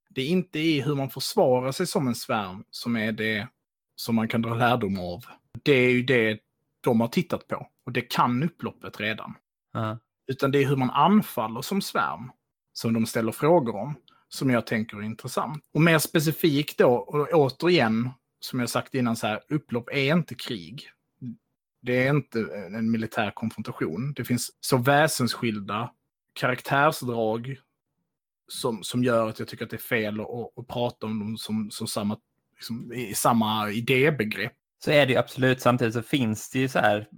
Det 0.09 0.22
är 0.22 0.28
inte 0.28 0.59
i 0.59 0.80
hur 0.80 0.94
man 0.94 1.11
försvarar 1.11 1.72
sig 1.72 1.86
som 1.86 2.09
en 2.09 2.14
svärm 2.14 2.64
som 2.70 2.96
är 2.96 3.12
det 3.12 3.48
som 3.96 4.14
man 4.14 4.28
kan 4.28 4.42
dra 4.42 4.55
lärdom 4.55 5.00
av. 5.00 5.24
Det 5.62 5.72
är 5.72 5.90
ju 5.90 6.03
det 6.03 6.40
de 6.80 7.00
har 7.00 7.09
tittat 7.09 7.48
på. 7.48 7.66
Och 7.84 7.92
det 7.92 8.00
kan 8.00 8.42
upploppet 8.42 9.00
redan. 9.00 9.34
Ja. 9.72 9.98
Utan 10.26 10.50
det 10.50 10.62
är 10.62 10.68
hur 10.68 10.76
man 10.76 10.90
anfaller 10.90 11.62
som 11.62 11.82
svärm 11.82 12.32
som 12.72 12.92
de 12.92 13.07
ställer 13.07 13.32
frågor 13.32 13.76
om, 13.76 13.94
som 14.28 14.50
jag 14.50 14.66
tänker 14.66 14.96
är 14.96 15.03
intressant. 15.03 15.64
Och 15.74 15.80
mer 15.80 15.98
specifikt 15.98 16.78
då, 16.78 16.94
och 16.94 17.28
återigen, 17.32 18.11
som 18.40 18.61
jag 18.61 18.68
sagt 18.68 18.94
innan, 18.94 19.16
så 19.16 19.26
här, 19.26 19.40
upplopp 19.48 19.88
är 19.92 20.14
inte 20.16 20.34
krig. 20.34 20.90
Det 21.83 22.07
är 22.07 22.11
inte 22.11 22.39
en 22.76 22.91
militär 22.91 23.30
konfrontation. 23.30 24.12
Det 24.16 24.24
finns 24.24 24.51
så 24.61 24.76
väsensskilda 24.76 25.91
karaktärsdrag 26.33 27.57
som, 28.49 28.83
som 28.83 29.05
gör 29.05 29.28
att 29.28 29.39
jag 29.39 29.49
tycker 29.49 29.64
att 29.64 29.70
det 29.70 29.76
är 29.76 29.78
fel 29.78 30.20
att, 30.20 30.59
att 30.59 30.68
prata 30.68 31.07
om 31.07 31.18
dem 31.18 31.37
som, 31.37 31.70
som 31.70 31.87
samma, 31.87 32.18
liksom, 32.55 32.93
i 32.93 33.14
samma 33.14 33.70
idébegrepp. 33.70 34.53
Så 34.85 34.91
är 34.91 35.07
det 35.07 35.12
ju 35.12 35.18
absolut. 35.18 35.61
Samtidigt 35.61 35.95
så 35.95 36.03
finns 36.03 36.51
det 36.51 36.59
ju 36.59 36.68
så 36.68 36.78
här 36.78 37.09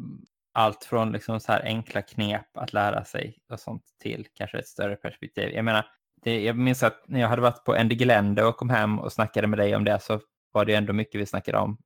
allt 0.52 0.84
från 0.84 1.12
liksom 1.12 1.40
så 1.40 1.52
här 1.52 1.62
enkla 1.64 2.02
knep 2.02 2.56
att 2.56 2.72
lära 2.72 3.04
sig 3.04 3.38
och 3.52 3.60
sånt 3.60 3.82
till 4.02 4.26
kanske 4.34 4.58
ett 4.58 4.68
större 4.68 4.96
perspektiv. 4.96 5.50
Jag 5.54 5.64
menar, 5.64 5.86
det, 6.22 6.42
jag 6.42 6.56
minns 6.56 6.82
att 6.82 7.04
när 7.08 7.20
jag 7.20 7.28
hade 7.28 7.42
varit 7.42 7.64
på 7.64 7.76
Endy 7.76 7.96
Gelände 7.96 8.44
och 8.44 8.56
kom 8.56 8.70
hem 8.70 8.98
och 8.98 9.12
snackade 9.12 9.46
med 9.46 9.58
dig 9.58 9.76
om 9.76 9.84
det 9.84 10.02
så 10.02 10.20
var 10.52 10.64
det 10.64 10.74
ändå 10.74 10.92
mycket 10.92 11.20
vi 11.20 11.26
snackade 11.26 11.58
om 11.58 11.78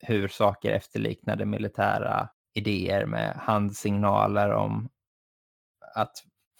hur 0.00 0.28
saker 0.28 0.72
efterliknade 0.72 1.44
militära 1.44 2.28
idéer 2.54 3.06
med 3.06 3.36
handsignaler 3.36 4.50
om 4.50 4.88
att 5.94 6.12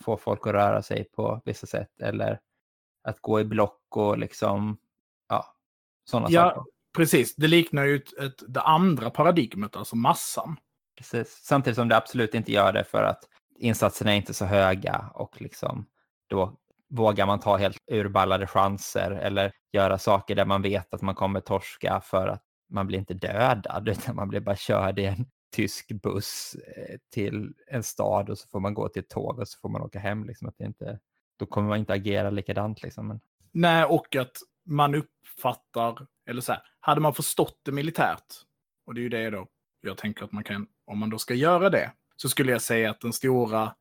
få 0.04 0.16
folk 0.16 0.46
att 0.46 0.52
röra 0.52 0.82
sig 0.82 1.04
på 1.04 1.42
vissa 1.44 1.66
sätt 1.66 2.00
eller 2.00 2.40
att 3.04 3.20
gå 3.20 3.40
i 3.40 3.44
block 3.44 3.96
och 3.96 4.18
liksom, 4.18 4.78
ja, 5.28 5.54
sådana 6.04 6.26
Ja, 6.30 6.50
saker. 6.50 6.62
precis. 6.96 7.36
Det 7.36 7.48
liknar 7.48 7.84
ju 7.84 7.96
ett, 7.96 8.18
ett, 8.18 8.42
det 8.48 8.60
andra 8.60 9.10
paradigmet, 9.10 9.76
alltså 9.76 9.96
massan. 9.96 10.56
Precis. 10.98 11.40
Samtidigt 11.42 11.76
som 11.76 11.88
det 11.88 11.96
absolut 11.96 12.34
inte 12.34 12.52
gör 12.52 12.72
det 12.72 12.84
för 12.84 13.02
att 13.02 13.24
insatserna 13.58 14.12
är 14.12 14.16
inte 14.16 14.34
så 14.34 14.44
höga 14.44 15.10
och 15.14 15.40
liksom 15.40 15.86
då 16.26 16.56
vågar 16.88 17.26
man 17.26 17.40
ta 17.40 17.56
helt 17.56 17.78
urballade 17.90 18.46
chanser 18.46 19.10
eller 19.10 19.52
göra 19.72 19.98
saker 19.98 20.34
där 20.34 20.44
man 20.44 20.62
vet 20.62 20.94
att 20.94 21.02
man 21.02 21.14
kommer 21.14 21.40
torska 21.40 22.00
för 22.04 22.28
att 22.28 22.42
man 22.68 22.86
blir 22.86 22.98
inte 22.98 23.14
dödad 23.14 23.88
utan 23.92 24.16
man 24.16 24.28
blir 24.28 24.40
bara 24.40 24.56
körd 24.56 24.98
i 24.98 25.04
en 25.04 25.26
tysk 25.52 25.92
buss 26.02 26.56
eh, 26.76 26.98
till 27.12 27.54
en 27.66 27.82
stad 27.82 28.30
och 28.30 28.38
så 28.38 28.48
får 28.48 28.60
man 28.60 28.74
gå 28.74 28.88
till 28.88 29.02
ett 29.02 29.08
tåg 29.08 29.38
och 29.38 29.48
så 29.48 29.58
får 29.58 29.68
man 29.68 29.82
åka 29.82 29.98
hem. 29.98 30.24
Liksom, 30.24 30.48
att 30.48 30.58
det 30.58 30.64
inte, 30.64 30.98
då 31.36 31.46
kommer 31.46 31.68
man 31.68 31.78
inte 31.78 31.92
agera 31.92 32.30
likadant. 32.30 32.82
Liksom. 32.82 33.08
Men, 33.08 33.20
Nej, 33.52 33.84
och 33.84 34.16
att 34.16 34.36
man 34.64 34.94
uppfattar, 34.94 36.06
eller 36.26 36.40
så 36.40 36.52
här, 36.52 36.62
hade 36.80 37.00
man 37.00 37.14
förstått 37.14 37.60
det 37.62 37.72
militärt, 37.72 38.34
och 38.86 38.94
det 38.94 39.00
är 39.00 39.02
ju 39.02 39.08
det 39.08 39.30
då 39.30 39.46
jag 39.80 39.96
tänker 39.96 40.24
att 40.24 40.32
man 40.32 40.44
kan, 40.44 40.66
om 40.84 40.98
man 40.98 41.10
då 41.10 41.18
ska 41.18 41.34
göra 41.34 41.70
det, 41.70 41.92
så 42.16 42.28
skulle 42.28 42.52
jag 42.52 42.62
säga 42.62 42.90
att 42.90 43.00
den 43.00 43.12
stora 43.12 43.74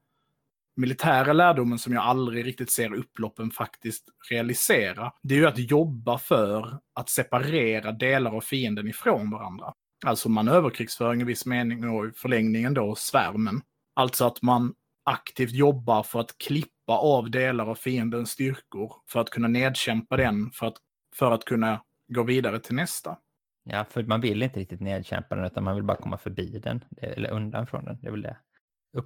militära 0.76 1.34
lärdomen 1.34 1.80
som 1.80 1.94
jag 1.94 2.04
aldrig 2.04 2.46
riktigt 2.46 2.72
ser 2.72 2.94
upploppen 2.94 3.52
faktiskt 3.52 4.04
realisera, 4.30 5.12
det 5.22 5.36
är 5.36 5.40
ju 5.40 5.48
att 5.48 5.72
jobba 5.72 6.18
för 6.18 6.80
att 6.94 7.10
separera 7.10 7.92
delar 7.92 8.36
av 8.36 8.42
fienden 8.42 8.88
ifrån 8.88 9.32
varandra. 9.32 9.74
Alltså 10.06 10.30
manöverkrigsföring 10.30 11.22
i 11.22 11.24
viss 11.24 11.46
mening 11.46 11.90
och 11.90 12.08
i 12.08 12.12
förlängningen 12.12 12.74
då 12.74 12.96
svärmen. 12.96 13.62
Alltså 13.96 14.26
att 14.26 14.42
man 14.42 14.74
aktivt 15.06 15.52
jobbar 15.52 16.04
för 16.04 16.20
att 16.20 16.38
klippa 16.38 16.98
av 16.98 17.32
delar 17.32 17.66
av 17.66 17.76
fiendens 17.76 18.30
styrkor 18.30 18.94
för 19.08 19.20
att 19.20 19.30
kunna 19.30 19.48
nedkämpa 19.48 20.18
den, 20.18 20.52
för 20.52 20.68
att, 20.68 20.78
för 21.16 21.32
att 21.32 21.46
kunna 21.46 21.82
gå 22.08 22.24
vidare 22.24 22.60
till 22.60 22.76
nästa. 22.76 23.18
ja, 23.64 23.86
för 23.90 24.04
man 24.04 24.22
vill 24.22 24.44
inte 24.44 24.60
riktigt 24.60 24.82
nedkämpa 24.82 25.36
den 25.36 25.46
utan 25.46 25.64
man 25.64 25.76
vill 25.76 25.84
bara 25.84 25.98
komma 25.98 26.18
förbi 26.18 26.60
den 26.60 26.84
eller 26.98 27.32
undan 27.32 27.68
från 27.68 27.86
den. 27.86 27.98
Det 28.02 28.08
är 28.08 28.12
väl 28.12 28.22
det. 28.22 28.38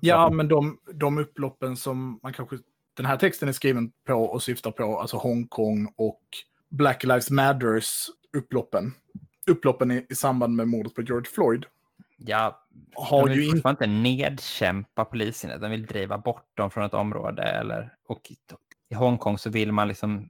Ja, 0.01 0.15
Upploppen. 0.15 0.37
men 0.37 0.47
de, 0.47 0.79
de 0.93 1.17
upploppen 1.17 1.77
som 1.77 2.19
man 2.23 2.33
kanske... 2.33 2.57
Den 2.93 3.05
här 3.05 3.17
texten 3.17 3.49
är 3.49 3.53
skriven 3.53 3.91
på 4.07 4.13
och 4.13 4.43
syftar 4.43 4.71
på, 4.71 4.99
alltså 4.99 5.17
Hongkong 5.17 5.93
och 5.95 6.21
Black 6.69 7.03
Lives 7.03 7.29
Matters 7.29 8.09
upploppen. 8.37 8.93
Upploppen 9.47 9.91
i, 9.91 10.05
i 10.09 10.15
samband 10.15 10.55
med 10.55 10.67
mordet 10.67 10.95
på 10.95 11.01
George 11.01 11.31
Floyd 11.31 11.65
ja, 12.25 12.65
har 12.95 13.27
de 13.27 13.33
ju 13.33 13.39
vill 13.39 13.47
inte... 13.47 13.57
fortfarande 13.57 13.85
inte 13.85 14.27
nedkämpa 14.27 15.05
polisen, 15.05 15.61
de 15.61 15.71
vill 15.71 15.85
driva 15.85 16.17
bort 16.17 16.57
dem 16.57 16.71
från 16.71 16.85
ett 16.85 16.93
område. 16.93 17.43
Eller, 17.43 17.93
och 18.07 18.31
i 18.89 18.95
Hongkong 18.95 19.37
så 19.37 19.49
vill 19.49 19.71
man 19.71 19.87
liksom 19.87 20.29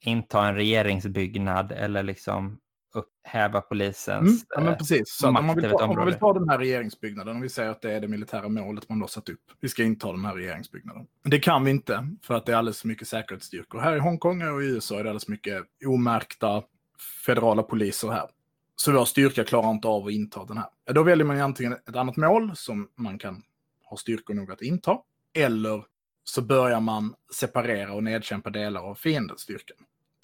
inta 0.00 0.48
en 0.48 0.54
regeringsbyggnad 0.54 1.72
eller 1.72 2.02
liksom 2.02 2.58
upphäva 2.98 3.60
polisens... 3.60 4.28
Mm, 4.28 4.38
ja, 4.48 4.60
men 4.60 4.72
eh, 4.72 4.78
precis. 4.78 5.02
Så 5.06 5.26
att 5.26 5.28
om, 5.28 5.34
man 5.34 5.46
makt 5.46 5.58
vill 5.58 5.70
ta, 5.70 5.84
om 5.84 5.96
man 5.96 6.06
vill 6.06 6.14
ta 6.14 6.32
den 6.32 6.48
här 6.48 6.58
regeringsbyggnaden, 6.58 7.36
om 7.36 7.42
vi 7.42 7.48
säger 7.48 7.70
att 7.70 7.82
det 7.82 7.92
är 7.92 8.00
det 8.00 8.08
militära 8.08 8.48
målet 8.48 8.88
man 8.88 8.98
då 8.98 9.06
satt 9.06 9.28
upp. 9.28 9.40
Vi 9.60 9.68
ska 9.68 9.84
inta 9.84 10.12
den 10.12 10.24
här 10.24 10.34
regeringsbyggnaden. 10.34 11.06
Det 11.24 11.38
kan 11.38 11.64
vi 11.64 11.70
inte, 11.70 12.08
för 12.22 12.34
att 12.34 12.46
det 12.46 12.52
är 12.52 12.56
alldeles 12.56 12.80
för 12.80 12.88
mycket 12.88 13.08
säkerhetsstyrkor. 13.08 13.80
Här 13.80 13.96
i 13.96 13.98
Hongkong 13.98 14.42
och 14.42 14.62
i 14.62 14.66
USA 14.66 14.94
är 14.94 15.04
det 15.04 15.10
alldeles 15.10 15.28
mycket 15.28 15.62
omärkta 15.86 16.62
federala 17.26 17.62
poliser 17.62 18.08
här. 18.08 18.28
Så 18.76 18.92
vår 18.92 19.04
styrka 19.04 19.44
klarar 19.44 19.70
inte 19.70 19.88
av 19.88 20.06
att 20.06 20.12
inta 20.12 20.44
den 20.44 20.56
här. 20.56 20.66
Då 20.92 21.02
väljer 21.02 21.26
man 21.26 21.40
antingen 21.40 21.72
ett 21.72 21.96
annat 21.96 22.16
mål 22.16 22.52
som 22.54 22.88
man 22.96 23.18
kan 23.18 23.42
ha 23.84 23.96
styrkor 23.96 24.34
nog 24.34 24.52
att 24.52 24.62
inta. 24.62 24.98
Eller 25.34 25.84
så 26.24 26.42
börjar 26.42 26.80
man 26.80 27.14
separera 27.34 27.92
och 27.92 28.04
nedkämpa 28.04 28.50
delar 28.50 28.80
av 28.80 28.94
fiendens 28.94 29.40
styrka. 29.40 29.74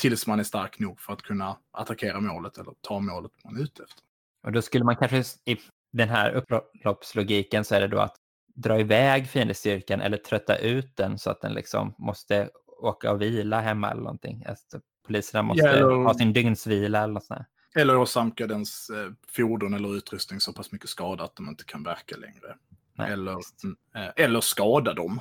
Tills 0.05 0.27
man 0.27 0.41
är 0.41 0.45
stark 0.45 0.79
nog 0.79 1.01
för 1.01 1.13
att 1.13 1.23
kunna 1.23 1.57
attackera 1.71 2.21
målet 2.21 2.59
eller 2.59 2.73
ta 2.81 3.01
målet 3.01 3.33
man 3.45 3.57
är 3.57 3.61
ute 3.61 3.83
efter. 3.83 4.03
Och 4.43 4.53
då 4.53 4.63
skulle 4.63 4.85
man 4.85 4.97
kanske 4.97 5.25
i 5.45 5.57
den 5.93 6.09
här 6.09 6.31
upploppslogiken 6.33 7.65
så 7.65 7.75
är 7.75 7.81
det 7.81 7.89
då 7.89 7.99
att 7.99 8.17
dra 8.55 8.81
iväg 8.81 9.29
fiendestyrkan 9.29 10.01
eller 10.01 10.17
trötta 10.17 10.57
ut 10.57 10.97
den 10.97 11.19
så 11.19 11.31
att 11.31 11.41
den 11.41 11.53
liksom 11.55 11.95
måste 11.99 12.51
åka 12.67 13.13
och 13.13 13.23
vila 13.23 13.61
hemma 13.61 13.91
eller 13.91 14.03
någonting. 14.03 14.45
Alltså, 14.49 14.81
poliserna 15.07 15.43
måste 15.43 15.69
eller- 15.69 16.05
ha 16.05 16.15
sin 16.15 16.33
dygnsvila 16.33 17.03
eller 17.03 17.15
något 17.15 17.25
sånt. 17.25 17.39
här. 17.75 17.83
Eller 17.83 17.97
åsamka 17.97 18.47
dens 18.47 18.91
eh, 18.91 19.11
fordon 19.29 19.75
eller 19.75 19.97
utrustning 19.97 20.41
så 20.41 20.53
pass 20.53 20.73
mycket 20.73 20.89
skada 20.91 21.25
att 21.25 21.37
de 21.37 21.49
inte 21.49 21.65
kan 21.65 21.83
verka 21.83 22.17
längre. 22.17 22.57
Nej, 22.95 23.13
eller, 23.13 23.33
mm, 23.65 23.77
eh, 23.95 24.25
eller 24.25 24.41
skada 24.41 24.95
dem. 24.95 25.21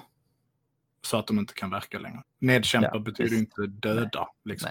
Så 1.05 1.17
att 1.17 1.27
de 1.27 1.39
inte 1.39 1.53
kan 1.53 1.69
verka 1.69 1.99
längre. 1.99 2.23
Nedkämpa 2.39 2.89
Ja, 2.93 2.99
betyder 2.99 3.29
visst. 3.29 3.39
inte 3.39 3.67
döda. 3.87 4.27
Liksom. 4.45 4.69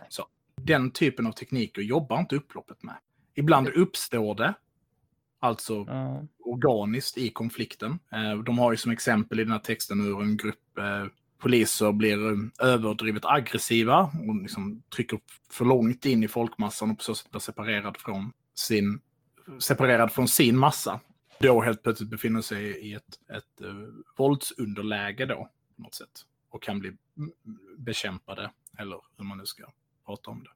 Den 0.62 0.90
typen 0.90 1.26
av 1.26 1.32
tekniker 1.32 1.82
jobbar 1.82 2.20
inte 2.20 2.36
upploppet 2.36 2.82
med. 2.82 2.94
Ibland 3.34 3.68
uppstår 3.68 4.34
det, 4.34 4.54
alltså 5.40 5.84
Ja. 5.88 6.22
organiskt 6.38 7.18
i 7.18 7.28
konflikten. 7.30 7.98
Eh, 8.12 8.34
De 8.38 8.58
har 8.58 8.70
ju 8.72 8.76
som 8.76 8.92
exempel 8.92 9.40
i 9.40 9.44
den 9.44 9.52
här 9.52 9.58
texten 9.58 10.00
hur 10.00 10.22
en 10.22 10.36
grupp 10.36 10.78
eh, 10.78 11.04
poliser 11.38 11.92
blir 11.92 12.30
eh, 12.32 12.38
överdrivet 12.68 13.24
aggressiva 13.24 14.00
och 14.28 14.42
liksom 14.42 14.82
trycker 14.96 15.20
för 15.50 15.64
långt 15.64 16.06
in 16.06 16.22
i 16.24 16.28
folkmassan 16.28 16.90
och 16.90 16.98
på 16.98 17.04
så 17.04 17.14
sätt 17.14 17.30
blir 17.30 17.40
separerad 17.40 17.96
från 17.96 18.32
sin, 18.54 19.00
separerad 19.58 20.12
från 20.12 20.28
sin 20.28 20.58
massa. 20.58 21.00
Då 21.38 21.60
helt 21.62 21.82
plötsligt 21.82 22.10
befinner 22.10 22.40
sig 22.40 22.64
i 22.64 22.94
ett, 22.94 23.18
ett 23.36 23.64
uh, 23.66 23.88
våldsunderläge 24.18 25.26
då, 25.26 25.48
på 25.82 25.86
något 25.86 25.94
sätt. 25.94 26.26
Och 26.50 26.62
kan 26.62 26.78
bli 26.78 26.92
bekämpade, 27.76 28.50
eller 28.78 29.00
hur 29.16 29.24
man 29.24 29.38
nu 29.38 29.46
ska 29.46 29.64
prata 30.06 30.30
om 30.30 30.42
det. 30.44 30.50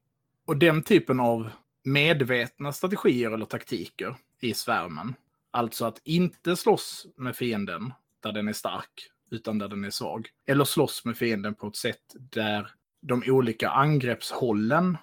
Och 0.45 0.57
den 0.57 0.83
typen 0.83 1.19
av 1.19 1.49
medvetna 1.83 2.73
strategier 2.73 3.31
eller 3.31 3.45
taktiker 3.45 4.15
i 4.39 4.53
svärmen. 4.53 5.15
Alltså 5.51 5.85
att 5.85 6.01
inte 6.03 6.55
slåss 6.55 7.07
med 7.15 7.35
fienden 7.35 7.93
där 8.19 8.31
den 8.31 8.47
är 8.47 8.53
stark, 8.53 9.11
utan 9.31 9.57
där 9.57 9.67
den 9.67 9.83
är 9.83 9.89
svag. 9.89 10.29
Eller 10.45 10.65
slåss 10.65 11.05
med 11.05 11.17
fienden 11.17 11.55
på 11.55 11.67
ett 11.67 11.75
sätt 11.75 12.15
där 12.19 12.71
de 13.01 13.23
olika 13.27 13.69
angreppshållen 13.69 14.97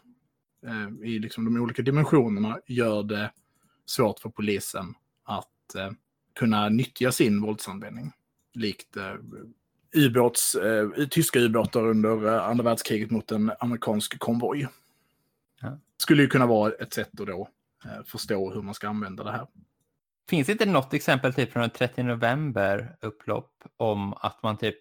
eh, 0.66 1.08
i 1.08 1.18
liksom 1.18 1.44
de 1.44 1.60
olika 1.60 1.82
dimensionerna 1.82 2.58
gör 2.66 3.02
det 3.02 3.32
svårt 3.86 4.18
för 4.18 4.30
polisen 4.30 4.94
att 5.24 5.74
eh, 5.74 5.90
kunna 6.34 6.68
nyttja 6.68 7.12
sin 7.12 7.40
våldsanvändning. 7.40 8.12
Likt 8.54 8.96
eh, 8.96 9.14
ubåts, 9.94 10.54
eh, 10.54 10.88
tyska 11.10 11.38
ubåtar 11.38 11.86
under 11.86 12.26
eh, 12.26 12.48
andra 12.48 12.64
världskriget 12.64 13.10
mot 13.10 13.30
en 13.30 13.52
amerikansk 13.58 14.18
konvoj. 14.18 14.68
Ja. 15.60 15.78
Skulle 15.96 16.22
ju 16.22 16.28
kunna 16.28 16.46
vara 16.46 16.72
ett 16.72 16.92
sätt 16.92 17.20
att 17.20 17.26
då 17.26 17.48
eh, 17.84 18.04
förstå 18.06 18.50
hur 18.50 18.62
man 18.62 18.74
ska 18.74 18.88
använda 18.88 19.24
det 19.24 19.30
här. 19.30 19.46
Finns 20.30 20.48
inte 20.48 20.66
något 20.66 20.94
exempel 20.94 21.34
typ 21.34 21.52
från 21.52 21.60
den 21.60 21.70
30 21.70 22.02
november 22.02 22.96
upplopp 23.00 23.64
om 23.76 24.14
att 24.14 24.42
man 24.42 24.56
typ 24.56 24.78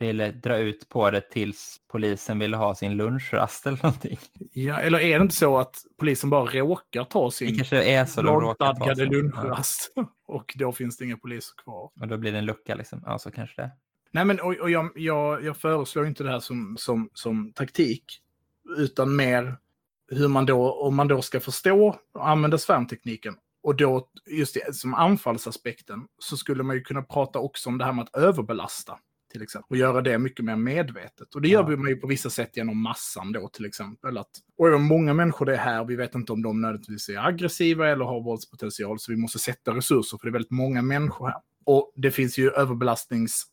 ville 0.00 0.32
dra 0.32 0.58
ut 0.58 0.88
på 0.88 1.10
det 1.10 1.20
tills 1.20 1.80
polisen 1.88 2.38
ville 2.38 2.56
ha 2.56 2.74
sin 2.74 2.96
lunchrast 2.96 3.66
eller 3.66 3.78
någonting. 3.82 4.18
Ja, 4.52 4.80
eller 4.80 5.00
är 5.00 5.18
det 5.18 5.22
inte 5.22 5.34
så 5.34 5.58
att 5.58 5.76
polisen 5.98 6.30
bara 6.30 6.44
råkar 6.44 7.04
ta 7.04 7.26
Det 7.26 7.32
sin 7.32 7.60
är 7.60 8.22
lagstadgade 8.22 9.04
lunchrast 9.04 9.92
och 10.26 10.54
då 10.58 10.72
finns 10.72 10.96
det 10.96 11.04
inga 11.04 11.16
poliser 11.16 11.54
kvar? 11.62 11.90
Och 12.00 12.08
då 12.08 12.16
blir 12.16 12.32
det 12.32 12.38
en 12.38 12.44
lucka 12.44 12.74
liksom. 12.74 13.02
Ja, 13.06 13.18
så 13.18 13.30
kanske 13.30 13.62
det. 13.62 13.70
Nej, 14.12 14.24
men 14.24 14.40
och, 14.40 14.56
och 14.56 14.70
jag, 14.70 14.90
jag, 14.94 15.44
jag 15.44 15.56
föreslår 15.56 16.06
inte 16.06 16.22
det 16.24 16.30
här 16.30 16.40
som, 16.40 16.76
som, 16.78 17.10
som 17.14 17.52
taktik, 17.52 18.04
utan 18.76 19.16
mer 19.16 19.56
hur 20.12 20.28
man 20.28 20.46
då, 20.46 20.72
om 20.72 20.96
man 20.96 21.08
då 21.08 21.22
ska 21.22 21.40
förstå 21.40 21.96
och 22.14 22.28
använda 22.28 22.58
svärmtekniken, 22.58 23.34
och 23.62 23.76
då 23.76 24.08
just 24.26 24.54
det, 24.54 24.74
som 24.76 24.94
anfallsaspekten, 24.94 26.06
så 26.18 26.36
skulle 26.36 26.62
man 26.62 26.76
ju 26.76 26.82
kunna 26.82 27.02
prata 27.02 27.38
också 27.38 27.68
om 27.68 27.78
det 27.78 27.84
här 27.84 27.92
med 27.92 28.02
att 28.02 28.16
överbelasta, 28.16 28.98
till 29.32 29.42
exempel, 29.42 29.66
och 29.70 29.76
göra 29.76 30.00
det 30.02 30.18
mycket 30.18 30.44
mer 30.44 30.56
medvetet. 30.56 31.34
Och 31.34 31.42
det 31.42 31.48
gör 31.48 31.70
Ja. 31.70 31.76
man 31.76 31.88
ju 31.88 31.96
på 31.96 32.06
vissa 32.06 32.30
sätt 32.30 32.56
genom 32.56 32.82
massan 32.82 33.32
då, 33.32 33.48
till 33.48 33.64
exempel. 33.64 34.18
Att, 34.18 34.30
och 34.58 34.80
många 34.80 35.14
människor 35.14 35.46
det 35.46 35.52
är 35.54 35.58
här, 35.58 35.84
vi 35.84 35.96
vet 35.96 36.14
inte 36.14 36.32
om 36.32 36.42
de 36.42 36.60
nödvändigtvis 36.60 37.08
är 37.08 37.26
aggressiva 37.26 37.88
eller 37.88 38.04
har 38.04 38.22
våldspotential, 38.24 38.98
så 38.98 39.12
vi 39.12 39.18
måste 39.18 39.38
sätta 39.38 39.74
resurser, 39.74 40.18
för 40.18 40.26
det 40.26 40.30
är 40.30 40.32
väldigt 40.32 40.50
många 40.50 40.82
människor 40.82 41.26
här. 41.26 41.40
Och 41.64 41.92
det 41.96 42.10
finns 42.10 42.38
ju 42.38 42.50
överbelastnings 42.50 43.46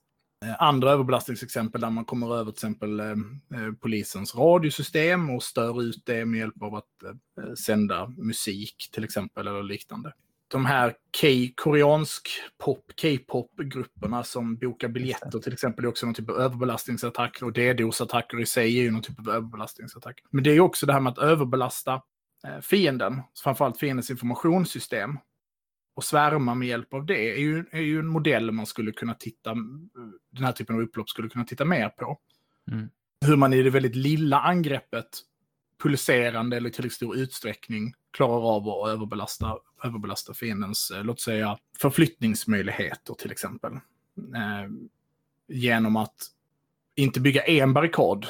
Andra 0.59 0.91
överbelastningsexempel 0.91 1.81
där 1.81 1.89
man 1.89 2.05
kommer 2.05 2.35
över 2.35 2.51
till 2.51 2.57
exempel 2.57 2.99
eh, 2.99 3.05
eh, 3.05 3.73
polisens 3.79 4.35
radiosystem 4.35 5.29
och 5.29 5.43
stör 5.43 5.81
ut 5.81 6.05
det 6.05 6.25
med 6.25 6.39
hjälp 6.39 6.61
av 6.61 6.75
att 6.75 7.03
eh, 7.05 7.53
sända 7.53 8.07
musik 8.17 8.89
till 8.91 9.03
exempel 9.03 9.47
eller 9.47 9.63
liknande. 9.63 10.13
De 10.47 10.65
här 10.65 10.95
koreansk 11.55 12.29
pop, 12.57 12.91
K-pop-grupperna 13.01 14.23
som 14.23 14.55
bokar 14.55 14.87
biljetter 14.87 15.39
till 15.39 15.53
exempel 15.53 15.85
är 15.85 15.89
också 15.89 16.05
någon 16.05 16.15
typ 16.15 16.29
av 16.29 16.35
överbelastningsattack 16.35 17.41
och 17.41 17.51
DDoS-attacker 17.51 18.41
i 18.41 18.45
sig 18.45 18.79
är 18.79 18.83
ju 18.83 18.91
någon 18.91 19.01
typ 19.01 19.19
av 19.19 19.29
överbelastningsattack. 19.29 20.21
Men 20.31 20.43
det 20.43 20.49
är 20.49 20.53
ju 20.53 20.59
också 20.59 20.85
det 20.85 20.93
här 20.93 20.99
med 20.99 21.11
att 21.11 21.17
överbelasta 21.17 22.01
eh, 22.47 22.59
fienden, 22.61 23.21
framförallt 23.43 23.79
fiendens 23.79 24.09
informationssystem 24.09 25.17
och 25.97 26.03
svärma 26.03 26.55
med 26.55 26.67
hjälp 26.67 26.93
av 26.93 27.05
det 27.05 27.31
är 27.31 27.39
ju, 27.39 27.65
är 27.71 27.81
ju 27.81 27.99
en 27.99 28.07
modell 28.07 28.51
man 28.51 28.65
skulle 28.65 28.91
kunna 28.91 29.13
titta, 29.13 29.53
den 30.31 30.43
här 30.43 30.51
typen 30.51 30.75
av 30.75 30.81
upplopp 30.81 31.09
skulle 31.09 31.29
kunna 31.29 31.45
titta 31.45 31.65
mer 31.65 31.89
på. 31.89 32.19
Mm. 32.71 32.89
Hur 33.25 33.35
man 33.35 33.53
i 33.53 33.63
det 33.63 33.69
väldigt 33.69 33.95
lilla 33.95 34.39
angreppet, 34.39 35.07
pulserande 35.83 36.57
eller 36.57 36.69
tillräckligt 36.69 36.93
stor 36.93 37.17
utsträckning, 37.17 37.93
klarar 38.11 38.55
av 38.55 38.69
att 38.69 38.89
överbelasta, 38.89 39.57
överbelasta 39.83 40.33
fiendens, 40.33 40.91
eh, 40.91 41.03
låt 41.03 41.21
säga, 41.21 41.57
förflyttningsmöjligheter 41.77 43.13
till 43.13 43.31
exempel. 43.31 43.73
Eh, 44.35 44.71
genom 45.47 45.95
att 45.95 46.27
inte 46.95 47.19
bygga 47.19 47.41
en 47.41 47.73
barrikad 47.73 48.27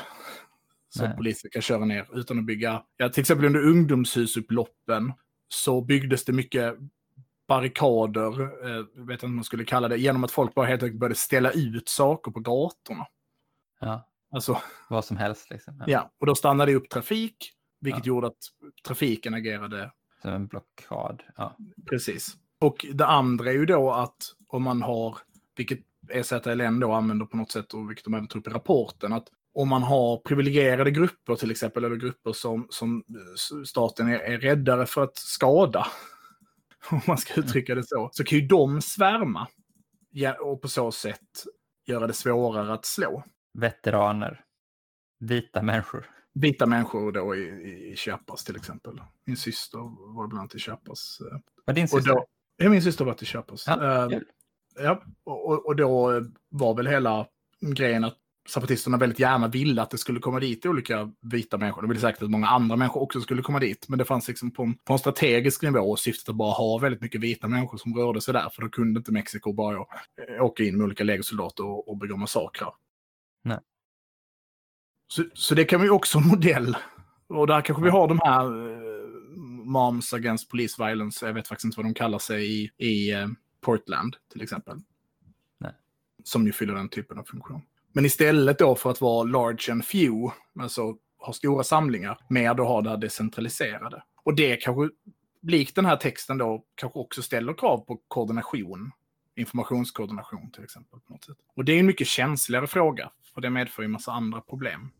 som 0.90 1.16
polisen 1.18 1.50
kan 1.52 1.62
köra 1.62 1.86
ner, 1.86 2.08
utan 2.14 2.40
att 2.40 2.46
bygga, 2.46 2.84
ja, 2.98 3.10
till 3.10 3.22
exempel 3.22 3.46
under 3.46 3.68
ungdomshusupploppen 3.68 5.14
så 5.48 5.82
byggdes 5.82 6.26
det 6.26 6.34
mycket 6.34 6.78
barrikader, 7.48 8.42
eh, 8.42 8.86
vet 9.06 9.14
inte 9.14 9.26
vad 9.26 9.32
man 9.32 9.44
skulle 9.44 9.66
kalla 9.66 9.88
det, 9.88 9.98
genom 9.98 10.24
att 10.24 10.32
folk 10.32 10.54
bara 10.56 10.66
helt 10.66 10.84
enkelt 10.84 11.00
började 11.00 11.16
ställa 11.16 11.52
ut 11.52 11.90
saker 11.90 12.32
på 12.32 12.40
gatorna. 12.40 13.06
Ja, 13.80 14.04
Alltså, 14.32 14.62
vad 14.90 15.06
som 15.06 15.18
helst 15.18 15.50
liksom. 15.50 15.84
ja, 15.88 16.12
och 16.20 16.26
då 16.26 16.36
stannade 16.36 16.72
det 16.72 16.76
upp 16.76 16.90
trafik, 16.90 17.54
vilket 17.82 18.06
Ja. 18.06 18.08
gjorde 18.08 18.28
att 18.28 18.38
trafiken 18.88 19.34
agerade 19.34 19.92
Som 20.22 20.32
en 20.32 20.48
blockad. 20.48 21.24
Ja. 21.36 21.56
precis. 21.90 22.36
Och 22.60 22.86
det 22.94 23.06
andra 23.06 23.50
är 23.50 23.54
ju 23.54 23.66
då 23.66 23.92
att 23.92 24.18
om 24.48 24.64
man 24.64 24.82
har, 24.82 25.18
vilket 25.58 25.80
EZLN 26.10 26.80
då 26.80 26.92
använder 26.94 27.26
på 27.26 27.38
något 27.38 27.52
sätt 27.52 27.74
och 27.74 27.90
vilket 27.90 28.06
de 28.06 28.14
även 28.14 28.28
tar 28.28 28.40
upp 28.40 28.48
i 28.48 28.50
rapporten, 28.50 29.14
att 29.14 29.28
om 29.54 29.70
man 29.70 29.84
har 29.84 30.18
privilegierade 30.18 30.92
grupper 30.92 31.36
till 31.36 31.52
exempel, 31.52 31.84
eller 31.84 31.96
grupper 31.96 32.34
som, 32.34 32.68
som 32.70 33.04
staten 33.66 34.08
är, 34.08 34.20
är 34.20 34.38
räddare 34.40 34.86
för 34.86 35.04
att 35.04 35.18
skada, 35.18 35.88
om 36.92 37.02
man 37.08 37.18
ska 37.18 37.40
uttrycka 37.40 37.76
det 37.76 37.84
så, 37.88 38.10
så 38.14 38.24
kan 38.24 38.40
ju 38.40 38.48
de 38.48 38.82
svärma 38.82 39.48
och 40.40 40.62
på 40.62 40.68
så 40.68 40.92
sätt 40.92 41.46
göra 41.86 42.08
det 42.08 42.14
svårare 42.14 42.74
att 42.74 42.86
slå. 42.86 43.24
Veteraner. 43.54 44.44
Vita 45.20 45.62
människor. 45.62 46.10
Vita 46.34 46.66
människor 46.66 47.12
då 47.12 47.36
i, 47.36 47.40
i, 47.92 47.96
Chiapas 47.96 48.44
till 48.44 48.56
exempel. 48.56 49.02
Min 49.26 49.38
syster 49.38 49.80
var 50.16 50.26
ibland 50.26 50.56
i 50.56 50.60
Chiapas. 50.60 51.18
eh, 51.32 51.40
Var 51.66 51.74
din 51.74 51.88
syster? 51.88 52.12
då, 52.12 52.26
ja, 52.58 52.70
min 52.70 52.82
syster 52.82 53.06
var 53.06 53.14
till 53.14 53.28
Chiapas. 53.28 53.64
Ja, 53.68 54.08
kul. 54.12 54.26
ja, 54.76 55.04
och, 55.24 55.66
och 55.66 55.76
då 55.76 56.22
var 56.50 56.76
väl 56.76 56.88
hela 56.88 57.28
grejen 57.76 58.04
att 58.04 58.18
zapatisterna 58.48 58.98
väldigt 58.98 59.20
gärna 59.20 59.48
ville 59.48 59.82
att 59.82 59.90
det 59.90 59.98
skulle 59.98 60.20
komma 60.20 60.40
dit 60.40 60.66
olika 60.66 61.12
vita 61.22 61.58
människor. 61.58 61.82
De 61.82 61.88
ville 61.88 62.02
säkert 62.02 62.22
att 62.22 62.30
många 62.30 62.48
andra 62.48 62.76
människor 62.76 63.02
också 63.02 63.22
skulle 63.22 63.42
komma 63.42 63.60
dit. 63.60 63.90
Men 63.90 64.00
det 64.00 64.06
fanns 64.06 64.28
liksom 64.28 64.52
på 64.52 64.64
en, 64.64 64.78
på 64.78 64.94
en 64.94 65.00
strategisk 65.00 65.62
nivå 65.62 65.80
och 65.80 66.00
syftet 66.00 66.30
att 66.30 66.36
bara 66.36 66.54
ha 66.54 66.78
väldigt 66.78 67.02
mycket 67.02 67.22
vita 67.22 67.48
människor 67.48 67.78
som 67.78 67.96
rörde 67.96 68.22
sig 68.22 68.34
där. 68.34 68.50
För 68.50 68.62
då 68.62 68.70
kunde 68.70 68.98
inte 68.98 69.12
Mexiko 69.12 69.54
bara 69.54 69.76
eh, 69.76 70.44
åka 70.44 70.64
in 70.64 70.78
med 70.78 70.86
olika 70.86 71.04
legosoldater 71.04 71.66
och, 71.66 71.90
och 71.90 71.98
begå 71.98 72.18
massakrar. 72.18 72.74
Nej. 73.44 73.60
Så, 75.08 75.24
så 75.34 75.56
det 75.56 75.66
kan 75.66 75.82
vi 75.82 75.90
också 75.90 76.20
modell. 76.32 76.78
Och 77.28 77.48
där 77.48 77.62
kanske 77.62 77.84
vi 77.84 77.90
har 77.90 78.08
de 78.08 78.20
här 78.24 78.72
eh, 78.72 78.78
Moms 79.66 80.14
Against 80.14 80.50
Police 80.50 80.86
Violence, 80.86 81.26
jag 81.26 81.34
vet 81.34 81.48
faktiskt 81.48 81.66
inte 81.66 81.78
vad 81.78 81.86
de 81.86 81.94
kallar 81.94 82.20
sig 82.20 82.64
i, 82.64 82.72
i 82.78 83.14
eh, 83.14 83.28
Portland 83.62 84.16
till 84.32 84.42
exempel. 84.42 84.78
Nej. 85.58 85.74
Som 86.24 86.46
ju 86.46 86.52
fyller 86.52 86.74
den 86.74 86.90
typen 86.90 87.18
av 87.18 87.24
funktion. 87.24 87.62
Men 87.94 88.06
istället 88.06 88.60
då 88.60 88.76
för 88.76 88.92
att 88.92 89.02
vara 89.02 89.24
large 89.24 89.72
and 89.72 89.86
few, 89.86 90.34
alltså 90.60 90.96
ha 91.20 91.34
stora 91.34 91.64
samlingar, 91.64 92.18
mer 92.30 92.54
då 92.54 92.64
ha 92.64 92.82
det 92.82 92.90
här 92.90 92.98
decentraliserade. 92.98 94.04
Och 94.24 94.36
det 94.36 94.56
kanske, 94.56 94.90
likt 95.42 95.76
den 95.76 95.86
här 95.86 95.98
texten 95.98 96.38
då, 96.38 96.64
kanske 96.76 97.00
också 97.00 97.22
ställer 97.22 97.54
krav 97.54 97.78
på 97.78 98.02
koordination. 98.08 98.92
Informationskoordination 99.36 100.52
till 100.52 100.64
exempel. 100.64 101.00
på 101.00 101.14
något 101.14 101.26
sätt. 101.26 101.38
Och 101.56 101.66
det 101.66 101.72
är 101.72 101.80
en 101.80 101.86
mycket 101.86 102.08
känsligare 102.08 102.68
fråga, 102.68 103.12
för 103.34 103.42
det 103.42 103.50
medför 103.50 103.84
ju 103.84 103.88
massa 103.88 104.12
andra 104.12 104.42
problem. 104.42 104.92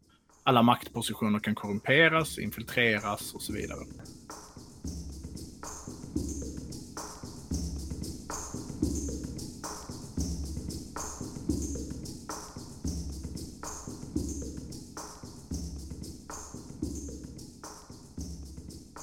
Alla 0.44 0.62
maktpositioner 0.62 1.40
kan 1.40 1.56
korrumperas, 1.56 2.40
infiltreras 2.40 3.34
och 3.34 3.42
så 3.42 3.54
vidare. 3.54 3.80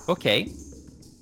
Okej. 0.06 0.52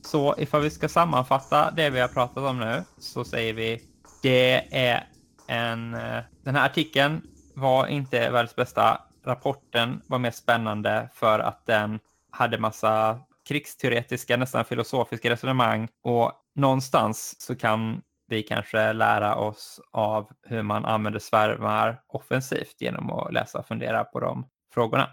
Så 0.04 0.34
ifall 0.38 0.62
vi 0.62 0.70
ska 0.70 0.88
sammanfatta 0.88 1.70
det 1.70 1.90
vi 1.90 2.00
har 2.00 2.08
pratat 2.08 2.44
om 2.44 2.58
nu 2.58 2.84
så 2.98 3.24
säger 3.24 3.54
vi 3.54 3.82
det 4.22 4.76
är 4.76 5.06
en... 5.48 5.94
eh, 5.94 6.18
Den 6.44 6.54
här 6.54 6.66
artikeln 6.66 7.22
var 7.54 7.86
inte 7.86 8.30
världens 8.30 8.56
bästa. 8.56 9.00
Rapporten 9.24 10.02
var 10.06 10.18
mer 10.18 10.30
spännande 10.30 11.08
för 11.14 11.38
att 11.38 11.66
den 11.66 11.98
hade 12.30 12.58
massa 12.58 13.20
krigsteoretiska, 13.48 14.36
nästan 14.36 14.64
filosofiska 14.64 15.30
resonemang 15.30 15.88
och 16.02 16.32
någonstans 16.54 17.36
så 17.38 17.56
kan 17.56 18.02
vi 18.28 18.42
kanske 18.42 18.92
lära 18.92 19.36
oss 19.36 19.80
av 19.92 20.30
hur 20.42 20.62
man 20.62 20.84
använder 20.84 21.20
svärmar 21.20 22.00
offensivt 22.08 22.76
genom 22.80 23.10
att 23.10 23.32
läsa 23.32 23.58
och 23.58 23.66
fundera 23.66 24.04
på 24.04 24.20
de 24.20 24.46
frågorna. 24.74 25.10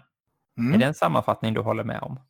Mm. 0.58 0.74
Är 0.74 0.78
det 0.78 0.84
en 0.84 0.94
sammanfattning 0.94 1.54
du 1.54 1.60
håller 1.60 1.84
med 1.84 2.02
om? 2.02 2.20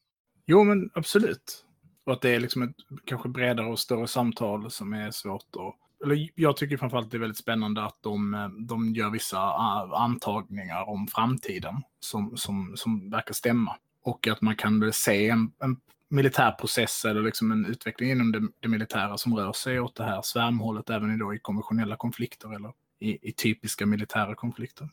Jo, 0.51 0.65
men 0.65 0.91
absolut. 0.95 1.65
Och 2.05 2.13
att 2.13 2.21
det 2.21 2.31
är 2.31 2.41
liksom 2.41 2.63
ett 2.63 2.77
kanske 3.05 3.29
bredare 3.29 3.67
och 3.67 3.79
större 3.79 4.07
samtal 4.07 4.71
som 4.71 4.93
är 4.93 5.11
svårt 5.11 5.57
att... 5.57 6.05
Eller 6.05 6.29
jag 6.35 6.57
tycker 6.57 6.77
framförallt 6.77 7.05
att 7.05 7.11
det 7.11 7.17
är 7.17 7.21
väldigt 7.21 7.39
spännande 7.39 7.85
att 7.85 7.97
de, 8.01 8.35
eh, 8.35 8.49
de 8.49 8.95
gör 8.95 9.11
vissa 9.11 9.37
eh, 9.37 9.93
antagningar 9.93 10.89
om 10.89 11.07
framtiden 11.07 11.83
som, 12.01 12.37
som, 12.37 12.73
som 12.77 13.11
verkar 13.11 13.35
stämma. 13.35 13.77
Och 14.03 14.29
att 14.29 14.41
man 14.41 14.57
kan 14.57 14.81
väl 14.81 14.93
se 14.93 15.29
en, 15.29 15.53
en 15.59 15.77
militär 16.09 16.51
process 16.53 17.05
eller 17.05 17.23
liksom 17.23 17.53
en 17.53 17.67
utveckling 17.67 18.11
inom 18.11 18.33
det, 18.33 18.49
det 18.61 18.69
militära 18.69 19.19
som 19.19 19.37
rör 19.37 19.53
sig 19.53 19.81
åt 19.81 19.97
det 19.97 20.05
här 20.05 20.23
svärmhållet 20.23 20.91
även 20.91 21.15
i, 21.15 21.19
då, 21.19 21.35
i 21.35 21.39
konventionella 21.39 21.97
konflikter 21.97 22.55
eller 22.55 22.73
i, 22.99 23.29
i 23.29 23.33
typiska 23.33 23.87
militära 23.87 24.35
konflikter. 24.35 24.89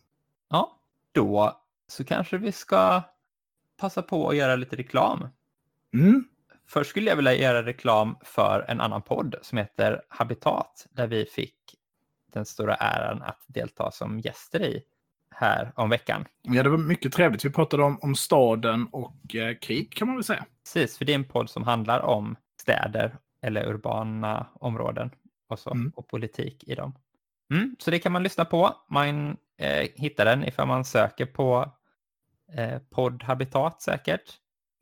Ja, 0.50 0.80
då 1.12 1.62
så 1.88 2.04
kanske 2.04 2.38
vi 2.38 2.52
ska 2.52 3.02
passa 3.78 4.02
på 4.02 4.30
att 4.30 4.36
göra 4.36 4.56
lite 4.56 4.76
reklam. 4.76 5.28
Mm. 5.94 6.24
Först 6.70 6.90
skulle 6.90 7.10
jag 7.10 7.16
vilja 7.16 7.34
göra 7.36 7.66
reklam 7.66 8.16
för 8.24 8.66
en 8.68 8.82
annan 8.82 9.02
podd 9.02 9.36
som 9.42 9.58
heter 9.58 10.02
Habitat, 10.08 10.88
där 10.92 11.08
vi 11.08 11.26
fick 11.26 11.56
den 12.34 12.46
stora 12.46 12.76
äran 12.76 13.22
att 13.22 13.42
delta 13.48 13.92
som 13.92 14.20
gäster 14.20 14.62
i 14.64 14.82
här 15.36 15.72
om 15.76 15.90
veckan. 15.90 16.26
Ja, 16.42 16.64
det 16.64 16.70
var 16.70 16.78
mycket 16.78 17.14
trevligt. 17.14 17.46
Vi 17.46 17.50
pratade 17.50 17.84
om, 17.84 18.00
om 18.02 18.16
staden 18.16 18.88
och 18.92 19.36
eh, 19.36 19.56
krig 19.58 19.94
kan 19.94 20.08
man 20.08 20.18
väl 20.18 20.24
säga. 20.24 20.46
Precis, 20.64 20.98
för 20.98 21.06
det 21.06 21.12
är 21.12 21.16
en 21.16 21.28
podd 21.28 21.50
som 21.50 21.64
handlar 21.64 22.00
om 22.00 22.36
städer 22.62 23.18
eller 23.42 23.68
urbana 23.70 24.48
områden 24.54 25.12
och, 25.50 25.60
så, 25.60 25.72
Mm. 25.72 25.92
och 25.96 26.08
politik 26.08 26.64
i 26.64 26.76
dem. 26.76 26.96
Mm, 27.54 27.76
så 27.80 27.92
det 27.92 28.00
kan 28.00 28.12
man 28.12 28.24
lyssna 28.24 28.46
på. 28.46 28.76
Man 28.90 29.38
eh, 29.58 29.88
hitta 29.96 30.24
den 30.24 30.44
ifall 30.46 30.68
man 30.68 30.86
söker 30.86 31.26
på 31.26 31.72
eh, 32.54 32.80
poddhabitat 32.90 33.82
säkert. 33.82 34.34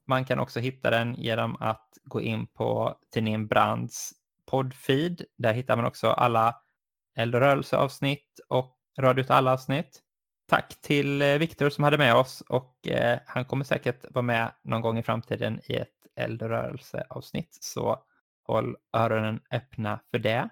Man 0.08 0.26
kan 0.26 0.40
också 0.40 0.60
hitta 0.60 0.90
den 0.90 1.16
genom 1.16 1.58
att 1.60 1.98
gå 2.04 2.22
in 2.22 2.48
på 2.48 2.98
tidningen 3.14 3.48
Brands 3.48 4.14
poddfeed. 4.46 5.22
Där 5.38 5.54
hittar 5.54 5.76
man 5.76 5.86
också 5.86 6.08
alla 6.08 6.56
eldrörelseavsnitt 7.16 8.40
och 8.48 8.78
Radio 9.00 9.24
åt 9.24 9.30
alla 9.30 9.54
avsnitt. 9.54 10.02
Tack 10.48 10.82
till 10.82 11.22
eh, 11.22 11.38
Viktor 11.38 11.70
som 11.70 11.84
hade 11.84 11.98
med 11.98 12.16
oss 12.16 12.42
och 12.42 12.88
eh, 12.88 13.20
han 13.26 13.46
kommer 13.46 13.66
säkert 13.66 14.06
vara 14.10 14.24
med 14.24 14.52
någon 14.64 14.82
gång 14.82 14.98
i 14.98 15.04
framtiden 15.04 15.62
i 15.64 15.76
ett 15.76 15.90
eldrörelseavsnitt. 16.16 17.58
Så 17.62 18.04
håll 18.44 18.76
öronen 18.94 19.40
öppna 19.52 20.00
för 20.12 20.20
det. 20.20 20.50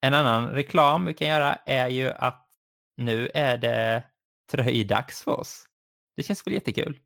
En 0.00 0.14
annan 0.14 0.48
reklam 0.48 1.04
vi 1.04 1.14
kan 1.14 1.28
göra 1.28 1.54
är 1.54 1.88
ju 1.88 2.10
att 2.10 2.46
nu 2.96 3.30
är 3.34 3.58
det 3.58 4.04
tröjdags 4.50 5.22
för 5.22 5.40
oss. 5.40 5.64
Det 6.16 6.22
känns 6.22 6.46
väl 6.46 6.54
jättekul? 6.54 7.00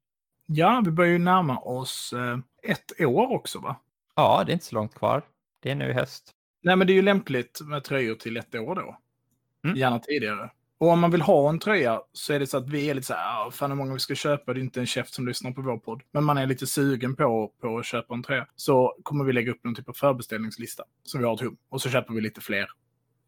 Ja, 0.52 0.82
vi 0.84 0.90
börjar 0.90 1.12
ju 1.12 1.18
närma 1.18 1.58
oss 1.58 2.12
eh, 2.12 2.38
ett 2.62 3.00
år 3.00 3.32
också 3.32 3.58
va? 3.58 3.76
Ja, 4.16 4.42
det 4.46 4.52
är 4.52 4.54
inte 4.54 4.64
så 4.64 4.74
långt 4.74 4.94
kvar. 4.94 5.22
Det 5.62 5.70
är 5.70 5.74
nu 5.74 5.90
i 5.90 5.92
höst. 5.92 6.30
Nej, 6.62 6.76
men 6.76 6.86
det 6.86 6.92
är 6.92 6.94
ju 6.94 7.02
lämpligt 7.02 7.60
med 7.64 7.84
tröjor 7.84 8.14
till 8.14 8.36
ett 8.36 8.54
år 8.54 8.74
då. 8.74 8.98
Mm. 9.64 9.76
Gärna 9.76 9.98
tidigare. 9.98 10.50
Och 10.78 10.88
om 10.88 11.00
man 11.00 11.10
vill 11.10 11.22
ha 11.22 11.48
en 11.48 11.58
tröja 11.58 12.00
så 12.12 12.32
är 12.32 12.40
det 12.40 12.46
så 12.46 12.56
att 12.56 12.68
vi 12.68 12.90
är 12.90 12.94
lite 12.94 13.06
så 13.06 13.14
här, 13.14 13.46
"Ah, 13.46 13.50
fan 13.50 13.70
hur 13.70 13.76
många 13.76 13.92
vi 13.92 13.98
ska 13.98 14.14
köpa, 14.14 14.54
det 14.54 14.60
är 14.60 14.62
inte 14.62 14.80
en 14.80 14.86
chef 14.86 15.08
som 15.08 15.26
lyssnar 15.28 15.50
på 15.50 15.62
vår 15.62 15.78
podd. 15.78 16.02
Men 16.12 16.24
man 16.24 16.38
är 16.38 16.46
lite 16.46 16.66
sugen 16.66 17.16
på, 17.16 17.52
på 17.60 17.78
att 17.78 17.86
köpa 17.86 18.14
en 18.14 18.22
tröja. 18.22 18.46
Så 18.56 18.96
kommer 19.02 19.24
vi 19.24 19.32
lägga 19.32 19.52
upp 19.52 19.64
någon 19.64 19.74
typ 19.74 19.88
av 19.88 19.92
förbeställningslista 19.92 20.84
som 21.04 21.20
vi 21.20 21.26
har 21.26 21.34
ett 21.34 21.40
hum. 21.40 21.56
Och 21.68 21.82
så 21.82 21.90
köper 21.90 22.14
vi 22.14 22.20
lite 22.20 22.40
fler. 22.40 22.66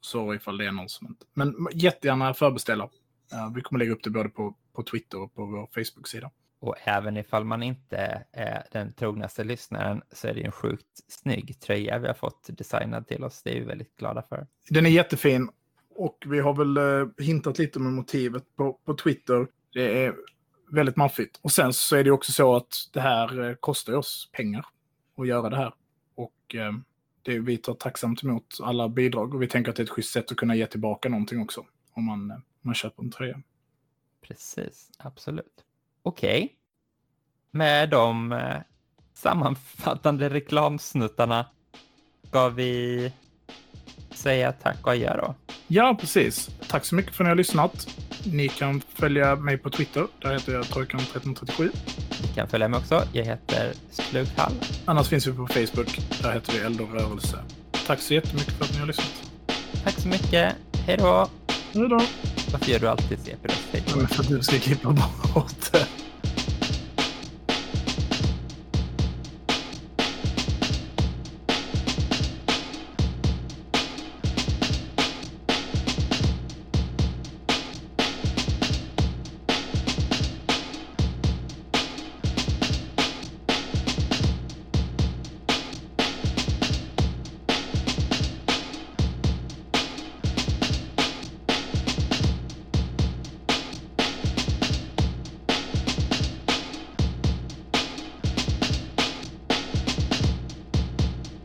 Så 0.00 0.34
ifall 0.34 0.58
det 0.58 0.66
är 0.66 0.72
någon 0.72 0.88
som 0.88 1.06
inte... 1.06 1.26
Men 1.34 1.68
jättegärna 1.72 2.34
förbeställa. 2.34 2.84
Eh, 3.32 3.52
vi 3.54 3.60
kommer 3.60 3.78
lägga 3.78 3.92
upp 3.92 4.02
det 4.04 4.10
både 4.10 4.28
på, 4.28 4.56
på 4.72 4.82
Twitter 4.82 5.20
och 5.20 5.34
på 5.34 5.44
vår 5.46 5.66
Facebook-sida. 5.74 6.30
Och 6.62 6.76
även 6.84 7.16
ifall 7.16 7.44
man 7.44 7.62
inte 7.62 8.24
är 8.32 8.66
den 8.72 8.92
trognaste 8.92 9.44
lyssnaren 9.44 10.02
så 10.12 10.28
är 10.28 10.34
det 10.34 10.44
en 10.44 10.52
sjukt 10.52 10.86
snygg 11.08 11.60
tröja 11.60 11.98
vi 11.98 12.06
har 12.06 12.14
fått 12.14 12.46
designad 12.48 13.06
till 13.06 13.24
oss. 13.24 13.42
Det 13.42 13.56
är 13.56 13.60
vi 13.60 13.66
väldigt 13.66 13.96
glada 13.96 14.22
för. 14.22 14.46
Den 14.68 14.86
är 14.86 14.90
jättefin. 14.90 15.48
Och 15.94 16.24
vi 16.26 16.40
har 16.40 16.54
väl 16.54 16.76
eh, 16.76 17.24
hintat 17.24 17.58
lite 17.58 17.78
med 17.78 17.92
motivet 17.92 18.56
på, 18.56 18.72
på 18.72 18.94
Twitter. 18.94 19.46
Det 19.72 20.04
är 20.04 20.14
väldigt 20.70 20.96
maffigt. 20.96 21.38
Och 21.42 21.52
sen 21.52 21.72
så 21.72 21.96
är 21.96 22.04
det 22.04 22.10
också 22.10 22.32
så 22.32 22.56
att 22.56 22.74
det 22.92 23.00
här 23.00 23.48
eh, 23.48 23.54
kostar 23.54 23.92
oss 23.92 24.30
pengar 24.32 24.66
att 25.16 25.26
göra 25.26 25.50
det 25.50 25.56
här. 25.56 25.74
Och 26.14 26.54
eh, 26.54 26.72
det, 27.22 27.38
vi 27.38 27.56
tar 27.56 27.74
tacksamt 27.74 28.22
emot 28.22 28.58
alla 28.62 28.88
bidrag 28.88 29.34
och 29.34 29.42
vi 29.42 29.48
tänker 29.48 29.70
att 29.70 29.76
det 29.76 29.82
är 29.82 29.84
ett 29.84 29.90
schysst 29.90 30.12
sätt 30.12 30.30
att 30.30 30.36
kunna 30.36 30.54
ge 30.54 30.66
tillbaka 30.66 31.08
någonting 31.08 31.40
också. 31.40 31.66
Om 31.92 32.04
man, 32.04 32.42
man 32.60 32.74
köper 32.74 33.02
en 33.02 33.10
tröja. 33.10 33.42
Precis, 34.20 34.90
absolut. 34.98 35.64
Okej. 36.02 36.52
Med 37.52 37.88
de 37.90 38.32
eh, 38.32 38.56
sammanfattande 39.14 40.28
reklamsnuttarna 40.28 41.46
ska 42.28 42.48
vi 42.48 43.12
säga 44.10 44.52
tack 44.52 44.76
och 44.82 44.92
adjö 44.92 45.16
då. 45.16 45.34
Ja, 45.66 45.96
precis. 46.00 46.50
Tack 46.68 46.84
så 46.84 46.94
mycket 46.94 47.14
för 47.14 47.24
att 47.24 47.26
ni 47.26 47.28
har 47.28 47.36
lyssnat. 47.36 47.88
Ni 48.32 48.48
kan 48.48 48.80
följa 48.80 49.36
mig 49.36 49.58
på 49.58 49.70
Twitter. 49.70 50.06
Där 50.22 50.32
heter 50.32 50.52
jag 50.52 50.64
Trojkan1337. 50.64 51.70
Ni 52.22 52.28
kan 52.34 52.48
följa 52.48 52.68
mig 52.68 52.78
också. 52.78 53.02
Jag 53.12 53.24
heter 53.24 53.72
Slughall. 53.90 54.52
Annars 54.84 55.08
finns 55.08 55.26
vi 55.26 55.32
på 55.32 55.46
Facebook. 55.46 56.00
Där 56.22 56.32
heter 56.32 56.52
vi 56.52 56.58
Eld 56.58 56.80
och 56.80 56.92
rörelse. 56.92 57.38
Tack 57.86 58.00
så 58.00 58.14
jättemycket 58.14 58.52
för 58.52 58.64
att 58.64 58.72
ni 58.72 58.78
har 58.78 58.86
lyssnat. 58.86 59.30
Tack 59.84 59.94
så 59.94 60.08
mycket. 60.08 60.56
Hej 60.86 60.96
då! 60.96 61.28
Hej 61.74 61.88
då! 61.88 62.00
Varför 62.52 62.70
gör 62.70 62.78
du 62.78 62.88
alltid 62.88 63.18
CP-röst? 63.18 64.14
För 64.14 64.22
att 64.22 64.28
du 64.28 64.42
ska 64.42 64.58
klippa 64.58 64.90
bort 65.34 65.72
det. 65.72 65.86